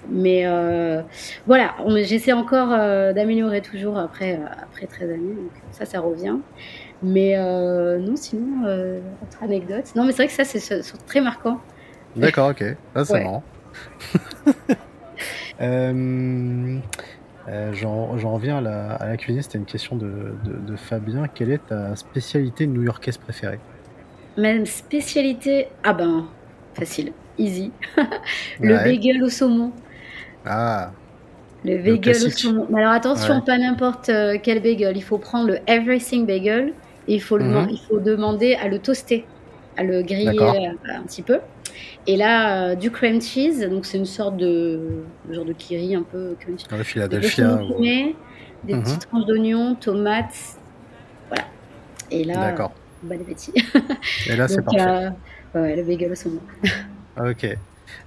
Mais 0.10 0.46
euh, 0.48 1.02
voilà, 1.46 1.76
j'essaie 2.04 2.32
encore 2.32 2.70
euh, 2.72 3.14
d'améliorer 3.14 3.62
toujours 3.62 4.00
après, 4.00 4.34
euh, 4.34 4.46
après 4.64 4.88
13 4.88 5.10
années, 5.12 5.36
donc 5.36 5.52
ça, 5.72 5.86
ça 5.86 6.00
revient. 6.00 6.38
Mais 7.04 7.36
euh, 7.38 7.98
non, 7.98 8.16
sinon, 8.16 8.66
euh, 8.66 9.00
autre 9.24 9.42
anecdote. 9.44 9.86
Non, 9.96 10.04
mais 10.06 10.12
c'est 10.12 10.24
vrai 10.24 10.28
que 10.28 10.34
ça, 10.34 10.44
c'est 10.44 10.82
très 11.08 11.22
marquant. 11.22 11.60
D'accord, 12.16 12.50
ok. 12.50 12.64
Ah, 12.96 13.06
c'est 13.06 13.14
Ouais. 13.14 13.24
marrant. 13.24 13.44
Euh, 15.62 16.80
euh, 17.48 17.74
J'en 17.74 18.34
reviens 18.34 18.58
à 18.58 18.62
la, 18.62 18.94
à 18.96 19.08
la 19.10 19.18
cuisine. 19.18 19.42
C'était 19.42 19.60
une 19.60 19.66
question 19.66 19.96
de, 19.96 20.34
de- 20.44 20.72
de 20.72 20.76
Fabien. 20.76 21.28
Quelle 21.28 21.52
est 21.52 21.66
ta 21.68 21.96
spécialité 21.96 22.66
new-yorkaise 22.66 23.18
préférée? 23.18 23.60
Même 24.38 24.66
spécialité, 24.66 25.68
ah 25.84 25.94
ben, 25.94 26.26
facile, 26.74 27.14
easy. 27.38 27.72
Le 28.60 28.76
Ouais. 28.76 28.84
bagel 28.86 29.24
au 29.24 29.30
saumon. 29.30 29.72
Ah, 30.46 30.92
Le 31.64 31.78
bagel 31.78 32.16
au 32.26 32.30
saumon. 32.30 32.66
Mais 32.72 32.80
alors 32.80 32.94
attention, 32.94 33.36
Ouais. 33.36 33.46
pas 33.46 33.58
n'importe 33.60 34.10
euh, 34.10 34.38
quel 34.42 34.62
bagel. 34.64 34.98
Il 34.98 35.04
faut 35.04 35.20
prendre 35.20 35.48
le 35.50 35.58
everything 35.68 36.26
bagel 36.26 36.74
il 37.08 37.22
faut, 37.22 37.38
le, 37.38 37.46
Mhm. 37.46 37.68
il 37.72 37.80
faut 37.88 38.00
demander 38.00 38.56
à 38.56 38.68
le 38.68 38.80
toaster, 38.80 39.28
à 39.78 39.84
le 39.84 40.02
griller 40.04 40.40
euh, 40.40 40.94
un 40.96 41.04
petit 41.04 41.22
peu. 41.24 41.40
Et 42.08 42.18
là, 42.18 42.72
euh, 42.72 42.76
du 42.76 42.92
cream 42.92 43.22
cheese, 43.22 43.68
donc 43.70 43.86
c'est 43.86 43.98
une 43.98 44.06
sorte 44.06 44.38
de 44.38 45.04
genre 45.30 45.46
de 45.46 45.54
kiri 45.54 45.96
un 45.96 46.04
peu 46.04 46.36
crunchy. 46.40 46.66
ouais, 46.72 46.78
Des 46.78 46.84
Philadelphia. 46.84 47.48
saumons 47.56 47.70
ou- 47.70 47.76
fumés, 47.76 48.16
des 48.64 48.74
Mhm. 48.74 48.84
petites 48.84 49.02
tranches 49.08 49.26
d'oignons, 49.26 49.76
tomates, 49.76 50.36
voilà. 51.30 51.46
Et 52.12 52.24
là, 52.24 52.52
D'accord. 52.52 52.74
bon 53.04 53.22
appétit. 53.22 53.54
Et 54.30 54.36
là, 54.36 54.48
c'est 54.48 54.62
parfait. 54.64 54.90
euh, 55.56 55.62
ouais, 55.62 55.76
le 55.76 55.84
bagel 55.84 56.12
au 56.12 56.16
saumon. 56.16 56.42
Ok. 57.18 57.46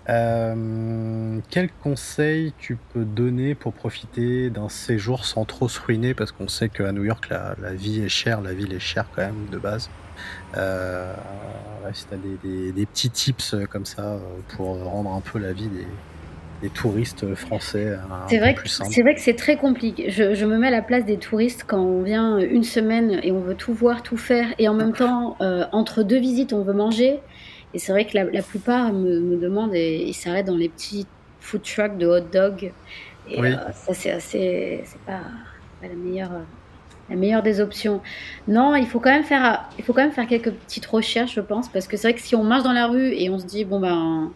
Euh, 0.09 1.41
quel 1.51 1.71
conseil 1.73 2.53
tu 2.59 2.77
peux 2.77 3.05
donner 3.05 3.55
pour 3.55 3.73
profiter 3.73 4.51
d'un 4.51 4.69
séjour 4.69 5.25
sans 5.25 5.45
trop 5.45 5.69
se 5.69 5.81
ruiner? 5.81 6.15
Parce 6.15 6.33
qu'on 6.33 6.49
sait 6.49 6.69
qu'à 6.69 6.93
New 6.93 7.05
York, 7.05 7.29
la, 7.31 7.55
la 7.61 7.75
vie 7.75 8.01
est 8.03 8.09
chère, 8.09 8.41
la 8.41 8.53
ville 8.55 8.73
est 8.73 8.79
chère 8.81 9.07
quand 9.15 9.23
même 9.23 9.47
de 9.51 9.59
base. 9.59 9.89
Euh, 10.57 11.13
ouais, 11.85 11.91
si 11.93 12.07
tu 12.07 12.15
as 12.15 12.17
des, 12.19 12.37
des- 12.43 12.73
des 12.73 12.87
petits 12.87 13.11
tips 13.11 13.55
euh, 13.55 13.67
comme 13.67 13.85
ça 13.87 14.03
euh, 14.15 14.19
pour 14.57 14.83
rendre 14.85 15.13
un 15.13 15.21
peu 15.21 15.39
la 15.39 15.53
vie 15.53 15.69
des, 15.69 15.87
des 16.63 16.71
touristes 16.71 17.35
français 17.35 17.97
C'est 18.29 18.39
vrai, 18.39 18.55
que- 18.55 18.61
plus 18.61 18.69
simple. 18.69 18.91
c'est 18.93 19.03
vrai 19.03 19.15
que 19.15 19.21
c'est 19.21 19.35
très 19.35 19.57
compliqué. 19.57 20.11
Je, 20.11 20.35
je 20.35 20.45
me 20.47 20.57
mets 20.57 20.69
à 20.69 20.71
la 20.71 20.83
place 20.83 21.05
des 21.05 21.19
touristes 21.19 21.65
quand 21.67 21.81
on 21.81 22.03
vient 22.03 22.39
une 22.39 22.63
semaine 22.63 23.19
et 23.23 23.33
on 23.33 23.41
veut 23.41 23.57
tout 23.57 23.75
voir, 23.75 24.03
tout 24.03 24.17
faire, 24.17 24.47
et 24.59 24.69
en 24.69 24.75
même 24.75 24.93
temps, 24.93 25.37
euh, 25.41 25.65
entre 25.73 26.03
deux 26.05 26.19
visites, 26.21 26.53
on 26.53 26.63
veut 26.63 26.73
manger. 26.73 27.21
Et 27.75 27.79
c'est 27.81 27.93
vrai 27.93 28.07
que 28.07 28.17
la, 28.17 28.25
la 28.25 28.43
plupart 28.43 28.93
me, 28.95 29.21
me 29.21 29.37
demandent 29.39 29.75
et 29.75 30.05
ils 30.07 30.15
s'arrêtent 30.15 30.47
dans 30.47 30.57
les 30.57 30.71
petits 30.71 31.07
food 31.41 31.63
trucks 31.63 31.99
de 31.99 32.07
hot 32.07 32.21
dog. 32.33 32.75
Et 33.27 33.41
Oui. 33.41 33.53
euh, 33.53 33.73
ça, 33.73 33.95
c'est 33.95 34.13
assez. 34.13 34.83
C'est 34.87 35.01
pas, 35.03 35.21
pas 35.81 35.89
la 35.89 35.95
meilleure. 35.97 36.33
La 37.11 37.17
meilleure 37.17 37.43
des 37.43 37.61
options. 37.61 38.03
Non, 38.49 38.75
il 38.77 38.87
faut 38.87 39.01
quand 39.01 39.11
même 39.11 39.25
faire, 39.25 39.69
il 39.79 39.85
faut 39.85 39.93
quand 39.93 40.03
même 40.03 40.13
faire 40.13 40.27
quelques 40.27 40.53
petites 40.53 40.87
recherches, 40.87 41.35
je 41.35 41.41
pense, 41.43 41.69
parce 41.71 41.87
que 41.87 41.97
c'est 41.99 42.09
vrai 42.09 42.15
que 42.15 42.23
si 42.23 42.35
on 42.35 42.45
marche 42.45 42.63
dans 42.65 42.73
la 42.73 42.87
rue 42.87 43.13
et 43.13 43.29
on 43.31 43.39
se 43.39 43.47
dit 43.47 43.65
bon 43.67 43.81
ben 43.81 44.35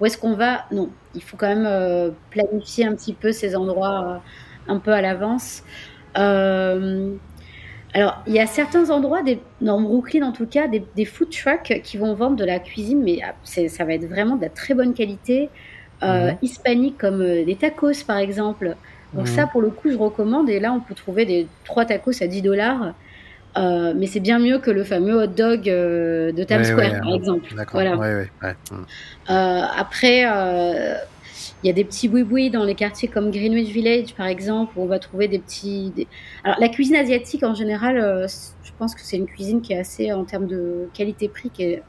où 0.00 0.06
est-ce 0.06 0.18
qu'on 0.18 0.34
va? 0.34 0.66
Non, 0.72 0.96
il 1.14 1.22
faut 1.22 1.36
quand 1.36 1.48
même 1.48 1.66
euh, 1.66 2.10
planifier 2.30 2.86
un 2.86 2.94
petit 2.96 3.14
peu 3.14 3.32
ces 3.32 3.56
endroits 3.56 4.22
euh, 4.68 4.72
un 4.72 4.80
peu 4.80 4.92
à 4.92 5.00
l'avance. 5.02 5.62
Euh, 6.18 7.16
alors, 7.94 8.22
il 8.26 8.34
y 8.34 8.38
a 8.40 8.46
certains 8.46 8.90
endroits, 8.90 9.22
des, 9.22 9.40
dans 9.60 9.80
Brooklyn 9.80 10.22
en 10.22 10.32
tout 10.32 10.46
cas, 10.46 10.68
des, 10.68 10.84
des 10.94 11.04
food 11.04 11.30
trucks 11.30 11.80
qui 11.82 11.96
vont 11.96 12.14
vendre 12.14 12.36
de 12.36 12.44
la 12.44 12.58
cuisine, 12.60 13.02
mais 13.02 13.20
ah, 13.24 13.34
ça 13.44 13.84
va 13.84 13.94
être 13.94 14.06
vraiment 14.06 14.36
de 14.36 14.42
la 14.42 14.50
très 14.50 14.74
bonne 14.74 14.94
qualité, 14.94 15.48
euh, 16.02 16.30
Mhm. 16.32 16.38
hispanique, 16.42 16.98
comme 16.98 17.22
euh, 17.22 17.44
des 17.44 17.56
tacos 17.56 18.04
par 18.06 18.18
exemple. 18.18 18.76
Donc 19.14 19.26
Mhm. 19.26 19.34
ça, 19.34 19.46
pour 19.46 19.62
le 19.62 19.70
coup, 19.70 19.90
je 19.90 19.96
recommande. 19.96 20.50
Et 20.50 20.60
là, 20.60 20.72
on 20.72 20.80
peut 20.80 20.94
trouver 20.94 21.24
des 21.24 21.48
trois 21.64 21.86
tacos 21.86 22.22
à 22.22 22.26
10 22.26 22.42
dollars. 22.42 22.94
Euh, 23.56 23.94
mais 23.96 24.06
c'est 24.06 24.20
bien 24.20 24.38
mieux 24.38 24.58
que 24.58 24.70
le 24.70 24.84
fameux 24.84 25.22
hot 25.22 25.26
dog 25.28 25.68
euh, 25.68 26.30
de 26.32 26.44
Times 26.44 26.58
Ouais, 26.58 26.64
Square, 26.64 26.92
ouais, 26.92 26.98
par 27.00 27.14
exemple. 27.14 27.48
Voilà. 27.72 27.96
Ouais. 27.96 28.26
Euh, 29.30 29.62
après, 29.76 30.24
il 31.62 31.66
y 31.66 31.70
a 31.70 31.72
des 31.72 31.84
petits 31.84 32.08
boui-boui 32.08 32.50
dans 32.50 32.64
les 32.64 32.74
quartiers 32.74 33.08
comme 33.08 33.30
Greenwich 33.30 33.68
Village, 33.70 34.14
par 34.14 34.26
exemple, 34.26 34.72
où 34.78 34.82
on 34.82 34.86
va 34.86 34.98
trouver 34.98 35.26
des 35.28 35.38
petits. 35.38 35.90
des- 35.96 36.06
Alors, 36.44 36.58
la 36.60 36.68
cuisine 36.68 36.96
asiatique, 36.96 37.42
en 37.42 37.54
général, 37.54 37.98
euh, 37.98 38.26
je 38.62 38.70
pense 38.78 38.94
que 38.94 39.00
c'est 39.02 39.16
une 39.16 39.26
cuisine 39.26 39.60
qui 39.60 39.72
est 39.72 39.78
assez, 39.78 40.12
en 40.12 40.24
termes 40.24 40.46
de 40.46 40.88
qualité-prix, 40.94 41.50
qui 41.50 41.62
est, 41.64 41.82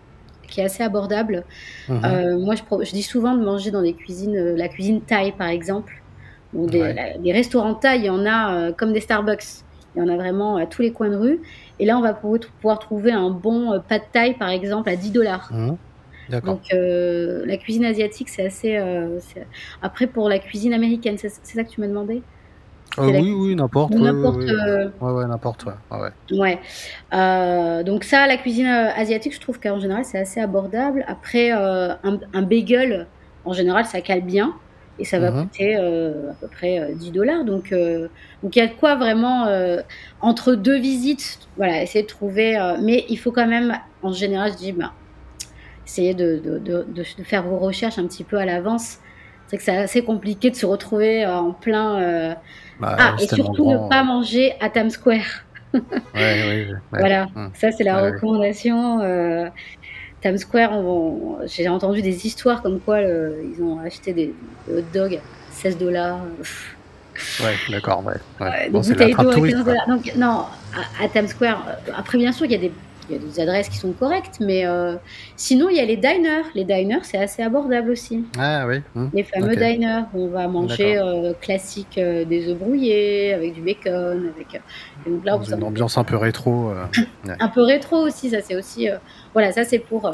qui 0.48 0.62
est 0.62 0.64
assez 0.64 0.82
abordable. 0.82 1.44
Mhm. 1.88 2.02
Euh, 2.04 2.40
moi, 2.40 2.56
je, 2.56 2.92
dis 2.92 3.04
souvent 3.04 3.36
de 3.36 3.44
manger 3.44 3.70
dans 3.70 3.84
des 3.84 3.94
cuisines, 3.94 4.36
euh, 4.36 4.56
la 4.58 4.68
cuisine 4.70 5.02
thaï, 5.02 5.32
par 5.34 5.48
exemple, 5.50 6.02
ou 6.56 6.66
des, 6.66 6.82
Ouais. 6.82 6.94
la- 6.94 7.18
des 7.20 7.32
restaurants 7.32 7.76
thaï, 7.76 8.00
il 8.00 8.06
y 8.06 8.10
en 8.10 8.26
a 8.26 8.54
euh, 8.56 8.72
comme 8.74 8.92
des 8.94 9.02
Starbucks. 9.02 9.44
Il 9.96 10.00
y 10.00 10.02
en 10.04 10.08
a 10.08 10.16
vraiment 10.16 10.56
à 10.58 10.66
tous 10.66 10.82
les 10.84 10.92
coins 10.92 11.10
de 11.10 11.16
rue. 11.16 11.42
Et 11.80 11.86
là, 11.86 11.98
on 11.98 12.02
va 12.02 12.14
pouvoir, 12.14 12.40
pouvoir 12.62 12.80
trouver 12.80 13.12
un 13.12 13.30
bon 13.30 13.74
euh, 13.74 13.80
pad 13.80 14.02
thaï, 14.12 14.34
par 14.36 14.50
exemple, 14.50 14.90
à 14.90 14.96
10 14.96 15.12
dollars. 15.12 15.50
Mhm. 15.54 15.78
Donc 16.44 16.62
euh, 16.74 17.44
la 17.46 17.58
cuisine 17.58 17.86
asiatique, 17.86 18.30
c'est 18.30 18.46
assez. 18.46 18.78
euh, 18.78 19.20
Après, 19.82 20.08
pour 20.08 20.30
la 20.30 20.40
cuisine 20.40 20.74
américaine, 20.74 21.18
c'est 21.18 21.30
ça 21.30 21.64
que 21.64 21.70
tu 21.70 21.82
m'as 21.82 21.88
demandé 21.88 22.24
Euh, 23.00 23.08
oui, 23.08 23.32
oui, 23.32 23.56
n'importe. 23.56 23.94
N'importe. 23.94 24.38
ouais, 25.00 25.12
ouais. 25.12 25.28
n'importe. 25.28 25.66
Ouais. 25.66 26.10
Ouais, 26.32 26.60
donc 27.84 28.04
ça, 28.04 28.28
la 28.28 28.38
cuisine 28.38 28.68
asiatique, 28.68 29.34
je 29.36 29.40
trouve 29.40 29.60
qu'en 29.60 29.80
général, 29.80 30.06
c'est 30.06 30.20
assez 30.20 30.40
abordable. 30.42 31.04
Après, 31.08 31.52
un, 31.52 32.00
un 32.34 32.42
bagel, 32.42 33.12
en 33.44 33.54
général, 33.54 33.86
ça 33.86 34.02
cale 34.02 34.22
bien. 34.22 34.62
Et 35.02 35.06
ça 35.06 35.18
va 35.20 35.32
Mhm. 35.32 35.44
coûter 35.44 35.78
euh, 35.78 36.32
à 36.32 36.36
peu 36.36 36.50
près 36.50 36.80
euh, 36.80 36.94
10 36.94 37.12
dollars. 37.12 37.46
Donc, 37.46 37.72
euh, 37.72 38.10
donc 38.44 38.54
il 38.56 38.60
y 38.60 38.62
a 38.62 38.68
de 38.68 38.74
quoi 38.74 38.96
vraiment, 38.96 39.48
entre 40.20 40.56
deux 40.56 40.78
visites, 40.80 41.40
voilà, 41.56 41.82
essayer 41.82 42.04
de 42.04 42.08
trouver. 42.10 42.58
mais 42.82 43.06
il 43.10 43.18
faut 43.18 43.32
quand 43.32 43.48
même, 43.48 43.78
en 44.02 44.12
général, 44.12 44.52
je 44.52 44.58
dis, 44.58 44.74
bah, 44.74 44.99
essayez 45.90 46.14
de, 46.14 46.40
de, 46.44 46.60
de, 46.88 47.04
faire 47.24 47.44
vos 47.44 47.58
recherches 47.58 47.98
un 47.98 48.06
petit 48.08 48.24
peu 48.24 48.38
à 48.38 48.46
l'avance. 48.46 48.98
C'est 49.48 49.58
que 49.58 49.64
c'est 49.64 49.76
assez 49.76 50.04
compliqué 50.04 50.52
de 50.52 50.56
se 50.56 50.66
retrouver 50.68 51.26
euh, 51.26 51.34
en 51.36 51.52
plein. 51.52 52.00
euh, 52.02 52.34
Bah, 52.80 52.96
Ah, 53.00 53.16
c'est 53.18 53.26
et 53.32 53.36
surtout 53.36 53.64
grand, 53.64 53.86
ne 53.86 53.90
pas 53.90 54.04
manger 54.04 54.54
à 54.62 54.70
Times 54.70 54.92
Square. 54.92 55.26
Ouais, 55.74 55.82
ouais. 56.14 56.68
Voilà, 56.92 57.26
Mm. 57.36 57.50
ça 57.54 57.72
c'est 57.72 57.84
la 57.84 58.02
recommandation. 58.02 59.02
euh, 59.02 59.48
Times 60.22 60.38
Square, 60.38 60.72
j'ai 61.46 61.68
entendu 61.70 62.02
des 62.02 62.26
histoires 62.28 62.62
comme 62.62 62.80
quoi 62.82 63.02
ils 63.02 63.62
ont 63.64 63.80
acheté 63.80 64.14
des, 64.14 64.36
hot 64.70 64.82
dogs 64.94 65.20
16 65.52 65.78
dollars. 65.78 66.20
Ouais, 67.40 67.56
d'accord, 67.70 68.04
ouais. 68.06 68.14
ouais. 68.40 68.70
Bon, 68.70 68.82
bouteilles 68.82 69.16
d'eau 69.16 69.30
à 69.30 69.36
15 69.36 69.64
dollars. 69.66 69.88
Donc, 69.88 70.12
non, 70.16 70.46
à, 71.02 71.08
Times 71.10 71.28
Square, 71.28 71.66
après, 71.96 72.18
bien 72.18 72.32
sûr, 72.32 72.46
il 72.46 72.52
y 72.52 72.56
a 72.56 72.60
des 72.60 72.72
il 73.10 73.16
y 73.16 73.20
a 73.20 73.22
des 73.22 73.40
adresses 73.40 73.70
qui 73.70 73.78
sont 73.78 73.92
correctes, 73.92 74.38
mais 74.40 74.66
euh, 74.66 74.96
sinon, 75.36 75.70
il 75.70 75.78
y 75.78 75.80
a 75.80 75.86
les 75.86 75.98
diners. 75.98 76.44
Les 76.54 76.64
diners, 76.64 77.04
c'est 77.04 77.18
assez 77.18 77.42
abordable 77.42 77.92
aussi. 77.92 78.24
Ah 78.38 78.66
oui. 78.68 78.82
Mmh. 78.96 79.08
Les 79.14 79.24
fameux 79.24 79.56
diners 79.56 80.04
où 80.14 80.26
on 80.26 80.28
va 80.28 80.48
manger 80.48 80.98
euh, 80.98 81.34
classique 81.40 81.98
euh, 81.98 82.24
des 82.26 82.50
œufs 82.50 82.58
brouillés 82.58 83.34
avec 83.34 83.54
du 83.54 83.62
bacon. 83.62 84.32
Avec, 84.36 84.62
donc 85.08 85.26
là, 85.26 85.40
une 85.56 85.64
ambiance 85.64 85.98
un 85.98 86.04
peu 86.04 86.18
rétro. 86.18 86.72
Un 87.40 87.48
peu 87.48 87.62
rétro 87.62 87.98
aussi, 87.98 88.30
ça 88.30 88.42
c'est 88.42 88.56
aussi. 88.56 88.88
voilà, 89.34 89.52
ça 89.52 89.64
c'est 89.64 89.80
pour. 89.80 90.12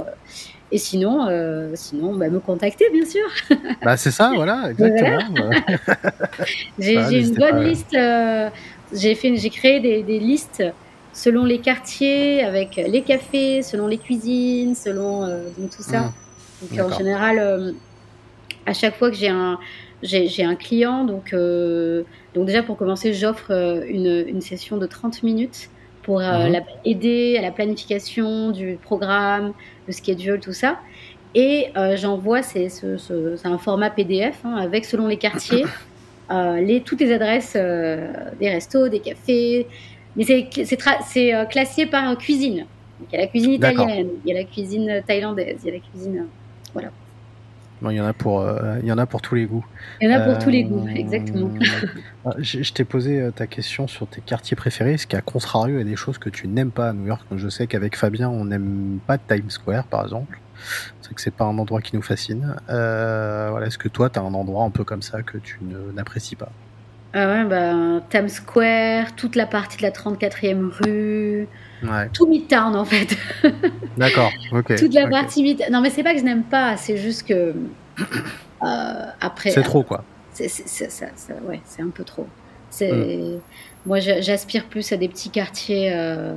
Et 0.71 0.77
sinon, 0.77 1.27
sinon 1.73 2.15
bah, 2.15 2.29
me 2.29 2.39
contacter, 2.39 2.85
bien 2.91 3.05
sûr. 3.05 3.57
bah, 3.83 3.97
c'est 3.97 4.11
ça, 4.11 4.31
voilà, 4.35 4.63
exactement. 4.71 5.19
j'ai 6.79 7.19
une 7.19 7.35
bonne 7.35 7.63
liste. 7.63 7.97
j'ai 8.93 9.49
créé 9.49 9.79
des, 9.79 10.03
des 10.03 10.19
listes 10.19 10.63
selon 11.15 11.45
les 11.45 11.59
quartiers, 11.59 12.43
avec 12.43 12.75
les 12.75 13.01
cafés, 13.01 13.63
selon 13.63 13.87
les 13.87 13.97
cuisines, 13.97 14.75
selon 14.75 15.23
euh, 15.23 15.47
tout 15.57 15.81
ça. 15.81 16.01
Mmh. 16.01 16.77
Donc 16.77 16.91
en 16.91 16.97
général, 16.97 17.39
euh, 17.39 17.71
à 18.65 18.73
chaque 18.73 18.97
fois 18.97 19.09
que 19.09 19.15
j'ai 19.15 19.29
un, 19.29 19.57
j'ai, 20.03 20.43
un 20.43 20.55
client, 20.55 21.05
donc, 21.05 21.31
euh, 21.31 22.03
donc 22.33 22.45
déjà 22.45 22.63
pour 22.63 22.75
commencer, 22.75 23.13
j'offre 23.13 23.51
une, 23.87 24.25
une, 24.27 24.41
session 24.41 24.75
de 24.75 24.85
30 24.85 25.23
minutes 25.23 25.69
pour 26.03 26.19
mmh. 26.19 26.61
aider 26.83 27.37
à 27.39 27.41
la 27.41 27.51
planification 27.51 28.51
du 28.51 28.77
programme, 28.81 29.53
le 29.87 29.93
schedule, 29.93 30.41
tout 30.41 30.53
ça. 30.53 30.79
Et 31.33 31.67
j'envoie, 31.95 32.43
c'est, 32.43 32.67
un 33.45 33.57
format 33.57 33.89
PDF 33.89 34.35
hein, 34.43 34.55
avec, 34.57 34.83
selon 34.83 35.07
les 35.07 35.17
quartiers, 35.17 35.65
les, 36.29 36.81
toutes 36.85 36.99
les 36.99 37.13
adresses 37.13 37.53
des 37.53 38.49
restos, 38.49 38.89
des 38.89 38.99
cafés, 38.99 39.67
mais 40.15 40.23
c'est 40.23 41.33
euh, 41.33 41.45
classé 41.45 41.85
par 41.85 42.17
cuisine. 42.17 42.65
il 43.11 43.13
y 43.13 43.17
a 43.17 43.21
la 43.21 43.27
cuisine 43.27 43.51
italienne, 43.51 44.09
il 44.25 44.33
y 44.33 44.35
a 44.35 44.39
la 44.39 44.45
cuisine 44.45 45.01
thaïlandaise, 45.05 45.59
il 45.63 45.67
y 45.67 45.69
a 45.71 45.73
la 45.73 45.79
cuisine. 45.79 46.17
Euh, 46.19 46.73
voilà. 46.73 46.91
Bon, 47.81 47.89
il, 47.89 47.97
y 47.97 48.01
en 48.01 48.05
a 48.05 48.13
pour, 48.13 48.39
euh, 48.39 48.77
il 48.81 48.87
y 48.87 48.91
en 48.91 48.97
a 48.97 49.05
pour 49.05 49.21
tous 49.21 49.35
les 49.35 49.45
goûts. 49.45 49.65
Il 50.01 50.09
y 50.09 50.13
en 50.13 50.17
a 50.17 50.21
pour 50.21 50.39
tous 50.39 50.49
les 50.49 50.63
goûts, 50.63 50.87
exactement. 50.87 51.51
je, 52.37 52.63
je 52.63 52.73
t'ai 52.73 52.85
posé 52.85 53.29
ta 53.35 53.47
question 53.47 53.87
sur 53.87 54.07
tes 54.07 54.21
quartiers 54.21 54.55
préférés, 54.55 54.97
ce 54.97 55.05
qui, 55.05 55.17
à 55.17 55.21
contrario, 55.21 55.79
est 55.79 55.83
des 55.83 55.97
choses 55.97 56.17
que 56.17 56.29
tu 56.29 56.47
n'aimes 56.47 56.71
pas 56.71 56.89
à 56.89 56.93
New 56.93 57.05
York? 57.05 57.25
Je 57.35 57.49
sais 57.49 57.67
qu'avec 57.67 57.97
Fabien, 57.97 58.29
on 58.29 58.45
n'aime 58.45 58.99
pas 59.05 59.17
Times 59.17 59.49
Square, 59.49 59.83
par 59.87 60.03
exemple. 60.03 60.39
C'est 61.01 61.13
que 61.13 61.21
c'est 61.21 61.35
pas 61.35 61.43
un 61.43 61.57
endroit 61.57 61.81
qui 61.81 61.97
nous 61.97 62.01
fascine. 62.01 62.55
voilà, 62.69 63.67
Est-ce 63.67 63.77
que 63.77 63.89
toi, 63.89 64.09
tu 64.09 64.19
as 64.19 64.21
un 64.21 64.33
endroit 64.33 64.63
un 64.63 64.71
peu 64.71 64.85
comme 64.85 65.01
ça 65.01 65.21
que 65.21 65.37
tu 65.37 65.59
n'apprécies 65.93 66.37
pas? 66.37 66.51
Ah 67.17 67.27
ouais, 67.27 67.45
bah, 67.45 68.01
Times 68.09 68.27
Square, 68.27 69.15
toute 69.15 69.37
la 69.37 69.45
partie 69.45 69.77
de 69.77 69.83
la 69.83 69.91
34e 69.91 70.69
rue, 70.69 71.47
tout 72.11 72.27
Midtown 72.27 72.75
en 72.75 72.83
fait. 72.83 73.17
D'accord, 73.97 74.31
ok. 74.51 74.75
toute 74.75 74.93
la 74.93 75.07
partie 75.07 75.41
Midtown. 75.41 75.71
Non, 75.71 75.79
mais 75.79 75.89
c'est 75.89 76.03
pas 76.03 76.11
que 76.11 76.19
je 76.19 76.25
n'aime 76.25 76.43
pas, 76.43 76.75
c'est 76.75 76.97
juste 76.97 77.25
que. 77.25 77.53
Euh, 78.63 79.05
après. 79.21 79.51
C'est 79.51 79.61
trop 79.61 79.83
quoi. 79.83 80.03
C'est, 80.31 80.49
ouais, 81.47 81.61
c'est 81.65 81.81
un 81.81 81.89
peu 81.89 82.03
trop. 82.03 82.27
C'est, 82.69 82.91
mm. 82.91 83.39
Moi, 83.85 83.99
j'aspire 83.99 84.65
plus 84.65 84.91
à 84.91 84.97
des 84.97 85.07
petits 85.07 85.29
quartiers, 85.29 85.93
euh, 85.93 86.33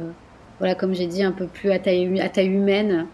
voilà, 0.58 0.74
comme 0.74 0.94
j'ai 0.94 1.06
dit, 1.06 1.24
un 1.24 1.32
peu 1.32 1.46
plus 1.46 1.72
à 1.72 1.78
taille, 1.78 2.20
à 2.20 2.28
taille 2.28 2.48
humaine, 2.48 3.06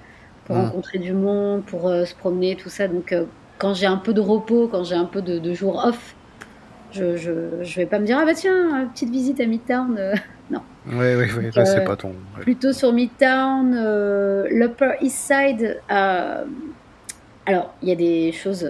pour 0.44 0.56
mm. 0.56 0.64
rencontrer 0.64 0.98
du 0.98 1.12
monde, 1.12 1.64
pour 1.64 1.88
euh, 1.88 2.04
se 2.04 2.14
promener, 2.14 2.56
tout 2.56 2.68
ça. 2.68 2.88
Donc, 2.88 3.14
quand 3.56 3.72
j'ai 3.72 3.86
un 3.86 3.96
peu 3.96 4.12
de 4.12 4.20
repos, 4.20 4.68
quand 4.68 4.84
j'ai 4.84 4.96
un 4.96 5.06
peu 5.06 5.22
de, 5.22 5.38
de 5.38 5.54
jours 5.54 5.82
off, 5.86 6.14
je, 6.94 7.62
je, 7.62 7.76
vais 7.76 7.86
pas 7.86 7.98
me 7.98 8.06
dire, 8.06 8.18
ah 8.20 8.24
bah 8.24 8.34
tiens, 8.34 8.88
petite 8.92 9.10
visite 9.10 9.40
à 9.40 9.46
Midtown. 9.46 9.96
Euh, 9.98 10.14
non. 10.50 10.60
Oui, 10.86 11.14
oui, 11.16 11.26
oui, 11.36 11.50
là, 11.54 11.64
c'est 11.64 11.80
euh, 11.80 11.84
pas 11.84 11.96
ton. 11.96 12.12
Plutôt 12.40 12.72
sur 12.72 12.92
Midtown, 12.92 13.74
euh, 13.76 14.46
l'Upper 14.50 14.92
East 15.00 15.16
Side. 15.16 15.80
alors, 15.88 17.74
il 17.82 17.88
y 17.88 17.92
a 17.92 17.96
des 17.96 18.32
choses 18.32 18.68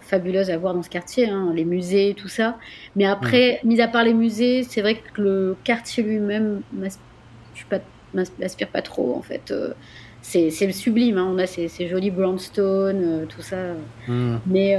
fabuleuses 0.00 0.50
à 0.50 0.56
voir 0.56 0.74
dans 0.74 0.82
ce 0.82 0.90
quartier, 0.90 1.28
hein, 1.28 1.52
les 1.54 1.64
musées, 1.64 2.14
tout 2.16 2.28
ça. 2.28 2.58
Mais 2.96 3.06
après, 3.06 3.60
mis 3.64 3.80
à 3.80 3.88
part 3.88 4.04
les 4.04 4.14
musées, 4.14 4.62
c'est 4.62 4.82
vrai 4.82 4.96
que 4.96 5.20
le 5.20 5.56
quartier 5.64 6.02
lui-même, 6.02 6.60
je 7.54 7.64
m'aspire 8.14 8.68
pas 8.68 8.82
trop, 8.82 9.16
en 9.16 9.22
fait. 9.22 9.52
c'est 10.20 10.66
le 10.66 10.72
sublime, 10.72 11.18
hein. 11.18 11.28
on 11.28 11.38
a 11.38 11.46
ces, 11.46 11.68
ces 11.68 11.88
jolis 11.88 12.10
brownstones, 12.10 13.26
tout 13.28 13.42
ça. 13.42 13.56
Hmm. 14.06 14.36
Mais 14.46 14.78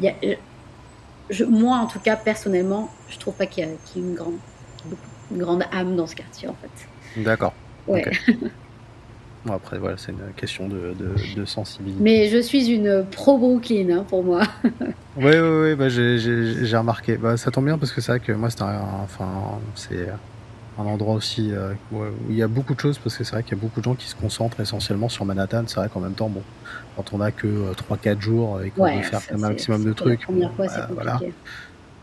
il 0.00 0.04
y 0.04 0.08
a 0.08 0.14
moi, 1.48 1.78
en 1.78 1.86
tout 1.86 2.00
cas, 2.00 2.16
personnellement, 2.16 2.90
je 3.08 3.18
trouve 3.18 3.34
pas 3.34 3.46
qu'il 3.46 3.64
y, 3.64 3.68
ait 3.68 3.76
une 3.96 4.14
grande, 4.14 4.38
une 5.30 5.38
grande 5.38 5.64
âme 5.72 5.96
dans 5.96 6.06
ce 6.06 6.14
quartier, 6.14 6.48
en 6.48 6.54
fait. 6.54 7.22
D'accord. 7.22 7.54
Ouais. 7.86 8.04
bon, 9.44 9.54
après, 9.54 9.78
voilà, 9.78 9.96
c'est 9.96 10.12
une 10.12 10.32
question 10.36 10.68
de, 10.68 10.94
de, 11.36 11.44
sensibilité. 11.44 12.02
Mais 12.02 12.28
je 12.28 12.38
suis 12.38 12.68
une 12.68 13.06
pro 13.10 13.38
Brooklyn, 13.38 13.90
hein, 13.90 14.04
pour 14.08 14.22
moi. 14.22 14.42
oui, 15.16 15.32
oui, 15.34 15.40
oui, 15.40 15.74
bah, 15.74 15.88
j'ai 15.88 16.76
remarqué. 16.76 17.16
Bah, 17.16 17.36
ça 17.36 17.50
tombe 17.50 17.66
bien 17.66 17.78
parce 17.78 17.92
que 17.92 18.00
c'est 18.00 18.12
vrai 18.12 18.20
que 18.20 18.32
moi, 18.32 18.50
c'est 18.50 18.62
enfin, 18.62 19.58
c'est 19.74 20.08
un 20.78 20.84
endroit 20.84 21.14
aussi 21.14 21.52
euh, 21.52 21.72
où, 21.92 22.02
il 22.28 22.36
y 22.36 22.42
a 22.42 22.48
beaucoup 22.48 22.74
de 22.74 22.80
choses 22.80 22.98
parce 22.98 23.16
que 23.16 23.24
c'est 23.24 23.32
vrai 23.32 23.42
qu'il 23.42 23.56
y 23.56 23.60
a 23.60 23.62
beaucoup 23.62 23.80
de 23.80 23.84
gens 23.84 23.94
qui 23.94 24.08
se 24.08 24.14
concentrent 24.14 24.60
essentiellement 24.60 25.08
sur 25.08 25.24
Manhattan. 25.24 25.64
C'est 25.66 25.76
vrai 25.76 25.88
qu'en 25.88 26.00
même 26.00 26.14
temps, 26.14 26.28
bon, 26.28 26.42
quand 26.96 27.12
on 27.12 27.20
a 27.20 27.30
que 27.30 27.46
3-4 27.46 28.08
euh, 28.16 28.20
jours 28.20 28.62
et 28.62 28.70
qu'on 28.70 28.84
veut 28.84 29.02
faire 29.02 29.20
un 29.32 29.38
maximum 29.38 29.84
de 29.84 29.92
trucs, 29.92 30.26
voilà. 30.90 31.20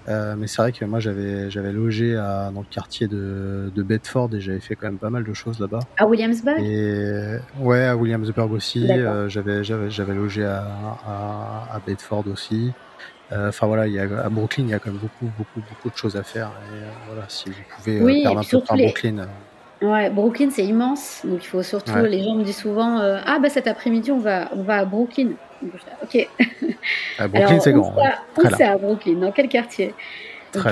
Euh, 0.10 0.36
mais 0.36 0.48
c'est 0.48 0.64
vrai 0.64 0.72
que 0.72 0.84
moi 0.84 1.00
j'avais 1.00 1.52
j'avais 1.52 1.72
logé 1.72 2.16
à, 2.16 2.50
dans 2.52 2.62
le 2.62 2.66
quartier 2.66 3.08
de, 3.08 3.72
de 3.74 3.84
Bedford 3.84 4.30
et 4.34 4.42
j'avais 4.42 4.60
fait 4.60 4.76
quand 4.76 4.88
même 4.88 4.98
pas 4.98 5.12
mal 5.12 5.24
de 5.24 5.34
choses 5.34 5.60
là-bas. 5.60 5.78
À 5.98 6.08
Williamsburg? 6.08 6.58
Et, 6.60 7.38
Ouais, 7.60 7.86
à 7.86 7.96
Williamsburg 7.96 8.52
aussi. 8.52 8.88
j'avais 9.28 9.64
j'avais 9.64 10.16
logé 10.16 10.44
à, 10.44 10.66
à, 11.06 11.68
à, 11.76 11.80
Bedford 11.86 12.26
aussi. 12.32 12.72
Euh, 13.32 13.50
enfin 13.50 13.68
voilà, 13.68 13.88
il 13.88 13.94
y 13.94 14.00
a, 14.00 14.04
à 14.04 14.30
Brooklyn, 14.30 14.64
il 14.64 14.70
y 14.70 14.74
a 14.74 14.80
quand 14.80 14.92
même 14.92 15.00
beaucoup, 15.00 15.32
beaucoup, 15.38 15.62
beaucoup 15.68 15.90
de 15.90 15.96
choses 15.96 16.16
à 16.18 16.24
faire. 16.24 16.48
Et 16.48 16.84
euh, 16.84 16.88
voilà, 17.08 17.24
si 17.28 17.50
vous 17.50 17.56
pouvez 17.78 18.02
euh, 18.02 18.24
perdre 18.24 18.40
un 18.40 18.44
peu 18.44 18.58
de 18.58 18.62
temps 18.62 18.74
à 18.74 18.78
Brooklyn. 18.78 19.28
Ouais, 19.82 20.10
Brooklyn 20.10 20.50
c'est 20.52 20.66
immense, 20.66 21.22
donc 21.24 21.44
il 21.44 21.48
faut 21.48 21.64
surtout. 21.64 21.96
Les 22.04 22.24
gens 22.24 22.36
me 22.36 22.44
disent 22.44 22.58
souvent, 22.58 23.00
ah 23.26 23.40
bah 23.40 23.50
cet 23.50 23.68
après-midi 23.68 24.12
on 24.12 24.20
va, 24.20 24.50
on 24.56 24.64
va 24.64 24.78
à 24.80 24.86
Brooklyn. 24.86 25.32
ok. 26.04 26.30
À 27.20 27.28
Brooklyn 27.28 27.60
c'est 27.60 27.74
grand. 27.74 27.96
Où 28.38 28.42
c'est 28.56 28.64
à 28.64 28.78
Brooklyn 28.78 29.16
Dans 29.16 29.32
quel 29.32 29.48
quartier 29.48 29.94
donc, 30.54 30.66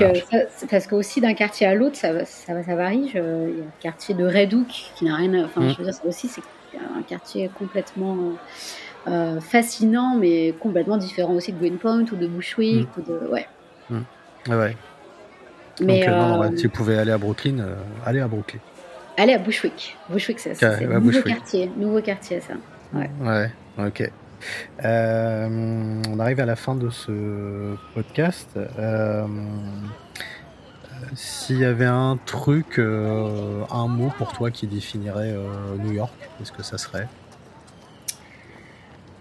parce 0.69 0.87
que 0.87 0.95
aussi 0.95 1.21
d'un 1.21 1.33
quartier 1.33 1.65
à 1.65 1.73
l'autre, 1.73 1.95
ça, 1.95 2.25
ça, 2.25 2.61
ça, 2.63 2.75
varie. 2.75 3.11
il 3.13 3.15
y 3.15 3.17
a 3.17 3.21
le 3.21 3.63
quartier 3.79 4.13
de 4.13 4.25
Red 4.25 4.53
Hook 4.53 4.67
qui 4.67 5.05
n'a 5.05 5.15
rien. 5.15 5.45
Enfin, 5.45 5.61
mmh. 5.61 5.69
je 5.69 5.77
veux 5.77 5.83
dire, 5.85 5.93
ça 5.93 6.05
aussi, 6.05 6.27
c'est 6.27 6.41
un 6.77 7.01
quartier 7.03 7.49
complètement 7.57 8.13
euh, 8.13 8.33
fascinant, 9.41 10.15
mais 10.17 10.53
complètement 10.59 10.97
différent 10.97 11.33
aussi 11.33 11.51
de 11.51 11.59
Greenpoint 11.59 12.05
ou 12.11 12.15
de 12.15 12.27
Bushwick. 12.27 12.87
Mm. 12.87 12.99
Ou 12.99 13.01
de... 13.01 13.27
Ouais. 13.31 13.47
Mm. 13.89 14.01
ouais. 14.49 14.75
Mais 15.81 15.99
Donc, 16.01 16.09
euh, 16.09 16.43
euh, 16.43 16.57
si 16.57 16.63
vous 16.65 16.71
pouvez 16.71 16.97
aller 16.97 17.11
à 17.11 17.17
Brooklyn, 17.17 17.65
allez 18.05 18.19
à 18.19 18.27
Brooklyn. 18.27 18.59
Allez 19.17 19.33
à 19.33 19.37
Bushwick. 19.37 19.97
Bushwick, 20.09 20.39
c'est 20.39 20.63
un 20.63 20.99
nouveau 20.99 21.21
quartier. 21.21 21.71
Nouveau 21.77 22.01
quartier, 22.01 22.41
ça. 22.41 22.53
Ouais, 22.93 23.09
ouais 23.21 23.51
ok. 23.77 24.11
on 24.83 26.19
arrive 26.19 26.39
à 26.39 26.45
la 26.45 26.55
fin 26.55 26.75
de 26.75 26.89
ce 26.89 27.75
podcast. 27.93 28.57
S'il 31.15 31.59
y 31.59 31.65
avait 31.65 31.85
un 31.85 32.17
truc, 32.25 32.79
un 32.79 33.87
mot 33.87 34.11
pour 34.17 34.33
toi 34.33 34.51
qui 34.51 34.67
définirait 34.67 35.35
New 35.79 35.93
York, 35.93 36.13
qu'est-ce 36.37 36.51
que 36.51 36.63
ça 36.63 36.77
serait? 36.77 37.07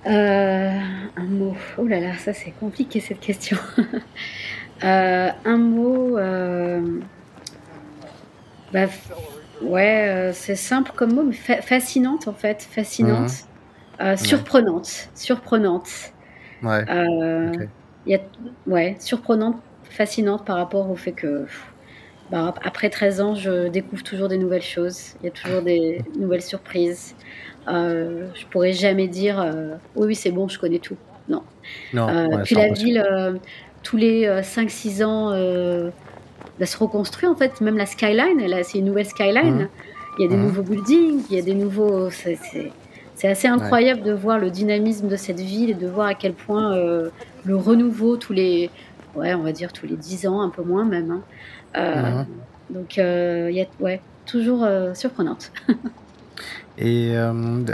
Euh, 0.08 0.70
un 1.16 1.24
mot. 1.24 1.54
Oh 1.76 1.86
là 1.86 2.00
là, 2.00 2.16
ça 2.16 2.32
c'est 2.32 2.52
compliqué 2.52 3.00
cette 3.00 3.20
question. 3.20 3.56
Euh, 4.84 5.30
un 5.44 5.56
mot. 5.56 6.16
Euh, 6.18 7.00
bah, 8.72 8.86
ouais, 9.60 10.30
c'est 10.32 10.54
simple 10.54 10.92
comme 10.94 11.14
mot, 11.14 11.24
mais 11.24 11.32
fascinante 11.32 12.28
en 12.28 12.32
fait. 12.32 12.62
Fascinante. 12.62 13.32
Mhm. 13.98 14.16
surprenante. 14.16 15.08
Surprenante. 15.16 16.12
Ouais. 16.62 16.84
Y 18.06 18.14
a, 18.14 18.20
ouais, 18.68 18.94
surprenante, 19.00 19.56
fascinante 19.90 20.46
par 20.46 20.58
rapport 20.58 20.88
au 20.88 20.94
fait 20.94 21.10
que. 21.10 21.46
Bah, 22.30 22.54
après 22.62 22.88
13 22.88 23.20
ans, 23.20 23.34
je 23.34 23.66
découvre 23.66 24.04
toujours 24.04 24.28
des 24.28 24.38
nouvelles 24.38 24.62
choses. 24.62 25.16
Il 25.20 25.24
y 25.24 25.28
a 25.28 25.32
toujours 25.32 25.62
des 25.62 26.04
nouvelles 26.16 26.42
surprises. 26.42 27.16
Euh, 27.68 28.26
je 28.34 28.46
pourrais 28.46 28.72
jamais 28.72 29.08
dire 29.08 29.40
euh, 29.40 29.74
oui, 29.96 30.08
oui, 30.08 30.14
c'est 30.14 30.30
bon, 30.30 30.48
je 30.48 30.58
connais 30.58 30.78
tout. 30.78 30.96
Non. 31.28 31.42
Euh, 31.94 32.38
puis 32.42 32.54
la 32.54 32.72
ville, 32.72 33.04
tous 33.82 33.96
les 33.96 34.26
5-6 34.26 35.04
ans, 35.04 35.30
va 36.58 36.66
se 36.66 36.76
reconstruire 36.78 37.30
en 37.30 37.36
fait. 37.36 37.60
Même 37.60 37.76
la 37.76 37.86
skyline, 37.86 38.46
là, 38.46 38.62
c'est 38.64 38.78
une 38.78 38.86
nouvelle 38.86 39.06
skyline. 39.06 39.54
Mmh. 39.54 39.68
Il 40.18 40.22
y 40.22 40.26
a 40.26 40.28
des 40.28 40.36
mmh. 40.36 40.42
nouveaux 40.42 40.62
buildings, 40.62 41.22
il 41.30 41.36
y 41.36 41.38
a 41.38 41.42
des 41.42 41.54
nouveaux. 41.54 42.08
c'est 42.10 43.28
assez 43.28 43.48
incroyable 43.48 44.02
de 44.02 44.12
voir 44.12 44.38
le 44.38 44.50
dynamisme 44.50 45.08
de 45.08 45.16
cette 45.16 45.40
ville 45.40 45.70
et 45.70 45.74
de 45.74 45.86
voir 45.86 46.06
à 46.06 46.14
quel 46.14 46.32
point 46.32 46.74
le 46.74 47.56
renouveau 47.56 48.16
tous 48.16 48.32
les, 48.32 48.70
ouais, 49.14 49.34
on 49.34 49.42
va 49.42 49.52
dire 49.52 49.72
tous 49.72 49.86
les 49.86 49.96
10 49.96 50.26
ans, 50.26 50.40
un 50.40 50.50
peu 50.50 50.62
moins 50.62 50.84
même. 50.84 51.22
Hein. 51.76 52.24
Mhm. 52.24 52.26
Donc, 52.70 52.96
il 52.96 53.52
y 53.54 53.60
a, 53.60 53.66
ouais, 53.80 54.00
toujours 54.24 54.66
surprenante. 54.94 55.52
Et 56.80 57.12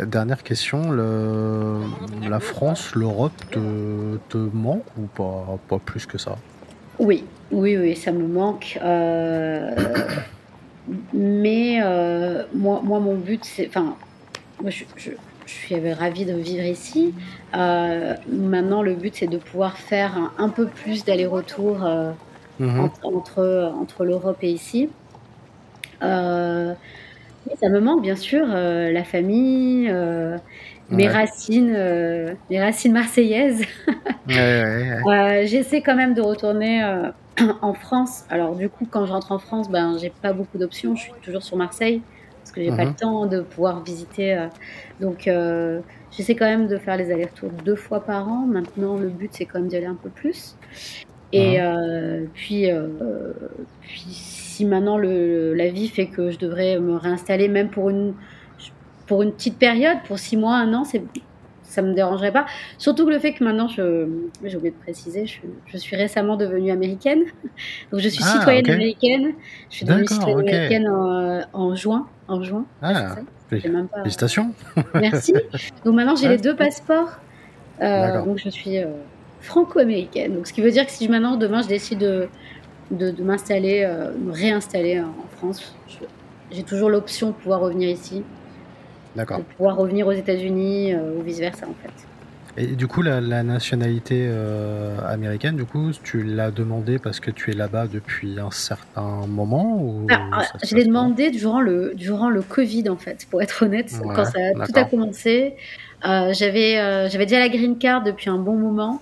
dernière 0.06 0.42
question, 0.42 0.90
le, 0.90 1.80
la 2.26 2.40
France, 2.40 2.94
l'Europe 2.94 3.32
te, 3.50 4.16
te, 4.30 4.38
manque 4.38 4.84
ou 4.98 5.02
pas, 5.02 5.58
pas 5.68 5.78
plus 5.78 6.06
que 6.06 6.16
ça? 6.16 6.38
Oui, 6.98 7.24
oui, 7.50 7.76
oui, 7.76 7.96
ça 7.96 8.12
me 8.12 8.26
manque. 8.26 8.78
mais 11.12 11.80
moi, 12.54 12.80
moi, 12.82 13.00
mon 13.00 13.16
but, 13.16 13.44
c'est. 13.44 13.68
Enfin, 13.68 13.94
moi, 14.62 14.70
je, 14.70 14.84
je, 14.96 15.10
je, 15.44 15.52
suis 15.52 15.92
ravie 15.92 16.24
de 16.24 16.34
vivre 16.34 16.64
ici. 16.64 17.12
maintenant, 17.52 18.80
le 18.80 18.94
but, 18.94 19.14
c'est 19.16 19.26
de 19.26 19.36
pouvoir 19.38 19.76
faire 19.76 20.32
un, 20.38 20.48
peu 20.48 20.66
plus 20.66 21.04
d'aller-retour 21.04 21.86
mmh 22.60 22.80
entre, 22.80 23.04
entre, 23.04 23.72
entre 23.78 24.04
l'Europe 24.04 24.38
et 24.42 24.50
ici. 24.50 24.88
Euh, 26.02 26.74
ça 27.60 27.68
me 27.68 27.80
manque 27.80 28.02
bien 28.02 28.16
sûr, 28.16 28.46
euh, 28.48 28.90
la 28.90 29.04
famille, 29.04 29.88
euh, 29.90 30.36
mes 30.90 31.08
racines, 31.08 31.72
euh, 31.74 32.34
mes 32.50 32.60
racines 32.60 32.92
marseillaises. 32.92 33.64
J'essaie 34.28 35.82
quand 35.82 35.96
même 35.96 36.14
de 36.14 36.20
retourner 36.20 36.82
en 37.62 37.74
France. 37.74 38.24
Alors 38.30 38.54
du 38.56 38.68
coup, 38.68 38.86
quand 38.90 39.06
je 39.06 39.12
rentre 39.12 39.32
en 39.32 39.38
France, 39.38 39.70
ben 39.70 39.96
j'ai 39.98 40.10
pas 40.10 40.32
beaucoup 40.32 40.58
d'options. 40.58 40.94
Je 40.96 41.02
suis 41.02 41.12
toujours 41.22 41.42
sur 41.42 41.56
Marseille 41.56 42.02
parce 42.38 42.52
que 42.52 42.62
j'ai 42.62 42.70
pas 42.70 42.84
le 42.84 42.90
mhm. 42.90 42.96
temps 42.96 43.26
de 43.26 43.40
pouvoir 43.40 43.82
visiter. 43.82 44.38
donc 45.00 45.28
j'essaie 46.10 46.34
quand 46.34 46.46
même 46.46 46.68
de 46.68 46.76
faire 46.78 46.96
les 46.96 47.10
allers-retours 47.10 47.50
deux 47.64 47.76
fois 47.76 48.00
par 48.00 48.28
an. 48.28 48.46
Maintenant, 48.46 48.96
le 48.96 49.08
but 49.08 49.30
c'est 49.32 49.44
quand 49.44 49.60
même 49.60 49.68
d'y 49.68 49.76
aller 49.76 49.86
un 49.86 49.98
peu 50.00 50.10
plus. 50.10 50.56
Et 51.32 51.60
mhm. 51.60 52.28
puis, 52.34 52.68
puis 53.80 54.33
si 54.54 54.64
maintenant 54.64 54.96
le, 54.96 55.52
la 55.54 55.68
vie 55.68 55.88
fait 55.88 56.06
que 56.06 56.30
je 56.30 56.38
devrais 56.38 56.78
me 56.78 56.96
réinstaller, 56.96 57.48
même 57.48 57.70
pour 57.70 57.90
une, 57.90 58.14
pour 59.06 59.22
une 59.22 59.32
petite 59.32 59.58
période, 59.58 59.98
pour 60.06 60.18
six 60.18 60.36
mois, 60.36 60.56
un 60.56 60.72
an, 60.74 60.84
c'est 60.84 61.02
ça 61.62 61.82
me 61.82 61.92
dérangerait 61.92 62.30
pas. 62.30 62.46
Surtout 62.78 63.04
que 63.04 63.10
le 63.10 63.18
fait 63.18 63.32
que 63.32 63.42
maintenant, 63.42 63.66
je, 63.66 64.06
j'ai 64.44 64.56
oublié 64.56 64.70
de 64.70 64.80
préciser, 64.80 65.26
je, 65.26 65.76
suis 65.76 65.96
récemment 65.96 66.36
devenue 66.36 66.70
américaine. 66.70 67.24
Donc 67.90 68.00
je 68.00 68.08
suis 68.08 68.22
ah, 68.24 68.38
citoyenne 68.38 68.70
américaine. 68.70 69.32
Je 69.70 69.76
suis 69.76 69.84
devenue 69.84 70.06
citoyenne 70.06 70.38
américaine 70.38 70.88
en, 70.88 71.74
juin. 71.74 72.06
En 72.28 72.44
juin. 72.44 72.64
Ah, 72.80 73.16
félicitations. 73.50 74.52
Merci. 74.94 75.34
Donc 75.84 75.94
maintenant, 75.96 76.14
j'ai 76.14 76.28
les 76.28 76.38
deux 76.38 76.54
passeports. 76.54 77.18
Euh, 77.82 78.24
donc 78.24 78.38
je 78.38 78.50
suis 78.50 78.78
euh, 78.78 78.86
franco-américaine. 79.40 80.34
Donc 80.34 80.46
ce 80.46 80.52
qui 80.52 80.62
veut 80.62 80.70
dire 80.70 80.86
que 80.86 80.92
si 80.92 81.08
maintenant, 81.08 81.36
demain, 81.36 81.62
je 81.62 81.68
décide 81.68 81.98
de 81.98 82.28
de, 82.90 83.22
m'installer, 83.22 83.84
euh, 83.84 84.12
me 84.18 84.32
réinstaller 84.32 85.00
en 85.00 85.36
France. 85.36 85.74
J'ai 86.50 86.62
toujours 86.62 86.90
l'option 86.90 87.28
de 87.28 87.32
pouvoir 87.32 87.60
revenir 87.60 87.88
ici. 87.88 88.22
D'accord. 89.16 89.38
De 89.38 89.44
pouvoir 89.44 89.76
revenir 89.76 90.06
aux 90.06 90.12
États-Unis 90.12 90.92
euh, 90.92 91.18
ou 91.18 91.22
vice-versa, 91.22 91.66
en 91.66 91.74
fait. 91.82 91.92
Et 92.56 92.76
du 92.76 92.86
coup, 92.86 93.02
la, 93.02 93.20
nationalité 93.42 94.26
euh, 94.28 94.96
américaine, 95.08 95.56
du 95.56 95.64
coup, 95.64 95.90
tu 96.04 96.22
l'as 96.22 96.52
demandé 96.52 97.00
parce 97.00 97.18
que 97.18 97.32
tu 97.32 97.50
es 97.50 97.54
là-bas 97.54 97.88
depuis 97.88 98.38
un 98.38 98.52
certain 98.52 99.26
moment 99.26 99.76
ou 99.82 100.06
ah, 100.08 100.28
ah, 100.32 100.42
Je 100.62 100.76
l'ai 100.76 100.84
demandé 100.84 101.32
durant 101.32 101.60
le, 101.60 101.94
durant 101.96 102.30
le 102.30 102.42
Covid, 102.42 102.88
en 102.88 102.96
fait, 102.96 103.26
pour 103.28 103.42
être 103.42 103.64
honnête, 103.64 103.92
quand 104.00 104.24
ça, 104.24 104.38
tout 104.66 104.72
a 104.78 104.84
commencé. 104.84 105.56
j'avais, 106.04 107.08
j'avais 107.10 107.26
déjà 107.26 107.40
la 107.40 107.48
green 107.48 107.76
card 107.76 108.04
depuis 108.04 108.30
un 108.30 108.38
bon 108.38 108.56
moment. 108.56 109.00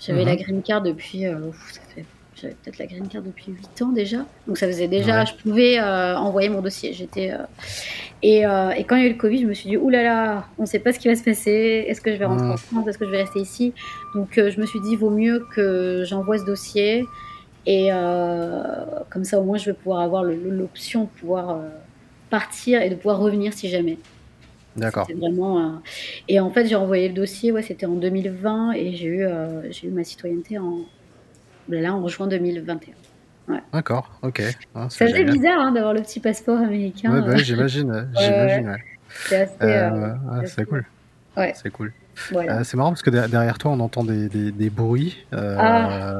J'avais 0.00 0.22
mhm. 0.22 0.28
la 0.28 0.36
green 0.36 0.62
card 0.62 0.80
depuis, 0.80 1.24
ça 1.24 1.80
fait 1.94 2.06
j'avais 2.44 2.56
peut-être 2.62 2.78
la 2.78 2.86
green 2.86 3.08
card 3.08 3.22
depuis 3.22 3.52
8 3.52 3.82
ans 3.82 3.92
déjà. 3.92 4.18
Donc 4.46 4.58
ça 4.58 4.66
faisait 4.66 4.88
déjà, 4.88 5.24
je 5.24 5.34
pouvais 5.34 5.78
euh, 5.78 6.16
envoyer 6.16 6.48
mon 6.48 6.60
dossier. 6.60 6.92
J'étais 6.92 7.32
euh, 7.32 7.38
et, 8.22 8.46
euh, 8.46 8.70
et, 8.70 8.84
quand 8.84 8.96
il 8.96 9.02
y 9.02 9.06
a 9.06 9.08
eu 9.08 9.12
le 9.12 9.18
Covid, 9.18 9.42
je 9.42 9.46
me 9.46 9.54
suis 9.54 9.68
dit 9.68 9.76
oulala, 9.76 10.02
là 10.02 10.24
là, 10.24 10.44
on 10.58 10.62
ne 10.62 10.66
sait 10.66 10.78
pas 10.78 10.92
ce 10.92 10.98
qui 10.98 11.08
va 11.08 11.16
se 11.16 11.24
passer. 11.24 11.86
Est-ce 11.88 12.00
que 12.00 12.12
je 12.12 12.16
vais 12.16 12.24
rentrer 12.24 12.46
en 12.46 12.56
France? 12.56 12.86
Est-ce 12.86 12.98
que 12.98 13.06
je 13.06 13.10
vais 13.10 13.22
rester 13.22 13.40
ici? 13.40 13.72
Donc 14.14 14.32
je 14.36 14.60
me 14.60 14.66
suis 14.66 14.80
dit 14.80 14.96
vaut 14.96 15.10
mieux 15.10 15.44
que 15.54 16.04
j'envoie 16.06 16.38
ce 16.38 16.44
dossier 16.44 17.06
et 17.66 17.88
comme 19.10 19.24
ça 19.24 19.40
au 19.40 19.44
moins 19.44 19.56
je 19.56 19.66
vais 19.66 19.76
pouvoir 19.76 20.00
avoir 20.00 20.22
l'option 20.22 21.04
de 21.04 21.08
pouvoir 21.08 21.60
partir 22.30 22.82
et 22.82 22.90
de 22.90 22.94
pouvoir 22.94 23.18
revenir 23.18 23.52
si 23.52 23.68
jamais. 23.68 23.98
D'accord. 24.76 25.06
Vraiment. 25.16 25.80
Et 26.28 26.40
en 26.40 26.50
fait, 26.50 26.66
j'ai 26.66 26.74
envoyé 26.74 27.08
le 27.08 27.14
dossier. 27.14 27.52
Ouais, 27.52 27.62
c'était 27.62 27.86
en 27.86 27.94
2020 27.94 28.72
et 28.72 28.94
j'ai 28.94 29.06
eu, 29.06 29.26
j'ai 29.70 29.86
eu 29.86 29.90
ma 29.90 30.02
citoyenneté 30.02 30.58
en 30.58 30.80
là 31.68 31.94
en 31.94 32.06
juin 32.08 32.26
2021. 32.26 32.94
Ouais. 33.46 33.60
D'accord, 33.72 34.10
ok. 34.22 34.42
Ah, 34.74 34.88
ça 34.88 35.06
faisait 35.06 35.24
bizarre 35.24 35.60
hein, 35.60 35.72
d'avoir 35.72 35.92
le 35.92 36.00
petit 36.00 36.20
passeport 36.20 36.58
américain. 36.58 37.12
Ouais, 37.12 37.20
bah, 37.20 37.34
euh. 37.34 37.36
j'imagine. 37.36 38.08
j'imagine. 38.18 38.76
C'est 39.08 39.42
assez. 39.42 39.54
Euh, 39.62 40.14
euh, 40.32 40.64
cool. 40.64 40.84
Ouais. 41.36 41.52
C'est 41.54 41.70
cool. 41.70 41.92
c'est 42.62 42.74
marrant 42.74 42.90
parce 42.90 43.02
que 43.02 43.10
derrière 43.10 43.58
toi, 43.58 43.72
on 43.72 43.80
entend 43.80 44.04
des, 44.04 44.28
des, 44.28 44.50
des 44.50 44.70
bruits. 44.70 45.26
Ah. 45.32 46.14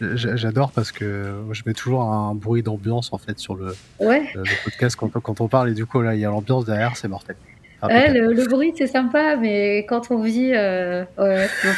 J'adore 0.00 0.72
parce 0.72 0.92
que 0.92 1.42
je 1.52 1.62
mets 1.66 1.74
toujours 1.74 2.02
un 2.04 2.34
bruit 2.34 2.62
d'ambiance 2.62 3.12
en 3.12 3.18
fait 3.18 3.38
sur 3.38 3.54
le, 3.54 3.74
le, 4.00 4.64
podcast 4.64 4.96
quand, 4.96 5.10
quand, 5.10 5.42
on 5.42 5.48
parle 5.48 5.68
et 5.68 5.74
du 5.74 5.84
coup 5.84 6.00
là 6.00 6.14
il 6.14 6.20
y 6.20 6.24
a 6.24 6.30
l'ambiance 6.30 6.64
derrière, 6.64 6.96
c'est 6.96 7.08
mortel. 7.08 7.36
Ouais, 7.82 8.12
le, 8.12 8.46
bruit 8.46 8.72
c'est 8.76 8.86
sympa, 8.86 9.36
mais 9.36 9.86
quand 9.88 10.10
on 10.10 10.20
vit, 10.22 10.52
ouais, 10.52 11.06
non, 11.16 11.72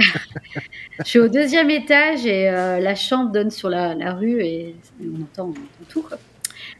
je 1.04 1.04
suis 1.04 1.18
au 1.18 1.28
deuxième 1.28 1.70
étage 1.70 2.24
et 2.26 2.48
euh, 2.48 2.78
la 2.80 2.94
chambre 2.94 3.30
donne 3.30 3.50
sur 3.50 3.68
la, 3.68 3.94
rue 4.14 4.40
et 4.42 4.74
on 5.00 5.22
entend, 5.22 5.54
tout. 5.88 6.06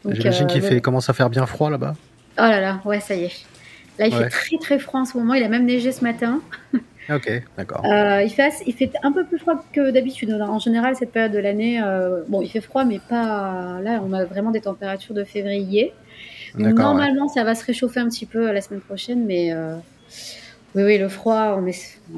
J'imagine 0.05 0.47
qu'il 0.47 0.65
euh, 0.65 0.69
fait, 0.69 0.81
commence 0.81 1.11
à 1.11 1.13
faire 1.13 1.31
bien 1.31 1.47
froid 1.47 1.71
là-bas. 1.71 1.95
Oh 2.39 2.43
là 2.43 2.61
là, 2.61 2.81
ouais, 2.85 3.01
ça 3.01 3.15
y 3.15 3.25
est. 3.25 3.45
Là, 3.99 4.07
il 4.07 4.15
fait 4.15 4.29
très 4.29 4.59
très 4.59 4.79
froid 4.79 5.01
en 5.01 5.05
ce 5.05 5.17
moment. 5.17 5.35
Il 5.35 5.43
a 5.43 5.49
même 5.49 5.65
neigé 5.65 5.91
ce 5.91 6.05
matin. 6.05 6.41
ok, 7.11 7.43
d'accord. 7.57 7.83
Euh, 7.85 8.23
il, 8.23 8.31
fait, 8.31 8.53
il 8.67 8.75
fait 8.75 8.93
un 9.03 9.11
peu 9.11 9.25
plus 9.25 9.39
froid 9.39 9.65
que 9.73 9.91
d'habitude. 9.91 10.33
En 10.33 10.59
général, 10.59 10.97
cette 10.97 11.13
période 11.13 11.33
de 11.33 11.39
l'année, 11.39 11.81
bon, 12.29 12.43
il 12.43 12.49
fait 12.49 12.61
froid, 12.61 12.85
mais 12.85 13.01
pas. 13.09 13.81
Là, 13.83 14.03
on 14.07 14.13
a 14.13 14.25
vraiment 14.25 14.51
des 14.51 14.61
températures 14.61 15.15
de 15.15 15.25
février. 15.25 15.93
Normalement, 16.57 17.29
ça 17.29 17.45
va 17.45 17.55
se 17.55 17.65
réchauffer 17.65 18.01
un 18.01 18.09
petit 18.09 18.27
peu 18.27 18.51
la 18.53 18.61
semaine 18.61 18.81
prochaine, 18.81 19.25
mais 19.27 19.53
oui, 20.77 20.83
oui, 20.83 20.99
le 20.99 21.09
froid, 21.09 21.59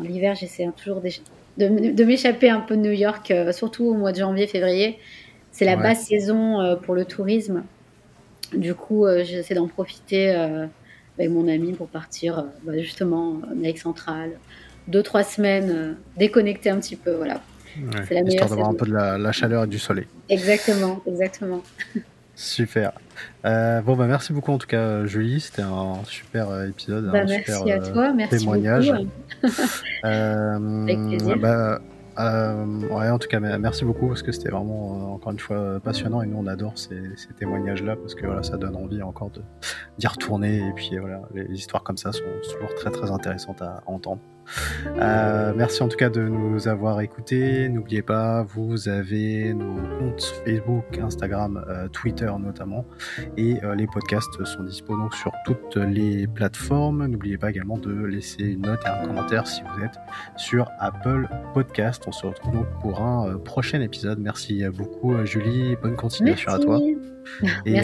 l'hiver, 0.02 0.34
j'essaie 0.34 0.68
toujours 0.76 1.00
de, 1.56 2.04
m'échapper 2.04 2.50
un 2.50 2.58
peu 2.58 2.76
de 2.76 2.82
New 2.82 2.92
York, 2.92 3.30
euh, 3.30 3.52
surtout 3.52 3.84
au 3.84 3.94
mois 3.94 4.10
de 4.10 4.18
janvier, 4.18 4.48
février. 4.48 4.98
C'est 5.52 5.64
la 5.64 5.76
basse 5.76 6.06
saison 6.06 6.60
euh, 6.60 6.74
pour 6.74 6.96
le 6.96 7.04
tourisme. 7.04 7.62
Du 8.52 8.74
coup, 8.74 9.06
euh, 9.06 9.22
j'essaie 9.24 9.54
d'en 9.54 9.68
profiter 9.68 10.30
avec 10.30 11.30
mon 11.30 11.46
ami 11.46 11.72
pour 11.72 11.86
partir 11.86 12.46
bah, 12.64 12.76
justement 12.78 13.40
en 13.46 13.52
Amérique 13.52 13.78
centrale. 13.78 14.32
Deux, 14.88 15.04
trois 15.04 15.22
semaines, 15.22 15.96
déconnecter 16.16 16.70
un 16.70 16.78
petit 16.78 16.96
peu, 16.96 17.12
voilà. 17.12 17.40
c'est 18.08 18.14
la 18.14 18.22
histoire 18.22 18.48
d'avoir 18.48 18.70
un 18.70 18.74
peu 18.74 18.86
de 18.86 18.92
la, 18.92 19.32
chaleur 19.32 19.64
et 19.64 19.66
du 19.68 19.78
soleil. 19.78 20.06
Exactement, 20.28 21.00
exactement. 21.06 21.62
Super. 22.38 22.92
Euh, 23.44 23.80
bon, 23.80 23.96
bah, 23.96 24.06
merci 24.06 24.32
beaucoup 24.32 24.52
en 24.52 24.58
tout 24.58 24.68
cas, 24.68 25.04
Julie. 25.06 25.40
C'était 25.40 25.62
un 25.62 26.04
super 26.04 26.50
euh, 26.50 26.68
épisode. 26.68 27.10
Bah, 27.10 27.24
merci 27.26 27.52
super, 27.52 27.82
à 27.82 27.88
toi, 27.88 28.12
merci 28.12 28.38
témoignage. 28.38 28.92
euh, 30.04 30.82
Avec 30.84 31.04
plaisir. 31.08 31.36
Bah, 31.36 31.80
euh, 32.20 32.64
ouais, 32.90 33.10
en 33.10 33.18
tout 33.18 33.26
cas, 33.26 33.40
merci 33.40 33.84
beaucoup 33.84 34.06
parce 34.06 34.22
que 34.22 34.30
c'était 34.30 34.50
vraiment, 34.50 35.14
encore 35.14 35.32
une 35.32 35.40
fois, 35.40 35.80
passionnant 35.80 36.22
et 36.22 36.26
nous 36.26 36.38
on 36.38 36.46
adore 36.46 36.78
ces, 36.78 37.00
ces 37.16 37.34
témoignages-là 37.34 37.96
parce 37.96 38.14
que 38.14 38.24
voilà, 38.24 38.44
ça 38.44 38.56
donne 38.56 38.76
envie 38.76 39.02
encore 39.02 39.32
d'y 39.98 40.06
retourner 40.06 40.58
et 40.58 40.72
puis 40.76 40.96
voilà, 40.96 41.22
les 41.34 41.52
histoires 41.52 41.82
comme 41.82 41.96
ça 41.96 42.12
sont 42.12 42.22
toujours 42.52 42.72
très 42.76 42.90
très 42.90 43.10
intéressantes 43.10 43.62
à 43.62 43.82
entendre. 43.86 44.20
Euh, 44.86 45.52
merci 45.54 45.82
en 45.82 45.88
tout 45.88 45.96
cas 45.96 46.08
de 46.08 46.22
nous 46.22 46.68
avoir 46.68 47.00
écoutés. 47.00 47.68
N'oubliez 47.68 48.02
pas, 48.02 48.42
vous 48.42 48.88
avez 48.88 49.54
nos 49.54 49.76
comptes 49.98 50.24
Facebook, 50.44 50.98
Instagram, 50.98 51.64
euh, 51.68 51.88
Twitter 51.88 52.30
notamment, 52.38 52.84
et 53.36 53.62
euh, 53.62 53.74
les 53.74 53.86
podcasts 53.86 54.44
sont 54.44 54.64
dispo 54.64 54.96
donc 54.96 55.14
sur 55.14 55.32
toutes 55.44 55.76
les 55.76 56.26
plateformes. 56.26 57.06
N'oubliez 57.06 57.38
pas 57.38 57.50
également 57.50 57.78
de 57.78 57.92
laisser 57.92 58.44
une 58.44 58.62
note 58.62 58.80
et 58.84 58.88
un 58.88 59.06
commentaire 59.06 59.46
si 59.46 59.62
vous 59.62 59.84
êtes 59.84 59.98
sur 60.36 60.70
Apple 60.78 61.28
Podcast. 61.54 62.04
On 62.06 62.12
se 62.12 62.26
retrouve 62.26 62.54
donc 62.54 62.66
pour 62.80 63.02
un 63.02 63.38
prochain 63.38 63.80
épisode. 63.80 64.18
Merci 64.18 64.64
beaucoup 64.68 65.14
Julie, 65.24 65.76
bonne 65.82 65.96
continuation 65.96 66.52
à 66.52 66.58
toi. 66.58 66.80
Et, 67.66 67.82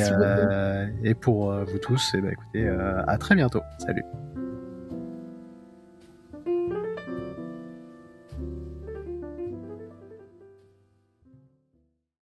et 1.03 1.15
pour 1.15 1.53
vous 1.53 1.79
tous, 1.79 2.15
et 2.15 2.19
eh 2.19 2.21
ben, 2.23 2.31
écoutez, 2.33 2.69
à 3.07 3.19
très 3.19 3.35
bientôt. 3.35 3.61
Salut. 3.79 4.03